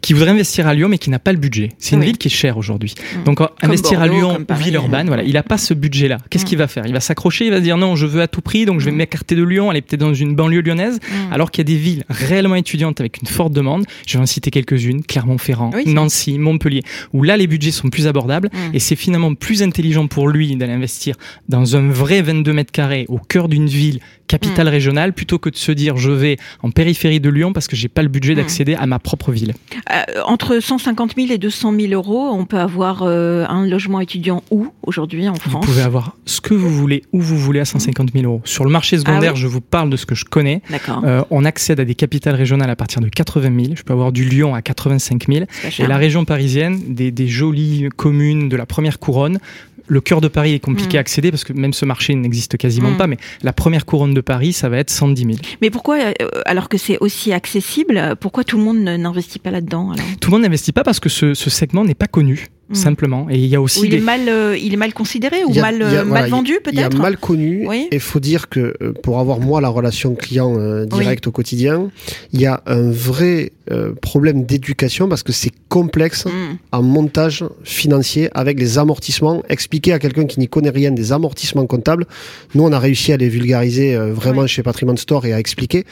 Qui 0.00 0.12
voudrait 0.14 0.30
investir 0.30 0.66
à 0.66 0.74
Lyon 0.74 0.88
mais 0.88 0.98
qui 0.98 1.10
n'a 1.10 1.18
pas 1.18 1.32
le 1.32 1.38
budget. 1.38 1.70
C'est 1.78 1.94
une 1.94 2.00
Oui. 2.00 2.06
ville 2.06 2.18
qui 2.18 2.28
est 2.28 2.30
chère 2.30 2.56
aujourd'hui. 2.58 2.94
Mm. 3.20 3.24
Donc 3.24 3.40
investir 3.62 4.00
à 4.00 4.08
Lyon 4.08 4.44
Paris. 4.46 4.64
Villeurbanne, 4.64 5.06
voilà, 5.06 5.22
il 5.22 5.32
n'a 5.34 5.42
pas 5.42 5.58
ce 5.58 5.74
budget-là. 5.74 6.18
Qu'est-ce 6.30 6.44
Mm. 6.44 6.48
qu'il 6.48 6.58
va 6.58 6.68
faire? 6.68 6.86
Il 6.86 6.92
va 6.92 7.00
s'accrocher, 7.00 7.44
il 7.46 7.50
va 7.50 7.58
se 7.58 7.62
dire 7.62 7.76
non, 7.76 7.94
je 7.96 8.06
veux 8.06 8.20
à 8.22 8.28
tout 8.28 8.40
prix, 8.40 8.64
donc 8.64 8.80
je 8.80 8.86
vais 8.86 8.90
Mm. 8.92 8.96
m'écarter 8.96 9.34
de 9.36 9.42
Lyon, 9.44 9.70
aller 9.70 9.82
peut-être 9.82 10.00
dans 10.00 10.14
une 10.14 10.34
banlieue 10.34 10.62
lyonnaise, 10.62 10.98
alors 11.30 11.50
qu'il 11.50 11.60
y 11.60 11.66
a 11.66 11.72
des 11.74 11.78
villes 11.80 12.04
réellement 12.08 12.54
étudiantes 12.56 13.00
avec 13.00 13.20
une 13.20 13.28
forte 13.28 13.52
demande. 13.52 13.84
Je 14.06 14.18
vais 14.18 14.22
en 14.22 14.26
citer 14.26 14.50
quelques-unes 14.50 15.02
Clermont-Ferrand, 15.04 15.70
Oui, 15.74 15.84
Nancy, 15.92 16.38
Montpellier, 16.38 16.82
où 17.12 17.22
là 17.22 17.36
les 17.36 17.46
budgets 17.46 17.70
sont 17.70 17.88
plus 17.90 18.06
abordables 18.06 18.50
et 18.72 18.78
c'est 18.78 18.96
finalement 18.96 19.34
plus 19.34 19.62
intelligent 19.62 20.06
pour 20.06 20.28
lui 20.28 20.56
d'aller 20.56 20.72
investir 20.72 21.16
dans 21.48 21.76
un 21.76 21.88
vrai 21.88 22.22
22 22.22 22.52
mètres 22.52 22.72
carrés 22.72 23.06
au 23.08 23.18
cœur 23.18 23.48
d'une 23.48 23.66
ville 23.66 24.00
capitale 24.28 24.68
régionale 24.68 25.12
plutôt 25.12 25.38
que 25.38 25.50
de 25.50 25.56
se 25.56 25.72
dire 25.72 25.98
je 25.98 26.10
vais 26.10 26.38
en 26.62 26.70
périphérie 26.70 27.20
de 27.20 27.28
Lyon 27.28 27.52
parce 27.52 27.68
que 27.68 27.76
j'ai 27.76 27.88
pas 27.88 28.02
le 28.02 28.08
budget 28.08 28.34
d'accéder 28.34 28.74
à 28.74 28.86
ma 28.86 28.98
propre 28.98 29.30
ville. 29.30 29.41
Euh, 29.90 30.02
entre 30.26 30.60
150 30.60 31.14
000 31.16 31.32
et 31.32 31.38
200 31.38 31.74
000 31.78 31.92
euros, 31.92 32.28
on 32.32 32.44
peut 32.44 32.58
avoir 32.58 33.02
euh, 33.02 33.44
un 33.48 33.66
logement 33.66 34.00
étudiant 34.00 34.42
où 34.50 34.68
aujourd'hui 34.82 35.28
en 35.28 35.32
Vous 35.32 35.50
France 35.50 35.66
pouvez 35.66 35.82
avoir 35.82 36.16
ce 36.24 36.40
que 36.40 36.54
vous 36.54 36.70
voulez 36.70 37.02
où 37.12 37.20
vous 37.20 37.38
voulez 37.38 37.60
à 37.60 37.64
150 37.64 38.12
000 38.12 38.24
euros. 38.24 38.40
Sur 38.44 38.64
le 38.64 38.70
marché 38.70 38.98
secondaire, 38.98 39.30
Ah 39.30 39.34
oui 39.34 39.40
je 39.40 39.46
vous 39.46 39.60
parle 39.60 39.90
de 39.90 39.96
ce 39.96 40.06
que 40.06 40.14
je 40.14 40.24
connais. 40.24 40.62
Euh, 41.04 41.22
on 41.30 41.44
accède 41.44 41.80
à 41.80 41.84
des 41.84 41.94
capitales 41.94 42.34
régionales 42.34 42.70
à 42.70 42.76
partir 42.76 43.00
de 43.00 43.08
80 43.08 43.64
000. 43.64 43.74
Je 43.76 43.82
peux 43.82 43.92
avoir 43.92 44.12
du 44.12 44.24
Lyon 44.24 44.54
à 44.54 44.62
85 44.62 45.26
000. 45.28 45.44
C'est 45.50 45.76
pas 45.76 45.84
Et 45.84 45.86
la 45.86 45.96
région 45.96 46.24
parisienne, 46.24 46.80
des, 46.88 47.10
des 47.10 47.28
jolies 47.28 47.88
communes 47.96 48.48
de 48.48 48.56
la 48.56 48.66
première 48.66 48.98
couronne. 48.98 49.38
Le 49.88 50.00
cœur 50.00 50.20
de 50.20 50.28
Paris 50.28 50.54
est 50.54 50.60
compliqué 50.60 50.96
Mm. 50.96 50.98
à 50.98 51.00
accéder 51.00 51.30
parce 51.30 51.44
que 51.44 51.52
même 51.52 51.72
ce 51.72 51.84
marché 51.84 52.14
n'existe 52.14 52.56
quasiment 52.56 52.90
Mm. 52.92 52.96
pas, 52.96 53.06
mais 53.06 53.16
la 53.42 53.52
première 53.52 53.84
couronne 53.86 54.14
de 54.14 54.20
Paris, 54.20 54.52
ça 54.52 54.68
va 54.68 54.78
être 54.78 54.90
110 54.90 55.22
000. 55.24 55.36
Mais 55.60 55.70
pourquoi, 55.70 55.96
euh, 55.98 56.12
alors 56.46 56.68
que 56.68 56.78
c'est 56.78 56.98
aussi 56.98 57.32
accessible, 57.32 58.16
pourquoi 58.20 58.44
tout 58.44 58.58
le 58.58 58.64
monde 58.64 58.78
n'investit 58.78 59.38
pas 59.38 59.50
là-dedans 59.50 59.92
Tout 60.20 60.30
le 60.30 60.36
monde 60.36 60.42
n'investit 60.42 60.72
pas 60.72 60.84
parce 60.84 61.00
que 61.00 61.08
ce, 61.08 61.34
ce 61.34 61.50
segment 61.50 61.84
n'est 61.84 61.94
pas 61.94 62.06
connu, 62.06 62.46
Mm. 62.72 62.74
simplement. 62.74 63.26
Et 63.30 63.36
il 63.38 63.46
y 63.46 63.56
a 63.56 63.60
aussi 63.60 63.80
Ou 63.80 63.84
il 63.84 63.90
des... 63.90 63.96
est 63.98 64.00
mal, 64.00 64.28
euh, 64.28 64.56
il 64.56 64.72
est 64.74 64.76
mal 64.76 64.92
considéré 64.92 65.44
ou 65.44 65.50
Il 65.50 65.58
a- 65.58 65.62
mal, 65.62 65.76
il 65.76 65.82
a- 65.82 65.86
euh, 65.86 65.90
voilà, 66.04 66.22
mal 66.22 66.30
vendu 66.30 66.58
Il 66.70 66.74
y 66.74 66.80
a 66.80 66.88
peut-être 66.88 67.00
mal 67.00 67.16
connu. 67.18 67.66
Oui. 67.68 67.88
Et 67.90 67.98
faut 67.98 68.20
dire 68.20 68.48
que 68.48 68.74
euh, 68.82 68.92
pour 69.02 69.18
avoir 69.20 69.40
moi 69.40 69.60
la 69.60 69.68
relation 69.68 70.14
client 70.14 70.54
euh, 70.58 70.84
direct 70.86 71.26
au 71.26 71.32
quotidien, 71.32 71.90
il 72.32 72.40
y 72.40 72.46
a 72.46 72.62
un 72.66 72.90
vrai 72.90 73.52
euh, 73.70 73.92
problème 74.00 74.44
d'éducation 74.44 75.08
parce 75.08 75.22
que 75.22 75.32
c'est 75.32 75.52
complexe 75.68 76.24
Mm. 76.26 76.30
en 76.72 76.82
montage 76.82 77.44
financier 77.64 78.28
avec 78.34 78.58
les 78.58 78.78
amortissements. 78.78 79.42
Expliquer 79.48 79.92
à 79.92 79.98
quelqu'un 79.98 80.24
qui 80.26 80.40
n'y 80.40 80.48
connaît 80.48 80.70
rien 80.70 80.90
des 80.90 81.12
amortissements 81.12 81.66
comptables. 81.66 82.06
Nous, 82.54 82.62
on 82.62 82.72
a 82.72 82.78
réussi 82.78 83.12
à 83.12 83.16
les 83.16 83.28
vulgariser 83.28 83.94
euh, 83.94 84.12
vraiment 84.12 84.42
Oui. 84.42 84.48
chez 84.48 84.62
Patrimoine 84.62 84.96
Store 84.98 85.24
et 85.26 85.32
à 85.32 85.38
expliquer. 85.38 85.84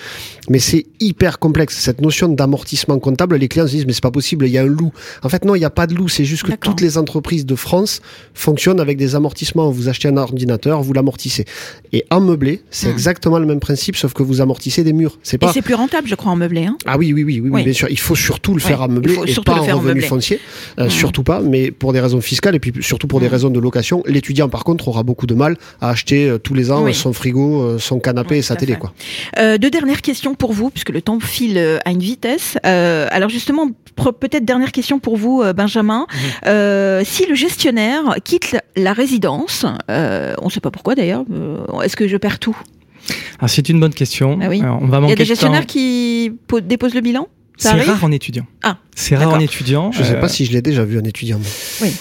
Mais 0.49 0.59
c'est 0.59 0.87
hyper 1.01 1.39
complexe. 1.39 1.79
Cette 1.79 2.01
notion 2.01 2.29
d'amortissement 2.29 2.99
comptable, 2.99 3.37
les 3.37 3.49
clients 3.49 3.67
se 3.67 3.73
disent, 3.73 3.87
mais 3.87 3.93
c'est 3.93 4.03
pas 4.03 4.11
possible, 4.11 4.47
il 4.47 4.53
y 4.53 4.59
a 4.59 4.63
un 4.63 4.67
loup. 4.67 4.93
En 5.23 5.29
fait, 5.29 5.45
non, 5.45 5.55
il 5.55 5.59
n'y 5.61 5.65
a 5.65 5.71
pas 5.71 5.87
de 5.87 5.95
loup. 5.95 6.09
C'est 6.09 6.25
juste 6.25 6.43
que. 6.45 6.51
Toutes 6.71 6.81
les 6.81 6.99
entreprises 6.99 7.45
de 7.47 7.55
France 7.55 8.01
fonctionnent 8.35 8.81
avec 8.81 8.97
des 8.97 9.15
amortissements. 9.15 9.71
Vous 9.71 9.89
achetez 9.89 10.09
un 10.09 10.17
ordinateur, 10.17 10.83
vous 10.83 10.93
l'amortissez. 10.93 11.45
Et 11.93 12.05
en 12.11 12.21
meublé, 12.21 12.63
c'est 12.71 12.89
Hmm. 12.89 12.93
exactement 12.93 13.39
le 13.39 13.47
même 13.47 13.61
principe, 13.61 13.97
sauf 13.97 14.13
que 14.13 14.23
vous 14.23 14.41
amortissez 14.41 14.85
des 14.85 14.93
murs. 14.93 15.19
C'est 15.23 15.37
Et 15.37 15.39
pas. 15.39 15.53
c'est 15.53 15.63
plus 15.63 15.75
rentable, 15.75 16.09
je 16.09 16.15
crois, 16.15 16.33
en 16.33 16.37
meublé. 16.37 16.65
Hein 16.67 16.77
Ah 16.87 16.97
oui, 16.99 17.13
oui, 17.13 17.25
oui, 17.25 17.41
oui, 17.43 17.63
bien 17.65 17.73
sûr. 17.73 17.89
Il 17.91 17.99
faut 17.99 18.15
surtout 18.15 18.55
le 18.55 18.61
faire 18.61 18.83
en 18.83 18.89
meublé 18.89 19.15
et 19.27 19.33
surtout 19.33 19.53
pas 19.53 19.61
en 19.61 19.77
revenu 19.79 20.01
foncier. 20.03 20.41
Euh. 20.79 20.89
Surtout 20.89 21.23
pas, 21.23 21.41
mais 21.41 21.71
pour 21.71 21.93
des 21.93 22.01
raisons 22.01 22.21
fiscales 22.21 22.55
et 22.55 22.61
puis 22.61 22.73
surtout 22.83 23.07
pour 23.07 23.21
des 23.21 23.29
raisons 23.29 23.51
de 23.51 23.59
location. 23.61 24.03
L'étudiant, 24.07 24.49
par 24.49 24.65
contre, 24.65 24.89
aura 24.89 25.03
beaucoup 25.03 25.27
de 25.27 25.35
mal 25.35 25.57
à 25.81 25.91
acheter 25.91 26.29
euh, 26.29 26.39
tous 26.39 26.55
les 26.55 26.71
ans 26.71 26.85
Oui. 26.85 26.95
son 26.95 27.13
frigo, 27.13 27.63
euh, 27.63 27.79
son 27.79 27.99
canapé 28.01 28.39
et 28.39 28.43
sa 28.43 28.57
télé, 28.57 28.77
quoi. 28.77 28.93
Deux 29.59 29.71
dernières 29.71 30.03
questions 30.03 30.35
pour 30.35 30.53
vous, 30.53 30.71
puisque 30.71 30.91
le 30.91 31.03
temps 31.03 31.19
file 31.21 31.59
à 31.85 31.91
une 31.91 32.01
vitesse. 32.01 32.57
Alors 32.63 33.29
justement, 33.31 33.69
peut-être 34.21 34.45
dernière 34.45 34.73
question 34.73 34.99
pour 34.99 35.17
vous, 35.17 35.43
Benjamin. 35.57 36.07
Mhm. 36.11 36.51
Euh, 36.61 37.03
si 37.05 37.27
le 37.27 37.35
gestionnaire 37.35 38.17
quitte 38.25 38.57
la 38.77 38.93
résidence, 38.93 39.65
euh, 39.91 40.35
on 40.43 40.47
ne 40.47 40.51
sait 40.51 40.61
pas 40.61 40.71
pourquoi 40.71 40.95
d'ailleurs, 40.95 41.25
euh, 41.33 41.81
est-ce 41.83 41.97
que 41.97 42.07
je 42.07 42.17
perds 42.17 42.39
tout? 42.39 42.57
Ah, 43.41 43.49
c'est 43.49 43.69
une 43.69 43.81
bonne 43.81 43.95
question. 43.95 44.39
Ah 44.43 44.49
oui. 44.49 44.63
On 44.63 44.87
va 44.87 44.99
Il 44.99 45.09
y 45.09 45.13
a 45.13 45.15
des 45.15 45.23
de 45.23 45.25
gestionnaires 45.25 45.67
qui 45.67 46.33
po- 46.47 46.61
déposent 46.61 46.95
le 46.95 47.01
bilan? 47.01 47.29
Ça 47.57 47.73
C'est 47.77 47.83
rare 47.91 48.05
en 48.05 48.13
étudiant. 48.13 48.47
Ah, 48.63 48.77
c'est 48.95 49.17
rare 49.17 49.31
en 49.35 49.39
étudiant. 49.41 49.91
Je 49.93 50.03
sais 50.03 50.15
Euh, 50.17 50.21
pas 50.21 50.29
si 50.29 50.45
je 50.47 50.53
l'ai 50.53 50.63
déjà 50.63 50.85
vu 50.85 50.99
un 50.99 51.05
étudiant. 51.05 51.39
moi. 51.39 51.89
qui 51.89 51.95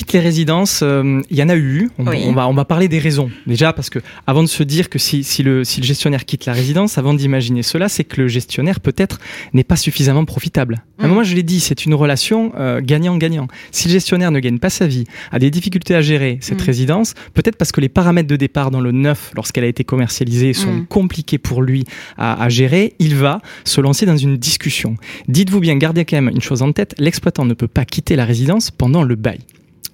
quitte 0.00 0.12
les 0.14 0.20
résidences, 0.20 0.80
euh, 0.82 1.20
il 1.30 1.36
y 1.36 1.42
en 1.42 1.48
a 1.50 1.56
eu. 1.56 1.90
On, 1.98 2.06
Oui. 2.06 2.22
on 2.26 2.32
va 2.32 2.48
on 2.48 2.54
va 2.54 2.64
parler 2.64 2.88
des 2.88 2.98
raisons 2.98 3.30
déjà 3.46 3.72
parce 3.74 3.90
que 3.90 3.98
avant 4.26 4.42
de 4.42 4.48
se 4.48 4.62
dire 4.62 4.88
que 4.88 4.98
si, 4.98 5.22
si 5.24 5.42
le 5.42 5.62
si 5.64 5.80
le 5.80 5.86
gestionnaire 5.86 6.24
quitte 6.24 6.46
la 6.46 6.52
résidence, 6.54 6.96
avant 6.98 7.12
d'imaginer 7.14 7.62
cela, 7.62 7.88
c'est 7.90 8.04
que 8.04 8.20
le 8.20 8.26
gestionnaire 8.28 8.80
peut-être 8.80 9.18
n'est 9.52 9.62
pas 9.64 9.76
suffisamment 9.76 10.24
profitable. 10.24 10.82
À 10.98 11.04
un 11.04 11.06
Mm. 11.06 11.10
moment, 11.10 11.22
je 11.24 11.34
l'ai 11.34 11.42
dit, 11.42 11.60
c'est 11.60 11.84
une 11.84 11.94
relation 11.94 12.52
euh, 12.58 12.80
gagnant-gagnant. 12.82 13.46
Si 13.72 13.88
le 13.88 13.92
gestionnaire 13.92 14.30
ne 14.30 14.40
gagne 14.40 14.58
pas 14.58 14.70
sa 14.70 14.86
vie, 14.86 15.04
a 15.32 15.38
des 15.38 15.50
difficultés 15.50 15.94
à 15.94 16.00
gérer 16.00 16.38
cette 16.40 16.60
Mm. 16.62 16.66
résidence, 16.66 17.14
peut-être 17.34 17.56
parce 17.56 17.72
que 17.72 17.80
les 17.80 17.88
paramètres 17.90 18.28
de 18.28 18.36
départ 18.36 18.70
dans 18.70 18.80
le 18.80 18.92
neuf, 18.92 19.32
lorsqu'elle 19.36 19.64
a 19.64 19.68
été 19.68 19.84
commercialisée, 19.84 20.52
sont 20.54 20.72
Mm. 20.72 20.86
compliqués 20.86 21.38
pour 21.38 21.62
lui 21.62 21.84
à, 22.16 22.42
à 22.42 22.48
gérer, 22.48 22.94
il 22.98 23.14
va 23.16 23.40
se 23.64 23.80
lancer 23.80 24.06
dans 24.06 24.16
une 24.16 24.36
discussion. 24.36 24.96
Dites-vous 25.28 25.60
bien, 25.60 25.76
gardez 25.76 26.04
quand 26.04 26.16
même 26.16 26.30
une 26.34 26.40
chose 26.40 26.62
en 26.62 26.72
tête, 26.72 26.94
l'exploitant 26.98 27.44
ne 27.44 27.54
peut 27.54 27.68
pas 27.68 27.84
quitter 27.84 28.16
la 28.16 28.24
résidence 28.24 28.70
pendant 28.70 29.02
le 29.02 29.14
bail. 29.14 29.40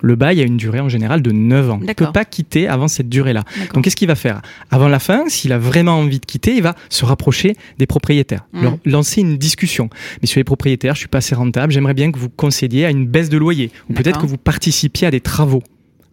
Le 0.02 0.14
bail 0.16 0.40
a 0.40 0.44
une 0.44 0.56
durée 0.56 0.80
en 0.80 0.88
général 0.88 1.22
de 1.22 1.32
9 1.32 1.70
ans. 1.70 1.78
Il 1.82 1.87
ne 1.88 1.92
peut 1.92 2.12
pas 2.12 2.24
quitter 2.24 2.68
avant 2.68 2.88
cette 2.88 3.09
durée-là. 3.09 3.44
Donc 3.74 3.85
qu'est-ce 3.85 3.96
qu'il 3.96 4.09
va 4.09 4.14
faire? 4.14 4.42
Avant 4.70 4.88
la 4.88 4.98
fin, 4.98 5.24
s'il 5.28 5.52
a 5.52 5.59
vraiment 5.59 5.98
envie 5.98 6.18
de 6.20 6.26
quitter, 6.26 6.54
il 6.54 6.62
va 6.62 6.74
se 6.90 7.04
rapprocher 7.04 7.56
des 7.78 7.87
propriétaires, 7.87 8.44
Mm. 8.52 8.62
leur 8.62 8.78
lancer 8.85 9.20
une 9.22 9.37
discussion. 9.38 9.88
Sur 10.24 10.38
les 10.40 10.44
propriétaires, 10.44 10.94
je 10.94 11.00
suis 11.00 11.09
pas 11.09 11.18
assez 11.18 11.35
rentable, 11.35 11.72
j'aimerais 11.72 11.94
bien 11.94 12.12
que 12.12 12.18
vous 12.18 12.28
concédiez 12.28 12.85
à 12.87 12.90
une 12.90 13.06
baisse 13.06 13.28
de 13.28 13.38
loyer 13.38 13.70
ou 13.88 13.94
peut-être 13.94 14.20
que 14.20 14.26
vous 14.26 14.37
participiez 14.38 15.06
à 15.06 15.11
des 15.11 15.20
travaux 15.20 15.62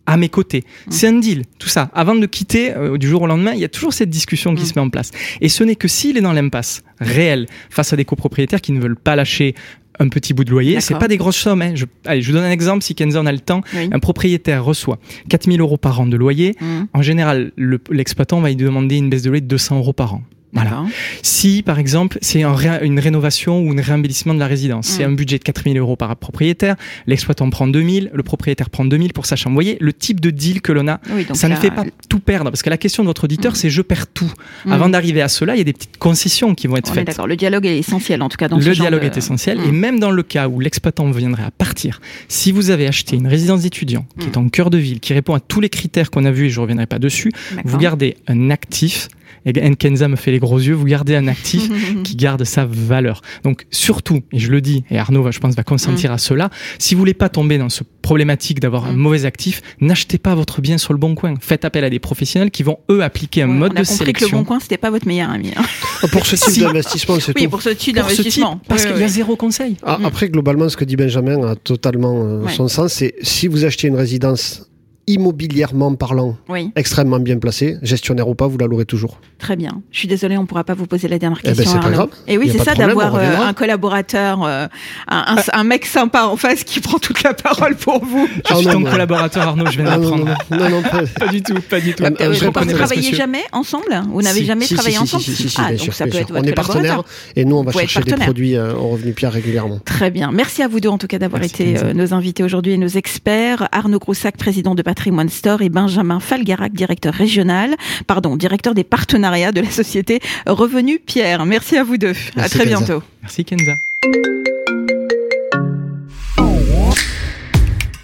à 0.06 0.18
mes 0.18 0.28
côtés. 0.30 0.64
Mm. 0.88 0.92
C'est 0.92 1.08
un 1.08 1.14
deal, 1.20 1.44
tout 1.60 1.70
ça. 1.70 1.90
Avant 1.94 2.14
de 2.16 2.26
quitter 2.26 2.74
euh, 2.76 2.98
du 2.98 3.08
jour 3.08 3.22
au 3.22 3.28
lendemain, 3.28 3.54
il 3.54 3.60
y 3.62 3.64
a 3.66 3.70
toujours 3.70 3.94
cette 3.94 4.10
discussion 4.10 4.54
qui 4.54 4.64
Mm. 4.64 4.66
se 4.66 4.74
met 4.76 4.82
en 4.82 4.90
place. 4.90 5.12
Et 5.40 5.48
ce 5.50 5.64
n'est 5.64 5.76
que 5.78 5.88
s'il 5.88 6.18
est 6.18 6.22
dans 6.22 6.34
l'impasse 6.34 6.84
réelle 7.00 7.48
face 7.70 7.94
à 7.94 7.96
des 7.96 8.04
copropriétaires 8.06 8.60
qui 8.62 8.72
ne 8.74 8.82
veulent 8.82 8.98
pas 8.98 9.16
lâcher 9.16 9.56
un 10.00 10.10
petit 10.10 10.34
bout 10.34 10.44
de 10.44 10.50
loyer, 10.52 10.80
c'est 10.82 10.94
pas 11.00 11.08
des 11.08 11.18
grosses 11.18 11.38
sommes. 11.38 11.62
hein. 11.62 11.74
Je, 11.76 11.86
allez, 12.06 12.22
je 12.22 12.32
vous 12.32 12.38
donne 12.38 12.46
un 12.46 12.52
exemple 12.52 12.84
si 12.84 12.96
Kenza 12.96 13.20
en 13.20 13.26
a 13.26 13.32
le 13.32 13.40
temps. 13.40 13.62
Oui. 13.76 13.90
Un 13.92 14.00
propriétaire 14.00 14.64
reçoit 14.66 14.98
4000 15.30 15.62
euros 15.62 15.78
par 15.78 16.00
an 16.00 16.08
de 16.08 16.18
loyer. 16.18 16.56
Mm. 16.60 16.66
En 16.94 17.02
général, 17.02 17.52
le- 17.56 17.80
l'exploitant 17.92 18.42
va 18.42 18.50
lui 18.50 18.56
demander 18.56 18.98
une 18.98 19.10
baisse 19.10 19.22
de 19.22 19.30
loyer 19.30 19.42
de 19.42 19.48
200 19.48 19.78
euros 19.78 19.94
par 19.94 20.16
an. 20.16 20.24
Voilà. 20.54 20.86
Si, 21.22 21.64
par 21.64 21.80
exemple, 21.80 22.18
c'est 22.22 22.44
un 22.44 22.54
une 22.82 23.00
rénovation 23.00 23.60
ou 23.60 23.72
un 23.72 23.82
réembellissement 23.82 24.34
de 24.34 24.40
la 24.40 24.48
résidence, 24.48 24.88
c'est 24.88 25.06
mm. 25.06 25.12
un 25.12 25.14
budget 25.14 25.38
de 25.40 25.44
4000 25.44 25.78
euros 25.78 25.96
par 25.96 26.16
propriétaire, 26.16 26.76
l'exploitant 27.08 27.50
prend 27.50 27.68
2000, 27.68 28.12
le 28.14 28.24
propriétaire 28.24 28.70
prend 28.70 28.86
2000 28.86 29.14
pour 29.14 29.26
sa 29.26 29.36
chambre. 29.36 29.54
Vous 29.54 29.58
voyez, 29.58 29.78
le 29.80 29.94
type 29.94 30.20
de 30.20 30.30
deal 30.30 30.62
que 30.62 30.72
l'on 30.72 30.88
a, 30.88 31.00
ça 31.34 31.50
ne 31.50 31.56
fait 31.56 31.72
pas 31.72 31.86
tout 32.10 32.20
perdre. 32.20 32.52
Parce 32.52 32.62
que 32.62 32.70
la 32.70 32.78
question 32.78 33.04
de 33.04 33.08
votre 33.08 33.26
auditeur, 33.26 33.54
mm. 33.54 33.56
c'est 33.56 33.70
je 33.70 33.82
perds 33.82 34.08
tout. 34.08 34.32
Mm. 34.66 34.72
Avant 34.72 34.90
d'arriver 34.90 35.22
à 35.22 35.28
cela, 35.28 35.56
il 35.56 35.58
y 35.58 35.62
a 35.62 35.66
des 35.66 35.74
petites 35.74 35.98
concessions 35.98 36.56
qui 36.56 36.68
vont 36.68 36.78
être 36.78 36.94
faites. 36.94 37.08
D'accord, 37.08 37.28
le 37.28 37.36
dialogue 37.36 37.66
est 37.66 37.78
essentiel 37.78 38.22
en 38.22 38.30
tout 38.30 38.38
cas 38.38 38.48
dans 38.48 38.58
Le 38.58 38.74
dialogue 38.74 39.04
est 39.04 39.18
essentiel. 39.18 39.60
Et 39.66 39.72
même 39.72 40.00
dans 40.00 40.12
le 40.12 40.24
cas 40.24 40.48
où 40.48 40.60
l'exploitant 40.60 41.10
viendrait 41.12 41.44
à 41.44 41.52
partir, 41.52 42.00
si 42.28 42.52
vous 42.52 42.70
avez 42.70 42.88
acheté 42.88 43.16
une 43.16 43.28
résidence 43.28 43.62
d'étudiants 43.62 44.06
qui 44.20 44.28
est 44.28 44.38
en 44.38 44.50
cœur 44.50 44.70
de 44.70 44.78
ville, 44.78 45.00
qui 45.00 45.14
répond 45.14 45.34
à 45.34 45.40
tous 45.40 45.62
les 45.62 45.70
critères 45.70 46.12
qu'on 46.12 46.26
a 46.26 46.32
vus 46.32 46.46
et 46.46 46.50
je 46.50 46.58
ne 46.58 46.62
reviendrai 46.62 46.86
pas 46.86 47.00
dessus, 47.00 47.32
vous 47.64 47.78
gardez 47.78 48.18
un 48.28 48.50
actif 48.50 49.10
et 49.46 49.70
Nkenza 49.70 50.08
me 50.08 50.16
fait 50.16 50.32
les 50.32 50.40
gros 50.44 50.60
yeux, 50.60 50.74
vous 50.74 50.86
gardez 50.86 51.16
un 51.16 51.28
actif 51.28 51.70
qui 52.04 52.16
garde 52.16 52.44
sa 52.44 52.66
valeur. 52.66 53.22
Donc 53.44 53.66
surtout, 53.72 54.22
et 54.32 54.40
je 54.40 54.52
le 54.52 54.62
dis, 54.62 54.84
et 54.90 54.98
Arnaud, 54.98 55.32
je 55.32 55.40
pense, 55.40 55.56
va 55.56 55.64
consentir 55.64 56.12
mm. 56.12 56.14
à 56.14 56.18
cela, 56.18 56.50
si 56.80 56.96
vous 56.96 57.00
voulez 57.00 57.14
pas 57.14 57.30
tomber 57.30 57.58
dans 57.58 57.70
ce 57.70 57.84
problématique 58.02 58.60
d'avoir 58.60 58.86
un 58.86 58.94
mm. 58.94 58.98
mauvais 58.98 59.26
actif, 59.26 59.62
n'achetez 59.80 60.18
pas 60.18 60.36
votre 60.36 60.62
bien 60.62 60.78
sur 60.78 60.94
le 60.94 61.00
bon 61.00 61.16
coin. 61.16 61.36
Faites 61.40 61.66
appel 61.66 61.84
à 61.84 61.90
des 61.90 62.00
professionnels 62.00 62.52
qui 62.52 62.64
vont 62.64 62.80
eux 62.92 63.04
appliquer 63.04 63.44
un 63.44 63.48
mode 63.48 63.74
de 63.74 63.84
sélection. 63.84 64.28
Que 64.28 64.32
le 64.32 64.38
bon 64.40 64.44
coin, 64.46 64.60
c'était 64.60 64.78
pas 64.78 64.90
votre 64.90 65.08
meilleur 65.08 65.30
ami. 65.30 65.52
Hein. 65.56 65.64
Oh, 66.04 66.08
pour 66.12 66.26
ce 66.26 66.36
type 66.36 66.64
d'investissement, 66.64 67.20
c'est 67.20 67.38
oui, 67.40 67.48
pour 67.48 67.62
ce 67.62 67.70
type 67.70 67.96
d'investissement. 67.96 68.60
Parce 68.68 68.86
qu'il 68.86 68.98
y 68.98 69.04
a 69.04 69.08
zéro 69.08 69.36
conseil. 69.36 69.78
Ah, 69.84 69.98
mm. 70.00 70.06
Après, 70.06 70.30
globalement, 70.30 70.70
ce 70.70 70.78
que 70.78 70.86
dit 70.86 70.96
Benjamin 70.96 71.48
a 71.48 71.56
totalement 71.56 72.24
euh, 72.24 72.48
son 72.50 72.68
sens. 72.68 72.94
C'est 72.94 73.16
si 73.22 73.48
vous 73.48 73.66
achetez 73.66 73.88
une 73.88 73.96
résidence 73.96 74.70
immobilièrement 75.08 75.96
parlant, 75.96 76.38
extrêmement 76.76 77.20
bien 77.20 77.38
placé. 77.38 77.78
Gestionnaire 77.82 78.28
ou 78.28 78.36
pas, 78.36 78.48
vous 78.48 78.58
la 78.58 78.68
louerez 78.68 78.86
toujours. 78.86 79.20
Très 79.38 79.56
bien. 79.56 79.82
Je 79.92 80.00
suis 80.00 80.08
désolée, 80.08 80.38
on 80.38 80.44
ne 80.44 80.48
pourra 80.48 80.64
pas 80.64 80.74
vous 80.74 80.88
poser 80.88 81.08
la 81.08 81.20
dernière 81.20 81.40
eh 81.44 81.50
ben, 81.50 81.56
question. 81.56 81.82
c'est 81.82 81.88
pas 81.88 81.94
grave. 81.94 82.10
Et 82.28 82.38
oui, 82.38 82.50
c'est 82.52 82.64
ça 82.64 82.76
d'avoir 82.76 83.16
euh, 83.16 83.38
un 83.42 83.54
collaborateur, 83.54 84.44
euh, 84.44 84.68
un, 85.10 85.36
un, 85.52 85.64
mec 85.64 85.86
sympa 85.86 86.24
en 86.24 86.38
face 86.38 86.64
qui 86.64 86.80
prend 86.80 87.00
toute 87.00 87.24
la 87.24 87.34
parole 87.34 87.76
pour 87.76 88.04
vous. 88.04 88.28
Je 88.50 88.56
suis 88.56 88.66
ton 88.66 88.84
collaborateur, 88.84 89.50
Arnaud, 89.50 89.66
je 89.66 89.82
viens 89.82 89.86
d'apprendre. 89.86 90.38
Non, 90.50 90.70
non, 90.70 90.82
pas, 91.20 91.28
du 91.28 91.44
tout, 91.44 91.56
pas 91.70 91.82
du 91.82 91.94
tout. 91.94 92.04
Euh, 92.04 92.10
vous 92.32 92.66
ne 92.66 92.74
travaillez 92.74 93.14
jamais 93.14 93.44
ensemble? 93.52 94.02
Vous 94.10 94.22
n'avez 94.22 94.46
jamais 94.46 94.66
travaillé 94.66 94.98
ensemble? 94.98 95.24
Ah, 95.58 95.74
donc 95.74 95.94
ça 95.94 96.06
peut 96.08 96.18
être 96.18 96.32
votre 96.32 96.46
On 96.46 96.48
est 96.48 96.54
partenaires 96.54 97.04
et 97.36 97.44
nous, 97.44 97.58
on 97.58 97.64
va 97.64 97.72
chercher 97.72 98.02
des 98.02 98.16
produits 98.16 98.58
en 98.58 98.90
revenu 98.90 99.14
Pierre 99.14 99.34
régulièrement. 99.34 99.80
Très 99.84 100.12
bien. 100.12 100.32
Merci 100.32 100.64
à 100.64 100.68
vous 100.68 100.80
deux, 100.80 100.90
en 100.90 100.98
tout 100.98 101.08
cas, 101.08 101.20
d'avoir 101.20 101.44
été 101.44 101.76
nos 101.94 102.14
invités 102.14 102.44
aujourd'hui 102.44 102.74
et 102.74 102.78
nos 102.78 102.88
experts. 102.88 103.68
Arnaud 103.72 104.00
Groussac, 104.00 104.38
président 104.38 104.76
de 104.76 104.82
Patrimoine 104.94 105.30
Store 105.30 105.64
et 105.64 105.70
Benjamin 105.70 106.20
Falgarac, 106.20 106.72
directeur 106.72 107.16
régional, 107.16 107.76
pardon, 108.06 108.36
directeur 108.36 108.76
des 108.76 108.84
partenariats 108.84 109.52
de 109.52 109.60
la 109.60 109.72
société 109.72 110.20
Revenu 110.46 111.00
Pierre. 111.00 111.48
Merci 111.48 111.78
à 111.78 111.84
vous 111.84 111.98
deux. 111.98 112.14
à 112.38 112.48
très 112.48 112.68
bientôt. 112.68 113.02
Merci 113.24 113.44
Kenza. 113.44 113.74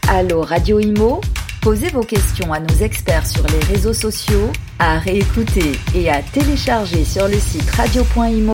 Allô 0.08 0.42
Radio 0.42 0.80
Imo, 0.80 1.22
posez 1.62 1.90
vos 1.90 2.02
questions 2.02 2.52
à 2.52 2.60
nos 2.60 2.76
experts 2.82 3.28
sur 3.28 3.44
les 3.46 3.64
réseaux 3.72 3.94
sociaux, 3.94 4.52
à 4.80 4.98
réécouter 4.98 5.74
et 5.94 6.10
à 6.10 6.24
télécharger 6.24 7.06
sur 7.06 7.28
le 7.28 7.38
site 7.38 7.70
radio.imo 7.70 8.48